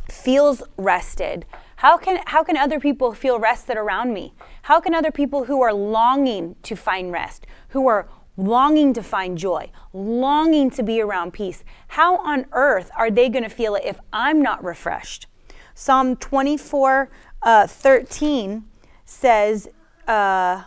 feels 0.09 0.63
rested, 0.77 1.45
how 1.77 1.97
can, 1.97 2.21
how 2.25 2.43
can 2.43 2.57
other 2.57 2.79
people 2.79 3.13
feel 3.13 3.39
rested 3.39 3.77
around 3.77 4.13
me? 4.13 4.33
How 4.63 4.79
can 4.79 4.95
other 4.95 5.11
people 5.11 5.45
who 5.45 5.61
are 5.61 5.73
longing 5.73 6.55
to 6.63 6.75
find 6.75 7.11
rest, 7.11 7.45
who 7.69 7.87
are 7.87 8.09
longing 8.35 8.93
to 8.93 9.03
find 9.03 9.37
joy, 9.37 9.71
longing 9.93 10.69
to 10.71 10.83
be 10.83 11.01
around 11.01 11.33
peace, 11.33 11.63
how 11.89 12.17
on 12.17 12.45
earth 12.51 12.89
are 12.97 13.11
they 13.11 13.29
going 13.29 13.43
to 13.43 13.49
feel 13.49 13.75
it 13.75 13.83
if 13.85 13.99
I'm 14.11 14.41
not 14.41 14.63
refreshed? 14.63 15.27
Psalm 15.75 16.15
24 16.15 17.09
uh, 17.43 17.67
13 17.67 18.65
says, 19.05 19.69
uh, 20.07 20.63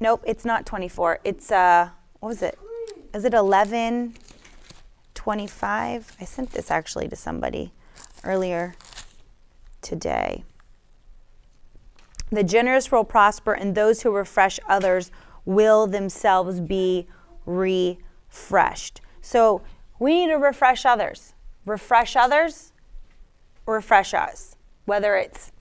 nope, 0.00 0.22
it's 0.26 0.44
not 0.44 0.66
24. 0.66 1.20
It's, 1.24 1.50
uh, 1.50 1.90
what 2.18 2.28
was 2.28 2.42
it? 2.42 2.58
Is 3.14 3.24
it 3.24 3.32
11 3.32 4.14
25? 5.14 6.16
I 6.20 6.24
sent 6.24 6.52
this 6.52 6.70
actually 6.70 7.08
to 7.08 7.16
somebody 7.16 7.72
earlier 8.24 8.74
today. 9.82 10.44
The 12.30 12.44
generous 12.44 12.92
will 12.92 13.04
prosper, 13.04 13.52
and 13.52 13.74
those 13.74 14.02
who 14.02 14.10
refresh 14.12 14.60
others 14.68 15.10
will 15.44 15.86
themselves 15.86 16.60
be 16.60 17.08
refreshed. 17.44 19.00
So 19.20 19.62
we 19.98 20.14
need 20.14 20.28
to 20.32 20.38
refresh 20.38 20.86
others. 20.86 21.34
Refresh 21.66 22.16
others, 22.16 22.72
refresh 23.66 24.14
us. 24.14 24.56
Whether 24.84 25.16
it's 25.16 25.52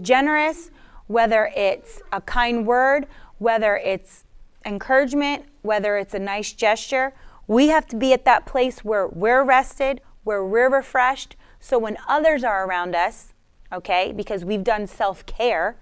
generous, 0.00 0.70
whether 1.06 1.50
it's 1.56 2.00
a 2.12 2.20
kind 2.20 2.66
word, 2.66 3.06
whether 3.38 3.76
it's 3.76 4.24
encouragement, 4.64 5.44
whether 5.62 5.96
it's 5.96 6.14
a 6.14 6.18
nice 6.18 6.52
gesture, 6.52 7.12
we 7.52 7.68
have 7.68 7.86
to 7.86 7.96
be 7.96 8.14
at 8.14 8.24
that 8.24 8.46
place 8.46 8.82
where 8.82 9.06
we're 9.06 9.44
rested, 9.44 10.00
where 10.24 10.42
we're 10.42 10.70
refreshed. 10.70 11.36
So 11.60 11.78
when 11.78 11.98
others 12.08 12.42
are 12.44 12.66
around 12.66 12.94
us, 12.94 13.34
okay, 13.70 14.10
because 14.16 14.42
we've 14.42 14.64
done 14.64 14.86
self 14.86 15.26
care, 15.26 15.76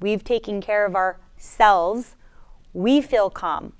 we've 0.00 0.24
taken 0.24 0.60
care 0.60 0.84
of 0.84 0.96
ourselves, 0.96 2.16
we 2.72 3.00
feel 3.00 3.30
calm. 3.30 3.72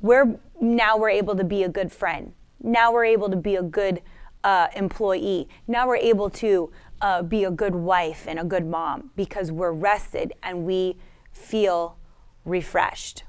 We're 0.00 0.38
now 0.60 0.96
we're 0.96 1.10
able 1.10 1.36
to 1.36 1.44
be 1.44 1.62
a 1.62 1.68
good 1.68 1.92
friend. 1.92 2.32
Now 2.62 2.90
we're 2.90 3.04
able 3.04 3.28
to 3.28 3.36
be 3.36 3.56
a 3.56 3.62
good 3.62 4.00
uh, 4.42 4.68
employee. 4.74 5.46
Now 5.66 5.86
we're 5.86 5.96
able 5.96 6.30
to 6.30 6.72
uh, 7.02 7.22
be 7.22 7.44
a 7.44 7.50
good 7.50 7.74
wife 7.74 8.24
and 8.26 8.38
a 8.38 8.44
good 8.44 8.66
mom 8.66 9.10
because 9.14 9.52
we're 9.52 9.72
rested 9.72 10.32
and 10.42 10.64
we 10.64 10.96
feel 11.32 11.98
refreshed. 12.46 13.24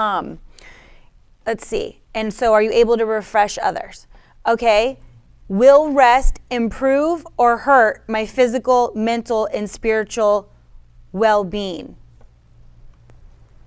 Um, 0.00 0.38
let's 1.46 1.66
see. 1.66 2.00
And 2.14 2.32
so, 2.32 2.54
are 2.54 2.62
you 2.62 2.72
able 2.72 2.96
to 2.96 3.04
refresh 3.04 3.58
others? 3.58 4.06
Okay. 4.46 4.98
Will 5.48 5.92
rest 5.92 6.40
improve 6.48 7.26
or 7.36 7.58
hurt 7.58 8.04
my 8.08 8.24
physical, 8.24 8.92
mental, 8.94 9.46
and 9.52 9.68
spiritual 9.68 10.48
well 11.12 11.44
being? 11.44 11.96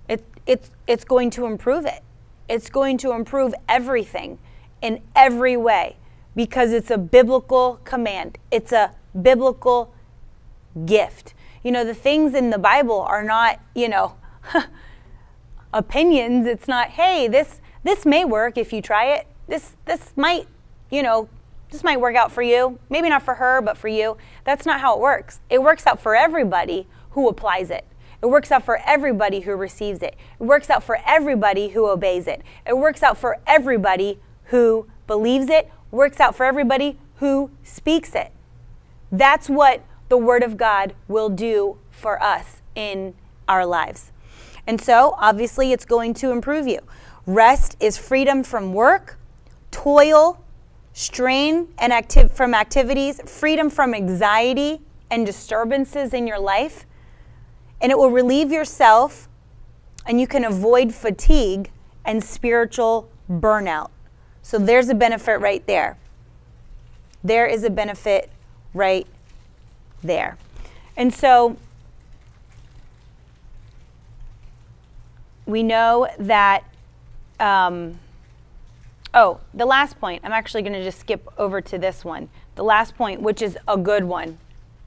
It, 0.07 0.25
it's, 0.47 0.71
it's 0.87 1.03
going 1.03 1.29
to 1.31 1.45
improve 1.45 1.85
it. 1.85 2.01
It's 2.47 2.69
going 2.69 2.97
to 2.99 3.11
improve 3.11 3.53
everything 3.67 4.39
in 4.81 5.01
every 5.15 5.57
way 5.57 5.97
because 6.35 6.71
it's 6.71 6.89
a 6.89 6.97
biblical 6.97 7.79
command, 7.83 8.37
it's 8.49 8.71
a 8.71 8.91
biblical 9.21 9.93
gift. 10.85 11.33
You 11.63 11.71
know, 11.71 11.85
the 11.85 11.93
things 11.93 12.33
in 12.33 12.49
the 12.49 12.57
Bible 12.57 13.01
are 13.01 13.23
not, 13.23 13.59
you 13.75 13.87
know, 13.87 14.15
opinions. 15.73 16.47
It's 16.47 16.67
not, 16.67 16.89
hey, 16.91 17.27
this 17.27 17.59
this 17.83 18.05
may 18.05 18.23
work 18.23 18.57
if 18.57 18.71
you 18.71 18.81
try 18.81 19.07
it. 19.07 19.27
This 19.47 19.75
this 19.85 20.13
might, 20.15 20.47
you 20.89 21.03
know, 21.03 21.27
this 21.69 21.83
might 21.83 21.99
work 21.99 22.15
out 22.15 22.31
for 22.31 22.41
you. 22.41 22.79
Maybe 22.89 23.09
not 23.09 23.23
for 23.23 23.35
her, 23.35 23.61
but 23.61 23.77
for 23.77 23.87
you. 23.87 24.15
That's 24.45 24.65
not 24.65 24.79
how 24.79 24.95
it 24.95 25.01
works. 25.01 25.41
It 25.49 25.61
works 25.61 25.85
out 25.85 25.99
for 25.99 26.15
everybody 26.15 26.87
who 27.11 27.27
applies 27.27 27.69
it. 27.69 27.85
It 28.21 28.27
works 28.27 28.51
out 28.53 28.63
for 28.63 28.79
everybody 28.85 29.41
who 29.41 29.53
receives 29.53 30.01
it. 30.01 30.15
It 30.39 30.43
works 30.43 30.69
out 30.69 30.81
for 30.81 30.99
everybody 31.05 31.69
who 31.69 31.89
obeys 31.89 32.25
it. 32.25 32.41
It 32.65 32.77
works 32.77 33.03
out 33.03 33.17
for 33.17 33.39
everybody 33.45 34.19
who 34.45 34.87
believes 35.07 35.49
it, 35.49 35.69
works 35.91 36.21
out 36.21 36.33
for 36.33 36.45
everybody 36.45 36.97
who 37.15 37.51
speaks 37.63 38.15
it. 38.15 38.31
That's 39.11 39.49
what 39.49 39.83
the 40.07 40.17
Word 40.17 40.41
of 40.41 40.55
God 40.55 40.95
will 41.09 41.27
do 41.27 41.79
for 41.91 42.21
us 42.23 42.61
in 42.75 43.13
our 43.47 43.65
lives. 43.65 44.12
And 44.67 44.79
so, 44.79 45.15
obviously, 45.17 45.73
it's 45.73 45.85
going 45.85 46.13
to 46.15 46.31
improve 46.31 46.67
you. 46.67 46.79
Rest 47.25 47.77
is 47.79 47.97
freedom 47.97 48.43
from 48.43 48.73
work, 48.73 49.17
toil, 49.71 50.43
strain 50.93 51.67
and 51.79 51.93
from 52.31 52.53
activities, 52.53 53.19
freedom 53.25 53.69
from 53.69 53.93
anxiety 53.93 54.79
and 55.09 55.25
disturbances 55.25 56.13
in 56.13 56.27
your 56.27 56.39
life. 56.39 56.85
And 57.81 57.91
it 57.91 57.97
will 57.97 58.11
relieve 58.11 58.51
yourself 58.51 59.27
and 60.05 60.21
you 60.21 60.27
can 60.27 60.45
avoid 60.45 60.93
fatigue 60.93 61.71
and 62.05 62.23
spiritual 62.23 63.09
burnout. 63.29 63.89
So 64.41 64.57
there's 64.59 64.89
a 64.89 64.95
benefit 64.95 65.39
right 65.39 65.65
there. 65.65 65.97
There 67.23 67.47
is 67.47 67.63
a 67.63 67.69
benefit 67.69 68.29
right 68.73 69.07
there. 70.03 70.37
And 70.97 71.13
so 71.13 71.57
we 75.45 75.63
know 75.63 76.07
that, 76.19 76.63
um, 77.39 77.99
oh, 79.13 79.39
the 79.53 79.65
last 79.65 79.99
point, 79.99 80.21
I'm 80.23 80.31
actually 80.31 80.61
going 80.61 80.73
to 80.73 80.83
just 80.83 80.99
skip 80.99 81.27
over 81.37 81.61
to 81.61 81.77
this 81.77 82.05
one. 82.05 82.29
The 82.55 82.63
last 82.63 82.95
point, 82.95 83.21
which 83.21 83.41
is 83.41 83.57
a 83.67 83.77
good 83.77 84.05
one, 84.05 84.37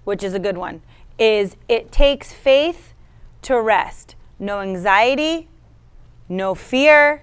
which 0.05 0.23
is 0.23 0.35
a 0.35 0.39
good 0.39 0.57
one, 0.57 0.83
is 1.19 1.57
it 1.69 1.93
takes 1.93 2.33
faith 2.33 2.95
to 3.43 3.61
rest. 3.61 4.15
No 4.39 4.61
anxiety, 4.61 5.49
no 6.29 6.55
fear, 6.55 7.23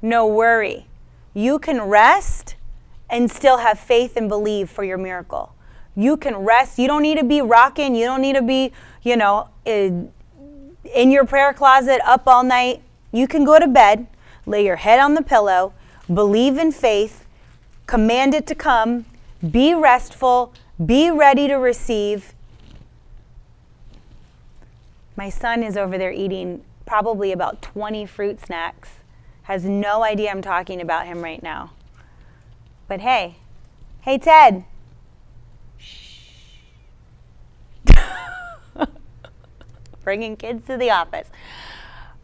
no 0.00 0.26
worry. 0.26 0.86
You 1.34 1.58
can 1.58 1.82
rest 1.82 2.56
and 3.08 3.30
still 3.30 3.58
have 3.58 3.78
faith 3.78 4.16
and 4.16 4.28
believe 4.28 4.70
for 4.70 4.84
your 4.84 4.98
miracle. 4.98 5.54
You 5.94 6.16
can 6.16 6.36
rest. 6.36 6.78
You 6.78 6.86
don't 6.86 7.02
need 7.02 7.18
to 7.18 7.24
be 7.24 7.40
rocking. 7.42 7.94
You 7.94 8.06
don't 8.06 8.22
need 8.22 8.34
to 8.34 8.42
be, 8.42 8.72
you 9.02 9.16
know, 9.16 9.48
in, 10.84 11.10
your 11.10 11.24
prayer 11.24 11.52
closet 11.52 12.00
up 12.04 12.26
all 12.26 12.42
night. 12.42 12.82
You 13.12 13.28
can 13.28 13.44
go 13.44 13.58
to 13.58 13.68
bed, 13.68 14.06
lay 14.46 14.64
your 14.64 14.76
head 14.76 14.98
on 14.98 15.14
the 15.14 15.22
pillow, 15.22 15.72
believe 16.12 16.58
in 16.58 16.72
faith, 16.72 17.24
command 17.86 18.34
it 18.34 18.46
to 18.48 18.54
come, 18.54 19.04
be 19.50 19.74
restful, 19.74 20.52
be 20.84 21.10
ready 21.10 21.48
to 21.48 21.54
receive. 21.54 22.34
My 25.16 25.28
son 25.28 25.62
is 25.62 25.76
over 25.76 25.98
there 25.98 26.12
eating 26.12 26.64
probably 26.86 27.32
about 27.32 27.62
20 27.62 28.06
fruit 28.06 28.40
snacks 28.40 28.90
has 29.44 29.64
no 29.64 30.02
idea 30.04 30.30
I'm 30.30 30.42
talking 30.42 30.80
about 30.80 31.06
him 31.06 31.22
right 31.22 31.42
now. 31.42 31.72
But 32.88 33.00
hey, 33.00 33.36
hey, 34.02 34.18
Ted. 34.18 34.64
Bringing 40.04 40.36
kids 40.36 40.66
to 40.66 40.76
the 40.76 40.90
office. 40.90 41.28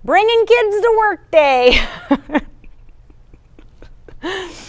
Bringing 0.05 0.47
kids 0.47 0.77
to 0.81 0.95
work 0.99 1.31
day. 1.31 1.81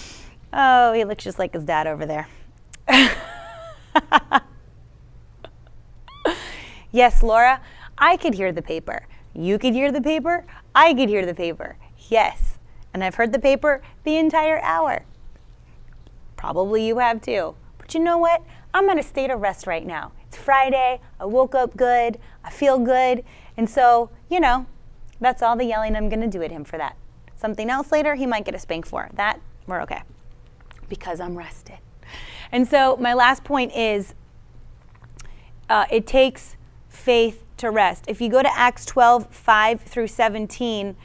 oh, 0.53 0.93
he 0.93 1.03
looks 1.05 1.23
just 1.23 1.39
like 1.39 1.53
his 1.53 1.63
dad 1.63 1.87
over 1.87 2.05
there. 2.05 2.27
yes, 6.91 7.23
Laura, 7.23 7.61
I 7.97 8.17
could 8.17 8.33
hear 8.33 8.51
the 8.51 8.61
paper. 8.61 9.07
You 9.33 9.59
could 9.59 9.73
hear 9.73 9.91
the 9.91 10.01
paper. 10.01 10.45
I 10.73 10.93
could 10.93 11.09
hear 11.09 11.25
the 11.25 11.35
paper. 11.35 11.77
Yes. 12.09 12.57
And 12.93 13.03
I've 13.03 13.15
heard 13.15 13.31
the 13.31 13.39
paper 13.39 13.81
the 14.03 14.17
entire 14.17 14.59
hour. 14.61 15.03
Probably 16.35 16.85
you 16.87 16.97
have 16.99 17.21
too. 17.21 17.55
But 17.77 17.93
you 17.93 17.99
know 17.99 18.17
what? 18.17 18.43
I'm 18.73 18.89
in 18.89 18.97
a 18.97 19.03
state 19.03 19.29
of 19.29 19.41
rest 19.41 19.67
right 19.67 19.85
now. 19.85 20.11
Friday. 20.39 20.99
I 21.19 21.25
woke 21.25 21.53
up 21.53 21.77
good. 21.77 22.17
I 22.43 22.49
feel 22.49 22.79
good. 22.79 23.23
And 23.57 23.69
so, 23.69 24.09
you 24.29 24.39
know, 24.39 24.65
that's 25.19 25.41
all 25.41 25.55
the 25.55 25.65
yelling 25.65 25.95
I'm 25.95 26.09
going 26.09 26.21
to 26.21 26.27
do 26.27 26.41
at 26.41 26.51
him 26.51 26.63
for 26.63 26.77
that. 26.77 26.95
Something 27.35 27.69
else 27.69 27.91
later, 27.91 28.15
he 28.15 28.25
might 28.25 28.45
get 28.45 28.55
a 28.55 28.59
spank 28.59 28.85
for. 28.85 29.09
That, 29.13 29.39
we're 29.67 29.81
okay. 29.81 30.01
Because 30.87 31.19
I'm 31.19 31.37
rested. 31.37 31.77
And 32.51 32.67
so, 32.67 32.97
my 32.97 33.13
last 33.13 33.43
point 33.43 33.75
is 33.75 34.15
uh, 35.69 35.85
it 35.91 36.07
takes 36.07 36.57
faith 36.87 37.43
to 37.57 37.69
rest. 37.69 38.05
If 38.07 38.21
you 38.21 38.29
go 38.29 38.41
to 38.41 38.57
Acts 38.57 38.85
12, 38.85 39.27
5 39.27 39.81
through 39.81 40.07
17, 40.07 40.95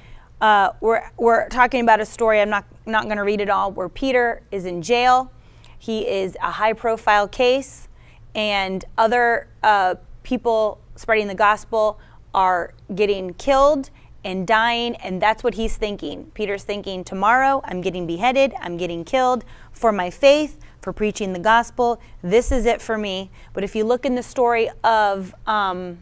uh, 0.40 0.70
we're, 0.80 1.02
we're 1.18 1.48
talking 1.48 1.82
about 1.82 2.00
a 2.00 2.06
story, 2.06 2.40
I'm 2.40 2.50
not, 2.50 2.64
not 2.86 3.04
going 3.04 3.16
to 3.16 3.24
read 3.24 3.40
it 3.40 3.50
all, 3.50 3.70
where 3.72 3.88
Peter 3.88 4.42
is 4.50 4.64
in 4.64 4.82
jail. 4.82 5.30
he 5.78 6.08
is 6.08 6.36
a 6.42 6.52
high 6.52 6.72
profile 6.72 7.28
case, 7.28 7.88
and 8.34 8.84
other 8.98 9.48
uh, 9.62 9.94
people 10.22 10.80
spreading 10.96 11.28
the 11.28 11.34
gospel 11.34 11.98
are 12.34 12.74
getting 12.94 13.34
killed 13.34 13.90
and 14.24 14.46
dying, 14.46 14.96
and 14.96 15.20
that's 15.20 15.44
what 15.44 15.54
he's 15.54 15.76
thinking. 15.76 16.30
Peter's 16.34 16.64
thinking, 16.64 17.04
Tomorrow 17.04 17.60
I'm 17.64 17.80
getting 17.80 18.06
beheaded, 18.06 18.54
I'm 18.60 18.76
getting 18.76 19.04
killed 19.04 19.44
for 19.72 19.92
my 19.92 20.10
faith, 20.10 20.58
for 20.80 20.92
preaching 20.92 21.32
the 21.32 21.38
gospel. 21.38 22.00
This 22.22 22.52
is 22.52 22.66
it 22.66 22.80
for 22.80 22.98
me. 22.98 23.30
But 23.52 23.64
if 23.64 23.74
you 23.74 23.84
look 23.84 24.04
in 24.04 24.14
the 24.14 24.22
story 24.22 24.70
of 24.84 25.34
um, 25.46 25.98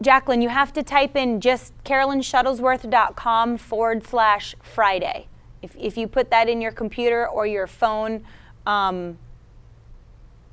Jacqueline, 0.00 0.42
you 0.42 0.48
have 0.48 0.72
to 0.72 0.82
type 0.82 1.14
in 1.14 1.40
just 1.40 1.72
carolynshuttlesworth.com 1.84 3.58
forward 3.58 4.06
slash 4.06 4.54
Friday. 4.62 5.28
If, 5.62 5.76
if 5.78 5.96
you 5.96 6.08
put 6.08 6.30
that 6.30 6.48
in 6.48 6.60
your 6.60 6.72
computer 6.72 7.28
or 7.28 7.46
your 7.46 7.66
phone 7.66 8.24
um, 8.66 9.18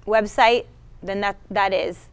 website, 0.06 0.66
then 1.02 1.22
that, 1.22 1.38
that 1.50 1.74
is. 1.74 2.08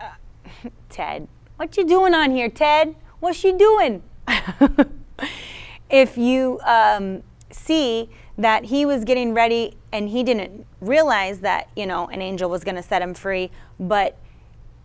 Uh, 0.00 0.10
Ted, 0.88 1.28
what 1.56 1.76
you 1.76 1.86
doing 1.86 2.14
on 2.14 2.30
here, 2.30 2.48
Ted? 2.48 2.94
What's 3.20 3.38
she 3.38 3.52
doing? 3.52 4.02
if 5.90 6.18
you 6.18 6.60
um, 6.64 7.22
see 7.50 8.08
that 8.38 8.64
he 8.64 8.84
was 8.84 9.04
getting 9.04 9.32
ready 9.32 9.76
and 9.92 10.10
he 10.10 10.22
didn't 10.22 10.66
realize 10.80 11.40
that, 11.40 11.68
you 11.74 11.86
know, 11.86 12.06
an 12.08 12.20
angel 12.20 12.50
was 12.50 12.64
going 12.64 12.74
to 12.74 12.82
set 12.82 13.00
him 13.00 13.14
free, 13.14 13.50
but 13.80 14.18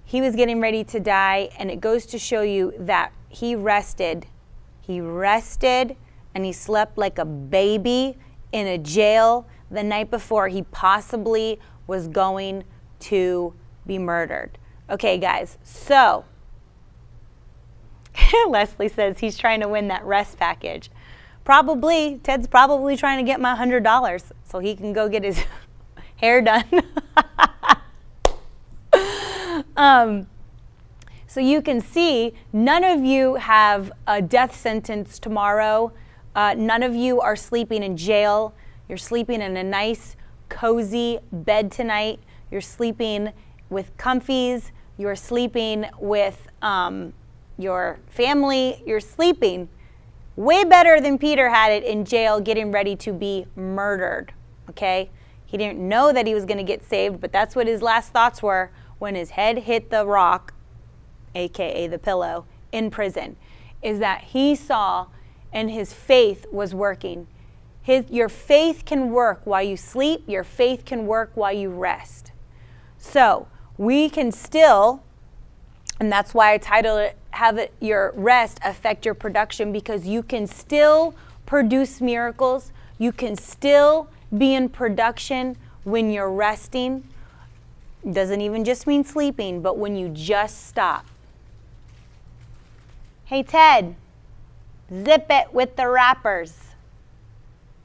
he 0.05 0.21
was 0.21 0.35
getting 0.35 0.59
ready 0.59 0.83
to 0.83 0.99
die, 0.99 1.49
and 1.57 1.71
it 1.71 1.79
goes 1.79 2.05
to 2.07 2.19
show 2.19 2.41
you 2.41 2.73
that 2.77 3.13
he 3.29 3.55
rested. 3.55 4.27
He 4.81 4.99
rested 4.99 5.95
and 6.33 6.43
he 6.43 6.51
slept 6.51 6.97
like 6.97 7.17
a 7.17 7.25
baby 7.25 8.17
in 8.51 8.67
a 8.67 8.77
jail 8.77 9.47
the 9.71 9.83
night 9.83 10.11
before 10.11 10.47
he 10.47 10.63
possibly 10.63 11.59
was 11.87 12.07
going 12.07 12.63
to 12.99 13.53
be 13.87 13.97
murdered. 13.97 14.57
Okay, 14.89 15.17
guys, 15.17 15.57
so 15.63 16.25
Leslie 18.47 18.89
says 18.89 19.19
he's 19.19 19.37
trying 19.37 19.61
to 19.61 19.67
win 19.67 19.87
that 19.87 20.03
rest 20.03 20.37
package. 20.37 20.91
Probably, 21.43 22.19
Ted's 22.21 22.47
probably 22.47 22.95
trying 22.95 23.17
to 23.17 23.29
get 23.29 23.39
my 23.39 23.55
$100 23.55 24.31
so 24.43 24.59
he 24.59 24.75
can 24.75 24.93
go 24.93 25.09
get 25.09 25.23
his 25.23 25.43
hair 26.17 26.41
done. 26.41 26.65
Um, 29.75 30.27
so 31.27 31.39
you 31.39 31.61
can 31.61 31.81
see 31.81 32.33
none 32.51 32.83
of 32.83 33.03
you 33.03 33.35
have 33.35 33.91
a 34.05 34.21
death 34.21 34.55
sentence 34.55 35.17
tomorrow. 35.17 35.93
Uh, 36.35 36.55
none 36.57 36.83
of 36.83 36.95
you 36.95 37.21
are 37.21 37.35
sleeping 37.35 37.83
in 37.83 37.97
jail. 37.97 38.53
You're 38.91 38.97
sleeping 38.97 39.41
in 39.41 39.55
a 39.55 39.63
nice, 39.63 40.17
cozy 40.49 41.19
bed 41.31 41.71
tonight. 41.71 42.19
You're 42.51 42.59
sleeping 42.59 43.31
with 43.69 43.95
comfies. 43.95 44.71
You're 44.97 45.15
sleeping 45.15 45.85
with 45.97 46.49
um, 46.61 47.13
your 47.57 47.99
family. 48.07 48.83
You're 48.85 48.99
sleeping 48.99 49.69
way 50.35 50.65
better 50.65 50.99
than 50.99 51.17
Peter 51.17 51.51
had 51.51 51.71
it 51.71 51.85
in 51.85 52.03
jail 52.03 52.41
getting 52.41 52.69
ready 52.69 52.97
to 52.97 53.13
be 53.13 53.45
murdered. 53.55 54.33
Okay? 54.69 55.09
He 55.45 55.55
didn't 55.55 55.79
know 55.79 56.11
that 56.11 56.27
he 56.27 56.33
was 56.33 56.43
going 56.43 56.57
to 56.57 56.63
get 56.63 56.83
saved, 56.83 57.21
but 57.21 57.31
that's 57.31 57.55
what 57.55 57.67
his 57.67 57.81
last 57.81 58.11
thoughts 58.11 58.43
were 58.43 58.71
when 58.99 59.15
his 59.15 59.29
head 59.29 59.59
hit 59.59 59.89
the 59.89 60.05
rock, 60.05 60.53
aka 61.33 61.87
the 61.87 61.97
pillow, 61.97 62.45
in 62.73 62.91
prison, 62.91 63.37
is 63.81 63.99
that 63.99 64.21
he 64.21 64.53
saw 64.53 65.07
and 65.53 65.71
his 65.71 65.93
faith 65.93 66.45
was 66.51 66.75
working. 66.75 67.27
His, 67.91 68.09
your 68.09 68.29
faith 68.29 68.83
can 68.85 69.11
work 69.11 69.41
while 69.43 69.63
you 69.63 69.75
sleep, 69.75 70.23
your 70.25 70.43
faith 70.43 70.85
can 70.85 71.07
work 71.07 71.31
while 71.35 71.51
you 71.51 71.69
rest. 71.69 72.31
So 72.97 73.47
we 73.77 74.09
can 74.09 74.31
still, 74.31 75.03
and 75.99 76.11
that's 76.11 76.33
why 76.33 76.53
I 76.53 76.57
titled 76.57 76.99
it, 76.99 77.17
Have 77.31 77.57
it, 77.57 77.73
Your 77.81 78.13
Rest 78.15 78.59
Affect 78.63 79.05
Your 79.05 79.13
Production, 79.13 79.71
because 79.73 80.07
you 80.07 80.23
can 80.23 80.47
still 80.47 81.15
produce 81.45 81.99
miracles. 81.99 82.71
You 82.97 83.11
can 83.11 83.35
still 83.35 84.09
be 84.37 84.55
in 84.55 84.69
production 84.69 85.57
when 85.83 86.11
you're 86.11 86.31
resting 86.31 87.03
doesn't 88.09 88.41
even 88.41 88.63
just 88.65 88.87
mean 88.87 89.03
sleeping, 89.03 89.61
but 89.61 89.77
when 89.77 89.95
you 89.95 90.09
just 90.09 90.67
stop. 90.67 91.05
Hey, 93.25 93.43
Ted, 93.43 93.95
zip 94.89 95.27
it 95.29 95.53
with 95.53 95.75
the 95.75 95.87
wrappers. 95.87 96.70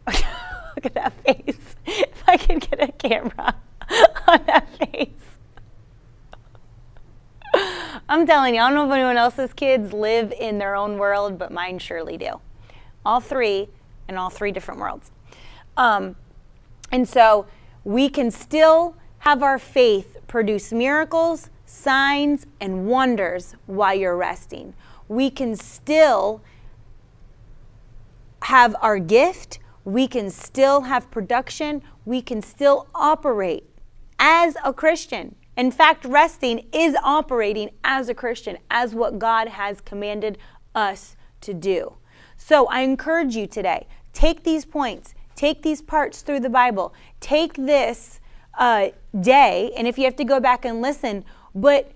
Look 0.76 0.86
at 0.86 0.94
that 0.94 1.12
face. 1.24 1.76
If 1.86 2.22
I 2.26 2.36
could 2.36 2.68
get 2.68 2.82
a 2.82 2.92
camera 2.92 3.54
on 4.26 4.44
that 4.46 4.68
face. 4.78 5.10
I'm 8.08 8.26
telling 8.26 8.54
you, 8.54 8.60
I 8.60 8.68
don't 8.68 8.74
know 8.74 8.86
if 8.86 8.92
anyone 8.92 9.16
else's 9.16 9.52
kids 9.52 9.92
live 9.92 10.32
in 10.32 10.58
their 10.58 10.76
own 10.76 10.98
world, 10.98 11.38
but 11.38 11.50
mine 11.52 11.78
surely 11.78 12.16
do. 12.16 12.40
All 13.04 13.20
three 13.20 13.68
in 14.08 14.16
all 14.16 14.30
three 14.30 14.52
different 14.52 14.80
worlds. 14.80 15.10
Um, 15.76 16.16
and 16.92 17.08
so 17.08 17.46
we 17.84 18.08
can 18.08 18.30
still 18.30 18.96
have 19.20 19.42
our 19.42 19.58
faith 19.58 20.16
produce 20.26 20.72
miracles, 20.72 21.50
signs, 21.64 22.46
and 22.60 22.86
wonders 22.86 23.54
while 23.66 23.94
you're 23.94 24.16
resting. 24.16 24.74
We 25.08 25.30
can 25.30 25.56
still 25.56 26.42
have 28.42 28.76
our 28.80 28.98
gift, 28.98 29.58
we 29.86 30.08
can 30.08 30.28
still 30.30 30.80
have 30.80 31.08
production, 31.12 31.80
we 32.04 32.20
can 32.20 32.42
still 32.42 32.88
operate 32.92 33.64
as 34.18 34.56
a 34.64 34.72
Christian. 34.72 35.36
In 35.56 35.70
fact, 35.70 36.04
resting 36.04 36.66
is 36.72 36.96
operating 37.04 37.70
as 37.84 38.08
a 38.08 38.14
Christian, 38.14 38.58
as 38.68 38.96
what 38.96 39.20
God 39.20 39.46
has 39.46 39.80
commanded 39.80 40.38
us 40.74 41.14
to 41.42 41.54
do. 41.54 41.94
So 42.36 42.66
I 42.66 42.80
encourage 42.80 43.36
you 43.36 43.46
today 43.46 43.86
take 44.12 44.42
these 44.42 44.64
points, 44.64 45.14
take 45.36 45.62
these 45.62 45.80
parts 45.82 46.22
through 46.22 46.40
the 46.40 46.50
Bible, 46.50 46.92
take 47.20 47.54
this 47.54 48.18
uh, 48.58 48.88
day, 49.20 49.70
and 49.76 49.86
if 49.86 49.98
you 49.98 50.04
have 50.04 50.16
to 50.16 50.24
go 50.24 50.40
back 50.40 50.64
and 50.64 50.82
listen, 50.82 51.24
but 51.54 51.92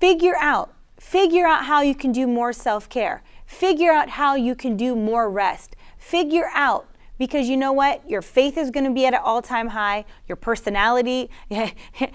figure 0.00 0.36
out, 0.40 0.74
figure 0.98 1.46
out 1.46 1.66
how 1.66 1.80
you 1.80 1.94
can 1.94 2.10
do 2.10 2.26
more 2.26 2.52
self 2.52 2.88
care. 2.88 3.22
Figure 3.46 3.92
out 3.92 4.08
how 4.08 4.34
you 4.34 4.56
can 4.56 4.76
do 4.76 4.96
more 4.96 5.30
rest. 5.30 5.76
Figure 5.96 6.50
out 6.54 6.88
because 7.18 7.48
you 7.48 7.56
know 7.56 7.72
what? 7.72 8.08
Your 8.08 8.22
faith 8.22 8.56
is 8.56 8.70
going 8.70 8.84
to 8.84 8.92
be 8.92 9.06
at 9.06 9.14
an 9.14 9.20
all 9.22 9.42
time 9.42 9.68
high. 9.68 10.04
Your 10.28 10.36
personality, 10.36 11.30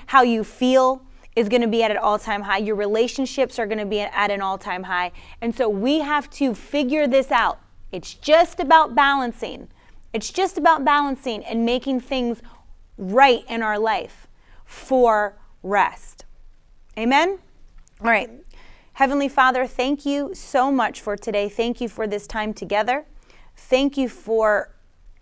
how 0.07 0.23
you 0.23 0.43
feel, 0.43 1.03
is 1.35 1.47
going 1.47 1.61
to 1.61 1.67
be 1.67 1.83
at 1.83 1.91
an 1.91 1.97
all 1.97 2.19
time 2.19 2.41
high. 2.41 2.57
Your 2.57 2.75
relationships 2.75 3.59
are 3.59 3.65
going 3.65 3.79
to 3.79 3.85
be 3.85 4.01
at 4.01 4.31
an 4.31 4.41
all 4.41 4.57
time 4.57 4.83
high. 4.83 5.11
And 5.41 5.55
so 5.55 5.69
we 5.69 5.99
have 5.99 6.29
to 6.31 6.53
figure 6.53 7.07
this 7.07 7.31
out. 7.31 7.59
It's 7.91 8.13
just 8.13 8.59
about 8.59 8.93
balancing. 8.93 9.69
It's 10.13 10.31
just 10.31 10.57
about 10.57 10.83
balancing 10.83 11.43
and 11.45 11.65
making 11.65 12.01
things 12.01 12.41
right 12.97 13.43
in 13.47 13.63
our 13.63 13.79
life 13.79 14.27
for 14.65 15.37
rest. 15.63 16.25
Amen? 16.97 17.39
All 18.01 18.09
right. 18.09 18.29
Heavenly 18.93 19.29
Father, 19.29 19.65
thank 19.65 20.05
you 20.05 20.31
so 20.33 20.71
much 20.71 20.99
for 20.99 21.15
today. 21.15 21.47
Thank 21.47 21.79
you 21.79 21.87
for 21.87 22.05
this 22.05 22.27
time 22.27 22.53
together. 22.53 23.05
Thank 23.55 23.97
you 23.97 24.09
for 24.09 24.75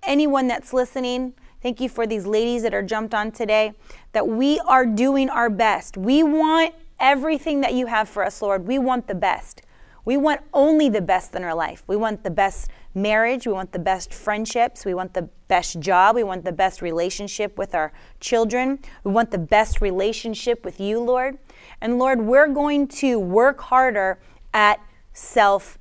anyone 0.08 0.48
that's 0.48 0.74
listening. 0.74 1.34
Thank 1.62 1.82
you 1.82 1.90
for 1.90 2.08
these 2.08 2.26
ladies 2.26 2.64
that 2.64 2.74
are 2.74 2.84
jumped 2.84 3.14
on 3.14 3.32
today, 3.32 3.74
that 4.14 4.28
we 4.28 4.60
are 4.62 4.86
doing 4.86 5.30
our 5.30 5.50
best. 5.50 5.98
We 5.98 6.24
want 6.24 6.74
everything 7.00 7.62
that 7.62 7.74
you 7.74 7.88
have 7.88 8.08
for 8.10 8.24
us, 8.24 8.42
Lord. 8.42 8.68
We 8.68 8.80
want 8.80 9.08
the 9.08 9.16
best. 9.16 9.62
We 10.06 10.16
want 10.16 10.40
only 10.54 10.88
the 10.88 11.02
best 11.02 11.36
in 11.36 11.44
our 11.44 11.54
life. 11.54 11.84
We 11.86 11.98
want 11.98 12.24
the 12.24 12.32
best 12.32 12.70
marriage. 12.96 13.46
We 13.46 13.52
want 13.52 13.74
the 13.74 13.80
best 13.80 14.14
friendships. 14.14 14.86
We 14.86 14.94
want 14.94 15.14
the 15.14 15.24
best 15.50 15.82
job. 15.82 16.16
We 16.16 16.24
want 16.24 16.46
the 16.46 16.54
best 16.54 16.82
relationship 16.82 17.58
with 17.58 17.76
our 17.76 17.92
children. 18.22 18.80
We 19.04 19.12
want 19.12 19.32
the 19.32 19.38
best 19.38 19.82
relationship 19.82 20.64
with 20.64 20.80
you, 20.80 21.02
Lord. 21.02 21.38
And 21.82 22.00
Lord, 22.00 22.22
we're 22.22 22.48
going 22.48 22.88
to 22.88 23.20
work 23.20 23.60
harder 23.60 24.20
at 24.54 24.80
self 25.12 25.78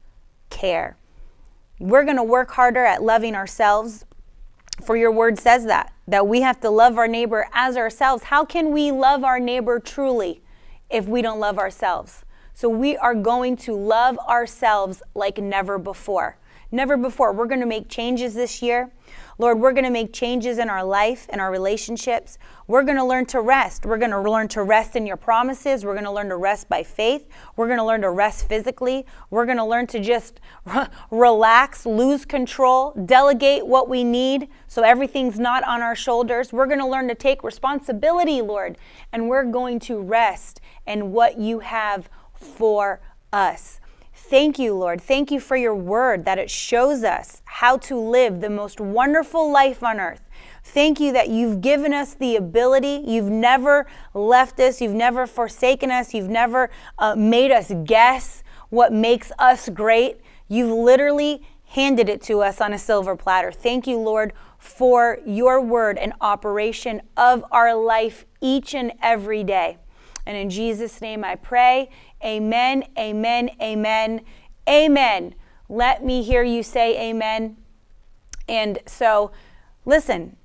care. 0.50 0.96
We're 1.78 2.04
going 2.04 2.16
to 2.16 2.24
work 2.24 2.50
harder 2.50 2.84
at 2.84 3.02
loving 3.02 3.34
ourselves. 3.36 4.04
For 4.84 4.96
your 4.96 5.10
word 5.10 5.38
says 5.38 5.64
that, 5.66 5.92
that 6.06 6.28
we 6.28 6.42
have 6.42 6.60
to 6.60 6.70
love 6.70 6.98
our 6.98 7.08
neighbor 7.08 7.48
as 7.52 7.76
ourselves. 7.76 8.24
How 8.24 8.44
can 8.44 8.72
we 8.72 8.90
love 8.92 9.24
our 9.24 9.40
neighbor 9.40 9.80
truly 9.80 10.42
if 10.90 11.06
we 11.06 11.22
don't 11.22 11.40
love 11.40 11.58
ourselves? 11.58 12.24
So 12.54 12.68
we 12.68 12.96
are 12.96 13.14
going 13.14 13.56
to 13.58 13.74
love 13.74 14.18
ourselves 14.18 15.02
like 15.14 15.38
never 15.38 15.78
before 15.78 16.38
never 16.70 16.96
before. 16.96 17.32
We're 17.32 17.46
going 17.46 17.60
to 17.60 17.66
make 17.66 17.88
changes 17.88 18.34
this 18.34 18.62
year. 18.62 18.90
Lord, 19.38 19.58
we're 19.60 19.72
going 19.72 19.84
to 19.84 19.90
make 19.90 20.14
changes 20.14 20.58
in 20.58 20.70
our 20.70 20.82
life 20.82 21.26
and 21.28 21.40
our 21.40 21.50
relationships. 21.50 22.38
We're 22.66 22.84
going 22.84 22.96
to 22.96 23.04
learn 23.04 23.26
to 23.26 23.40
rest. 23.42 23.84
We're 23.84 23.98
going 23.98 24.10
to 24.10 24.20
learn 24.20 24.48
to 24.48 24.62
rest 24.62 24.96
in 24.96 25.06
your 25.06 25.18
promises. 25.18 25.84
We're 25.84 25.92
going 25.92 26.04
to 26.04 26.10
learn 26.10 26.30
to 26.30 26.36
rest 26.36 26.68
by 26.70 26.82
faith. 26.82 27.28
We're 27.54 27.66
going 27.66 27.78
to 27.78 27.84
learn 27.84 28.00
to 28.00 28.10
rest 28.10 28.48
physically. 28.48 29.04
We're 29.28 29.44
going 29.44 29.58
to 29.58 29.64
learn 29.64 29.86
to 29.88 30.00
just 30.00 30.40
relax, 31.10 31.84
lose 31.84 32.24
control, 32.24 32.92
delegate 33.04 33.66
what 33.66 33.88
we 33.90 34.04
need 34.04 34.48
so 34.68 34.82
everything's 34.82 35.38
not 35.38 35.62
on 35.64 35.82
our 35.82 35.94
shoulders. 35.94 36.52
We're 36.52 36.66
going 36.66 36.80
to 36.80 36.88
learn 36.88 37.08
to 37.08 37.14
take 37.14 37.44
responsibility, 37.44 38.40
Lord, 38.40 38.78
and 39.12 39.28
we're 39.28 39.44
going 39.44 39.80
to 39.80 40.00
rest 40.00 40.60
in 40.86 41.12
what 41.12 41.38
you 41.38 41.58
have 41.58 42.08
for 42.34 43.00
us. 43.32 43.80
Thank 44.28 44.58
you, 44.58 44.74
Lord. 44.74 45.00
Thank 45.00 45.30
you 45.30 45.38
for 45.38 45.56
your 45.56 45.76
word 45.76 46.24
that 46.24 46.36
it 46.36 46.50
shows 46.50 47.04
us 47.04 47.42
how 47.44 47.76
to 47.78 47.96
live 47.96 48.40
the 48.40 48.50
most 48.50 48.80
wonderful 48.80 49.52
life 49.52 49.84
on 49.84 50.00
earth. 50.00 50.20
Thank 50.64 50.98
you 50.98 51.12
that 51.12 51.28
you've 51.28 51.60
given 51.60 51.94
us 51.94 52.14
the 52.14 52.34
ability. 52.34 53.04
You've 53.06 53.30
never 53.30 53.86
left 54.14 54.58
us. 54.58 54.80
You've 54.80 54.96
never 54.96 55.28
forsaken 55.28 55.92
us. 55.92 56.12
You've 56.12 56.28
never 56.28 56.70
uh, 56.98 57.14
made 57.14 57.52
us 57.52 57.72
guess 57.84 58.42
what 58.70 58.92
makes 58.92 59.30
us 59.38 59.68
great. 59.68 60.20
You've 60.48 60.76
literally 60.76 61.46
handed 61.66 62.08
it 62.08 62.20
to 62.22 62.42
us 62.42 62.60
on 62.60 62.72
a 62.72 62.78
silver 62.78 63.14
platter. 63.14 63.52
Thank 63.52 63.86
you, 63.86 63.96
Lord, 63.96 64.32
for 64.58 65.20
your 65.24 65.60
word 65.60 65.98
and 65.98 66.12
operation 66.20 67.00
of 67.16 67.44
our 67.52 67.76
life 67.76 68.26
each 68.40 68.74
and 68.74 68.92
every 69.00 69.44
day. 69.44 69.78
And 70.26 70.36
in 70.36 70.50
Jesus' 70.50 71.00
name 71.00 71.24
I 71.24 71.36
pray. 71.36 71.88
Amen, 72.24 72.84
amen, 72.98 73.50
amen, 73.62 74.22
amen. 74.68 75.34
Let 75.68 76.04
me 76.04 76.22
hear 76.22 76.42
you 76.42 76.62
say 76.62 77.10
amen. 77.10 77.56
And 78.48 78.80
so, 78.86 79.32
listen, 79.84 80.36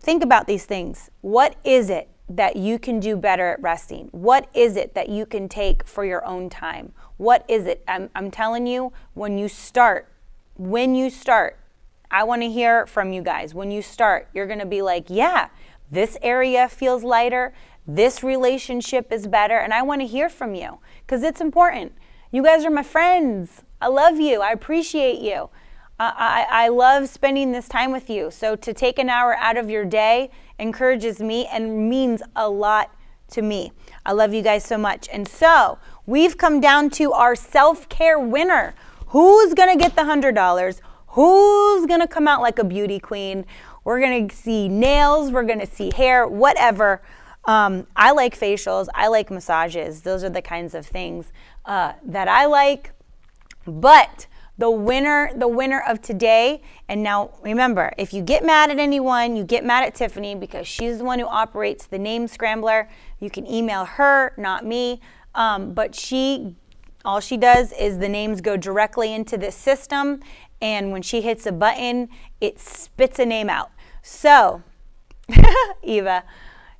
think 0.00 0.22
about 0.22 0.46
these 0.46 0.64
things. 0.64 1.10
What 1.20 1.56
is 1.64 1.90
it 1.90 2.08
that 2.28 2.56
you 2.56 2.78
can 2.78 3.00
do 3.00 3.16
better 3.16 3.48
at 3.48 3.62
resting? 3.62 4.08
What 4.12 4.48
is 4.54 4.76
it 4.76 4.94
that 4.94 5.08
you 5.08 5.26
can 5.26 5.48
take 5.48 5.86
for 5.86 6.04
your 6.04 6.24
own 6.24 6.48
time? 6.48 6.92
What 7.16 7.44
is 7.48 7.66
it? 7.66 7.82
I'm, 7.86 8.10
I'm 8.14 8.30
telling 8.30 8.66
you, 8.66 8.92
when 9.14 9.38
you 9.38 9.48
start, 9.48 10.08
when 10.56 10.94
you 10.94 11.10
start, 11.10 11.58
I 12.10 12.24
want 12.24 12.42
to 12.42 12.50
hear 12.50 12.86
from 12.86 13.12
you 13.12 13.22
guys. 13.22 13.54
When 13.54 13.70
you 13.70 13.82
start, 13.82 14.28
you're 14.34 14.46
going 14.46 14.58
to 14.58 14.66
be 14.66 14.82
like, 14.82 15.06
yeah, 15.08 15.48
this 15.90 16.16
area 16.22 16.68
feels 16.68 17.04
lighter. 17.04 17.52
This 17.86 18.22
relationship 18.22 19.10
is 19.12 19.26
better. 19.26 19.58
And 19.58 19.74
I 19.74 19.82
want 19.82 20.00
to 20.00 20.06
hear 20.06 20.28
from 20.28 20.54
you 20.54 20.78
because 21.00 21.22
it's 21.22 21.40
important. 21.40 21.92
You 22.30 22.42
guys 22.42 22.64
are 22.64 22.70
my 22.70 22.82
friends. 22.82 23.62
I 23.80 23.88
love 23.88 24.20
you. 24.20 24.40
I 24.40 24.52
appreciate 24.52 25.20
you. 25.20 25.50
I, 25.98 26.46
I, 26.50 26.68
love 26.68 27.08
spending 27.08 27.52
this 27.52 27.68
time 27.68 27.92
with 27.92 28.10
you. 28.10 28.32
So 28.32 28.56
to 28.56 28.74
take 28.74 28.98
an 28.98 29.08
hour 29.08 29.36
out 29.36 29.56
of 29.56 29.70
your 29.70 29.84
day 29.84 30.30
encourages 30.58 31.20
me 31.20 31.46
and 31.46 31.88
means 31.88 32.22
a 32.34 32.48
lot 32.48 32.92
to 33.32 33.42
me. 33.42 33.72
I 34.04 34.12
love 34.12 34.34
you 34.34 34.42
guys 34.42 34.64
so 34.64 34.76
much. 34.76 35.08
And 35.12 35.28
so 35.28 35.78
we've 36.06 36.36
come 36.36 36.60
down 36.60 36.90
to 36.90 37.12
our 37.12 37.36
self 37.36 37.88
care 37.88 38.18
winner. 38.18 38.74
Who's 39.08 39.54
going 39.54 39.76
to 39.76 39.80
get 39.80 39.94
the 39.94 40.02
$100? 40.02 40.80
Who's 41.08 41.86
going 41.86 42.00
to 42.00 42.08
come 42.08 42.26
out 42.26 42.40
like 42.40 42.58
a 42.58 42.64
beauty 42.64 42.98
queen? 42.98 43.44
We're 43.84 44.00
going 44.00 44.28
to 44.28 44.34
see 44.34 44.68
nails, 44.68 45.30
we're 45.30 45.44
going 45.44 45.60
to 45.60 45.66
see 45.66 45.92
hair, 45.94 46.26
whatever. 46.26 47.02
Um, 47.44 47.86
I 47.96 48.12
like 48.12 48.38
facials, 48.38 48.86
I 48.94 49.08
like 49.08 49.30
massages. 49.30 50.02
Those 50.02 50.22
are 50.22 50.30
the 50.30 50.42
kinds 50.42 50.74
of 50.74 50.86
things 50.86 51.32
uh, 51.64 51.94
that 52.04 52.28
I 52.28 52.46
like. 52.46 52.92
But 53.66 54.26
the 54.58 54.70
winner, 54.70 55.30
the 55.34 55.48
winner 55.48 55.82
of 55.88 56.00
today, 56.00 56.62
and 56.88 57.02
now 57.02 57.30
remember, 57.42 57.92
if 57.98 58.12
you 58.12 58.22
get 58.22 58.44
mad 58.44 58.70
at 58.70 58.78
anyone, 58.78 59.34
you 59.34 59.44
get 59.44 59.64
mad 59.64 59.84
at 59.84 59.94
Tiffany 59.94 60.34
because 60.34 60.68
she's 60.68 60.98
the 60.98 61.04
one 61.04 61.18
who 61.18 61.26
operates 61.26 61.86
the 61.86 61.98
name 61.98 62.28
scrambler. 62.28 62.88
You 63.18 63.30
can 63.30 63.46
email 63.46 63.84
her, 63.84 64.34
not 64.36 64.64
me. 64.64 65.00
Um, 65.34 65.72
but 65.72 65.94
she, 65.94 66.54
all 67.04 67.20
she 67.20 67.36
does 67.36 67.72
is 67.72 67.98
the 67.98 68.08
names 68.08 68.40
go 68.40 68.56
directly 68.56 69.12
into 69.12 69.36
this 69.36 69.56
system, 69.56 70.20
and 70.60 70.92
when 70.92 71.02
she 71.02 71.22
hits 71.22 71.46
a 71.46 71.52
button, 71.52 72.08
it 72.40 72.60
spits 72.60 73.18
a 73.18 73.26
name 73.26 73.48
out. 73.48 73.70
So, 74.02 74.62
Eva. 75.82 76.24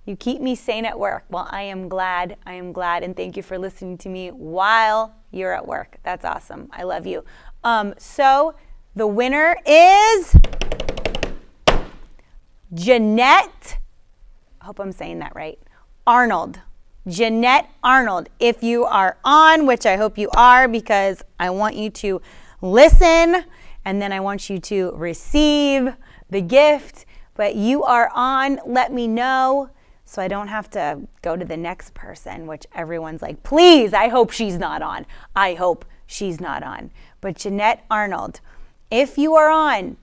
You 0.05 0.17
keep 0.17 0.41
me 0.41 0.57
sane 0.57 0.85
at 0.85 0.99
work. 0.99 1.25
Well, 1.31 1.47
I 1.51 1.63
am 1.63 1.89
glad. 1.89 2.37
I 2.45 2.55
am 2.55 2.73
glad. 2.73 3.05
And 3.05 3.17
thank 3.17 3.37
you 3.37 3.43
for 3.43 3.57
listening 3.57 3.99
to 3.99 4.09
me 4.09 4.31
while 4.31 5.15
you're 5.31 5.53
at 5.53 5.67
work. 5.67 5.99
That's 6.03 6.25
awesome. 6.25 6.69
I 6.73 6.83
love 6.83 7.07
you. 7.07 7.25
Um, 7.63 7.95
so 7.99 8.57
the 8.97 9.07
winner 9.07 9.57
is 9.65 10.37
Jeanette. 12.75 13.79
I 14.61 14.65
hope 14.65 14.81
I'm 14.81 14.91
saying 14.91 15.21
that 15.21 15.37
right. 15.37 15.59
Arnold. 16.05 16.59
Jeanette 17.07 17.71
Arnold. 17.85 18.29
If 18.41 18.63
you 18.63 18.85
are 18.85 19.19
on, 19.25 19.67
which 19.67 19.87
I 19.87 19.97
hope 19.97 20.19
you 20.19 20.31
are, 20.37 20.67
because 20.67 21.23
I 21.39 21.51
want 21.51 21.77
you 21.77 21.91
to 21.91 22.21
listen 22.61 23.45
and 23.85 24.03
then 24.03 24.13
I 24.13 24.19
want 24.19 24.51
you 24.51 24.59
to 24.59 24.93
receive 24.97 25.95
the 26.29 26.41
gift. 26.41 27.07
But 27.35 27.55
you 27.55 27.85
are 27.85 28.11
on. 28.15 28.59
Let 28.67 28.93
me 28.93 29.07
know 29.07 29.71
so 30.13 30.21
I 30.21 30.29
don't 30.29 30.49
have 30.49 30.69
to 30.73 31.01
go 31.23 31.37
to 31.37 31.45
the 31.47 31.57
next 31.57 31.95
person, 31.95 32.47
which 32.47 32.67
everyone's 32.75 33.23
like, 33.23 33.43
please, 33.43 33.95
I 33.95 34.09
hope 34.09 34.31
she's 34.31 34.59
not 34.59 34.83
on. 34.83 35.07
I 35.35 35.55
hope 35.55 35.87
she's 36.05 36.39
not 36.39 36.63
on. 36.63 36.91
But 37.23 37.37
Jeanette 37.37 37.87
Arnold, 37.91 38.41
if 38.91 39.17
you 39.17 39.35
are 39.37 39.49
on, 39.49 39.97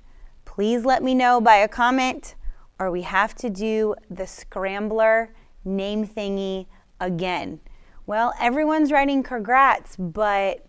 please 0.45 0.83
let 0.83 1.03
me 1.03 1.13
know 1.13 1.39
by 1.39 1.57
a 1.57 1.67
comment, 1.67 2.33
or 2.79 2.89
we 2.89 3.03
have 3.03 3.35
to 3.35 3.51
do 3.51 3.93
the 4.09 4.25
scrambler 4.25 5.31
name 5.63 6.07
thingy 6.07 6.65
again. 6.99 7.59
Well, 8.07 8.33
everyone's 8.39 8.91
writing 8.91 9.21
congrats, 9.21 9.95
but 9.95 10.65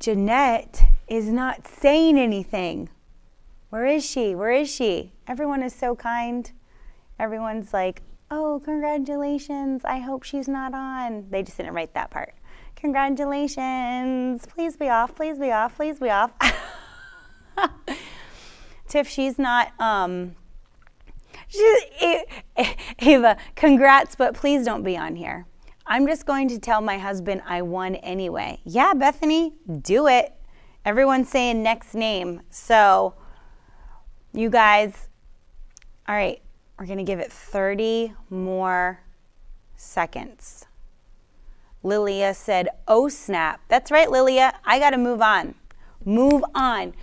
Jeanette 0.00 0.82
is 1.06 1.28
not 1.28 1.68
saying 1.68 2.18
anything. 2.18 2.88
Where 3.70 3.86
is 3.86 4.04
she? 4.04 4.34
Where 4.34 4.50
is 4.50 4.68
she? 4.68 5.12
Everyone 5.28 5.62
is 5.62 5.72
so 5.72 5.94
kind. 5.94 6.50
Everyone's 7.20 7.72
like, 7.72 8.02
oh, 8.30 8.60
congratulations. 8.64 9.82
I 9.84 9.98
hope 9.98 10.22
she's 10.22 10.48
not 10.48 10.74
on. 10.74 11.26
They 11.30 11.42
just 11.42 11.56
didn't 11.56 11.74
write 11.74 11.94
that 11.94 12.10
part. 12.10 12.34
Congratulations. 12.76 14.46
Please 14.46 14.76
be 14.76 14.88
off. 14.88 15.14
Please 15.14 15.38
be 15.38 15.50
off. 15.50 15.76
Please 15.76 15.98
be 15.98 16.10
off. 16.10 16.32
Tiff, 18.88 19.08
she's 19.08 19.38
not. 19.38 19.72
Um, 19.80 20.36
she, 21.48 22.24
Ava, 23.00 23.36
congrats, 23.56 24.14
but 24.14 24.34
please 24.34 24.64
don't 24.64 24.82
be 24.82 24.96
on 24.96 25.16
here. 25.16 25.46
I'm 25.86 26.06
just 26.06 26.26
going 26.26 26.48
to 26.48 26.58
tell 26.58 26.80
my 26.80 26.98
husband 26.98 27.42
I 27.46 27.62
won 27.62 27.96
anyway. 27.96 28.60
Yeah, 28.64 28.92
Bethany, 28.94 29.54
do 29.80 30.06
it. 30.06 30.34
Everyone's 30.84 31.28
saying 31.30 31.62
next 31.62 31.94
name. 31.94 32.42
So, 32.50 33.14
you 34.32 34.50
guys, 34.50 35.08
all 36.06 36.14
right, 36.14 36.42
we're 36.78 36.86
going 36.86 36.98
to 36.98 37.04
give 37.04 37.18
it 37.18 37.32
30 37.32 38.12
more 38.30 39.00
seconds. 39.76 40.66
Lilia 41.82 42.34
said, 42.34 42.68
Oh, 42.86 43.08
snap. 43.08 43.60
That's 43.68 43.90
right, 43.90 44.10
Lilia. 44.10 44.54
I 44.64 44.78
got 44.78 44.90
to 44.90 44.98
move 44.98 45.20
on. 45.20 45.54
Move 46.04 46.44
on. 46.54 46.94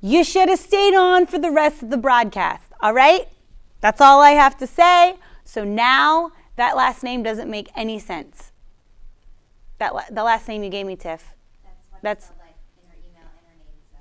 You 0.00 0.24
should 0.24 0.48
have 0.48 0.58
stayed 0.58 0.94
on 0.94 1.26
for 1.26 1.38
the 1.38 1.50
rest 1.50 1.82
of 1.82 1.90
the 1.90 1.96
broadcast. 1.96 2.64
All 2.80 2.92
right? 2.92 3.28
That's 3.80 4.00
all 4.00 4.20
I 4.20 4.32
have 4.32 4.56
to 4.58 4.66
say. 4.66 5.16
So 5.44 5.64
now 5.64 6.32
that 6.56 6.76
last 6.76 7.02
name 7.02 7.22
doesn't 7.22 7.50
make 7.50 7.68
any 7.76 7.98
sense. 7.98 8.52
That 9.78 9.94
la- 9.94 10.04
the 10.10 10.22
last 10.22 10.48
name 10.48 10.62
you 10.62 10.70
gave 10.70 10.86
me, 10.86 10.96
Tiff. 10.96 11.34
That's. 12.02 12.28
That's 12.28 12.32
like 12.38 12.54
email, 13.04 13.22
name, 13.46 13.94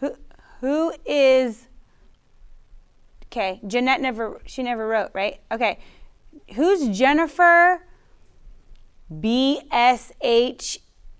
so 0.00 0.08
who 0.08 0.16
who 0.60 0.92
is 1.06 1.68
Okay, 3.36 3.60
Jeanette 3.66 4.00
never, 4.00 4.40
she 4.46 4.62
never 4.62 4.88
wrote, 4.88 5.10
right? 5.12 5.40
Okay, 5.52 5.78
who's 6.54 6.88
Jennifer? 6.96 7.82
B 9.20 9.60
S 9.70 10.10
H 10.22 10.78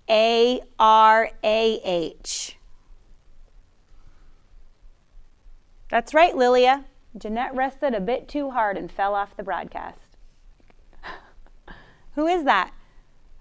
A 0.09 0.59
R 0.79 1.29
A 1.43 1.79
H. 1.85 2.57
That's 5.91 6.15
right, 6.15 6.35
Lilia. 6.35 6.85
Jeanette 7.15 7.53
rested 7.53 7.93
a 7.93 8.01
bit 8.01 8.27
too 8.27 8.49
hard 8.49 8.77
and 8.77 8.91
fell 8.91 9.13
off 9.13 9.37
the 9.37 9.43
broadcast. 9.43 10.17
Who 12.15 12.25
is 12.25 12.45
that? 12.45 12.73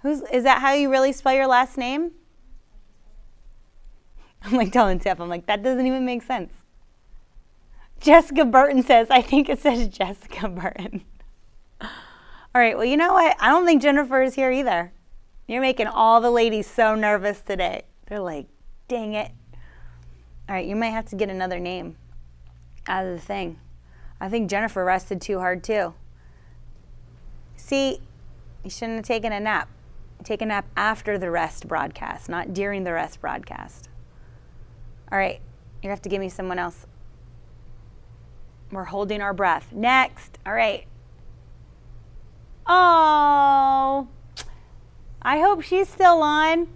Who's 0.02 0.20
is 0.30 0.44
that 0.44 0.60
how 0.60 0.74
you 0.74 0.90
really 0.90 1.12
spell 1.12 1.32
your 1.32 1.46
last 1.46 1.78
name? 1.78 2.10
I'm 4.42 4.52
like 4.52 4.70
telling 4.70 4.98
Tiff, 4.98 5.18
I'm 5.18 5.30
like, 5.30 5.46
that 5.46 5.62
doesn't 5.62 5.86
even 5.86 6.04
make 6.04 6.22
sense. 6.22 6.52
Jessica 8.00 8.44
Burton 8.44 8.82
says, 8.82 9.08
I 9.10 9.22
think 9.22 9.48
it 9.48 9.58
says 9.58 9.88
Jessica 9.88 10.48
Burton. 10.48 11.04
all 11.80 11.88
right, 12.54 12.76
well, 12.76 12.84
you 12.84 12.96
know 12.96 13.12
what? 13.14 13.36
I 13.40 13.48
don't 13.48 13.66
think 13.66 13.82
Jennifer 13.82 14.22
is 14.22 14.34
here 14.34 14.50
either. 14.50 14.92
You're 15.46 15.60
making 15.60 15.86
all 15.86 16.20
the 16.20 16.30
ladies 16.30 16.66
so 16.66 16.94
nervous 16.94 17.40
today. 17.40 17.84
They're 18.06 18.20
like, 18.20 18.46
dang 18.88 19.14
it. 19.14 19.30
All 20.48 20.54
right, 20.54 20.66
you 20.66 20.76
might 20.76 20.90
have 20.90 21.06
to 21.06 21.16
get 21.16 21.28
another 21.28 21.58
name 21.58 21.96
out 22.86 23.06
of 23.06 23.12
the 23.12 23.20
thing. 23.20 23.58
I 24.20 24.28
think 24.28 24.48
Jennifer 24.48 24.84
rested 24.84 25.20
too 25.20 25.38
hard 25.38 25.62
too. 25.62 25.94
See, 27.56 28.00
you 28.62 28.70
shouldn't 28.70 28.98
have 28.98 29.06
taken 29.06 29.32
a 29.32 29.40
nap. 29.40 29.68
Take 30.24 30.42
a 30.42 30.46
nap 30.46 30.66
after 30.76 31.18
the 31.18 31.30
rest 31.30 31.68
broadcast, 31.68 32.28
not 32.28 32.52
during 32.52 32.84
the 32.84 32.92
rest 32.92 33.20
broadcast. 33.20 33.88
All 35.10 35.18
right, 35.18 35.40
you 35.82 35.90
have 35.90 36.02
to 36.02 36.08
give 36.08 36.20
me 36.20 36.28
someone 36.28 36.58
else. 36.58 36.86
We're 38.70 38.84
holding 38.84 39.20
our 39.20 39.32
breath. 39.32 39.72
Next. 39.72 40.38
All 40.44 40.52
right. 40.52 40.86
Oh, 42.66 44.08
I 45.22 45.38
hope 45.38 45.62
she's 45.62 45.88
still 45.88 46.22
on. 46.22 46.68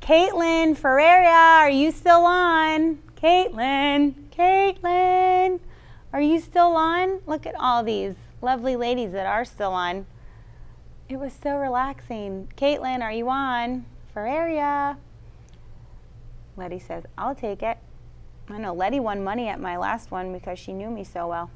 Caitlin 0.00 0.76
Ferreira, 0.76 1.26
are 1.26 1.70
you 1.70 1.90
still 1.90 2.24
on? 2.24 2.98
Caitlin, 3.20 4.14
Caitlin, 4.30 5.58
are 6.12 6.20
you 6.20 6.38
still 6.38 6.76
on? 6.76 7.20
Look 7.26 7.44
at 7.44 7.56
all 7.58 7.82
these 7.82 8.14
lovely 8.40 8.76
ladies 8.76 9.10
that 9.10 9.26
are 9.26 9.44
still 9.44 9.72
on. 9.72 10.06
It 11.08 11.16
was 11.16 11.32
so 11.32 11.56
relaxing. 11.56 12.52
Caitlin, 12.56 13.00
are 13.00 13.10
you 13.10 13.28
on? 13.28 13.84
Ferreira. 14.14 14.98
Letty 16.56 16.78
says, 16.78 17.02
I'll 17.18 17.34
take 17.34 17.64
it. 17.64 17.78
I 18.48 18.58
know 18.58 18.72
Letty 18.72 19.00
won 19.00 19.24
money 19.24 19.48
at 19.48 19.60
my 19.60 19.76
last 19.76 20.10
one 20.10 20.32
because 20.32 20.58
she 20.58 20.72
knew 20.72 20.88
me 20.90 21.02
so 21.04 21.28
well. 21.28 21.50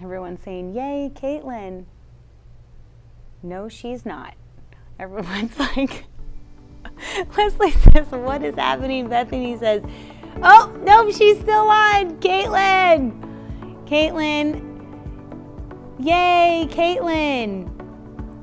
Everyone's 0.00 0.42
saying, 0.42 0.74
Yay, 0.74 1.10
Caitlin. 1.14 1.84
No, 3.42 3.68
she's 3.68 4.06
not. 4.06 4.34
Everyone's 4.98 5.58
like, 5.76 6.04
Leslie 7.36 7.72
says, 7.72 8.06
What 8.10 8.42
is 8.42 8.54
happening? 8.54 9.08
Bethany 9.08 9.56
says, 9.58 9.82
Oh, 10.42 10.76
no, 10.82 11.10
she's 11.10 11.38
still 11.38 11.68
on. 11.68 12.18
Caitlin. 12.20 13.20
Caitlin. 13.86 14.68
Yay, 15.98 16.68
Caitlin. 16.70 17.68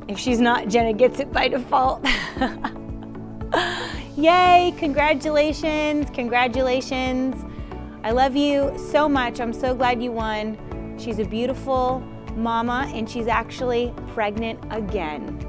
If 0.10 0.18
she's 0.18 0.40
not, 0.40 0.68
Jenna 0.68 0.94
gets 0.94 1.20
it 1.20 1.32
by 1.32 1.48
default. 1.48 2.06
Yay, 4.20 4.74
congratulations, 4.78 6.10
congratulations. 6.10 7.46
I 8.04 8.12
love 8.12 8.36
you 8.36 8.78
so 8.78 9.08
much. 9.08 9.40
I'm 9.40 9.54
so 9.54 9.74
glad 9.74 10.04
you 10.04 10.12
won. 10.12 10.58
She's 11.00 11.20
a 11.20 11.24
beautiful 11.24 12.02
mama 12.36 12.92
and 12.94 13.10
she's 13.10 13.28
actually 13.28 13.94
pregnant 14.10 14.60
again. 14.72 15.40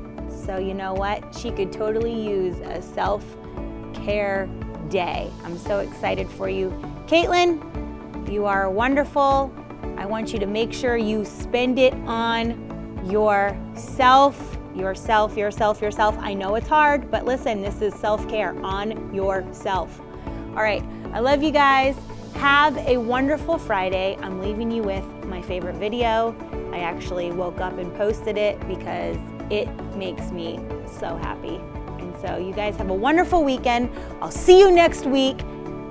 So, 0.47 0.59
you 0.59 0.75
know 0.75 0.95
what? 0.95 1.35
She 1.35 1.51
could 1.51 1.73
totally 1.73 2.15
use 2.15 2.61
a 2.61 2.81
self 2.81 3.25
care 3.93 4.49
day. 4.89 5.33
I'm 5.43 5.59
so 5.59 5.81
excited 5.81 6.29
for 6.29 6.49
you. 6.49 6.71
Caitlin, 7.09 8.31
you 8.31 8.47
are 8.47 8.71
wonderful. 8.71 9.53
I 9.97 10.07
want 10.07 10.33
you 10.33 10.39
to 10.39 10.47
make 10.47 10.73
sure 10.73 10.97
you 10.97 11.25
spend 11.25 11.77
it 11.81 11.95
on 12.07 13.05
yourself, 13.11 14.60
yourself, 14.75 15.37
yourself, 15.37 15.81
yourself. 15.81 16.17
I 16.19 16.35
know 16.35 16.55
it's 16.55 16.69
hard, 16.69 17.11
but 17.11 17.25
listen, 17.25 17.61
this 17.63 17.81
is 17.83 17.95
self 17.95 18.29
care 18.29 18.59
on 18.65 19.15
yourself. 19.15 20.01
All 20.51 20.63
right, 20.63 20.85
I 21.13 21.21
love 21.21 21.43
you 21.43 21.51
guys. 21.51 21.97
Have 22.35 22.77
a 22.79 22.97
wonderful 22.97 23.59
Friday. 23.59 24.17
I'm 24.23 24.41
leaving 24.41 24.71
you 24.71 24.83
with 24.83 25.05
my 25.25 25.43
favorite 25.43 25.77
video. 25.77 26.35
I 26.73 26.81
actually 26.81 27.31
woke 27.33 27.61
up 27.61 27.79
and 27.79 27.95
posted 27.97 28.39
it 28.39 28.59
because 28.67 29.17
it 29.51 29.69
makes 29.97 30.31
me 30.31 30.59
so 30.87 31.17
happy. 31.17 31.57
And 31.99 32.15
so, 32.21 32.39
you 32.39 32.53
guys 32.53 32.77
have 32.77 32.91
a 32.91 32.95
wonderful 32.95 33.45
weekend. 33.45 33.91
I'll 34.23 34.31
see 34.31 34.59
you 34.59 34.71
next 34.71 35.05
week. 35.05 35.41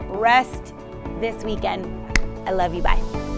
Rest 0.08 0.74
this 1.20 1.44
weekend. 1.44 1.86
I 2.48 2.52
love 2.52 2.74
you. 2.74 2.82
Bye. 2.82 3.29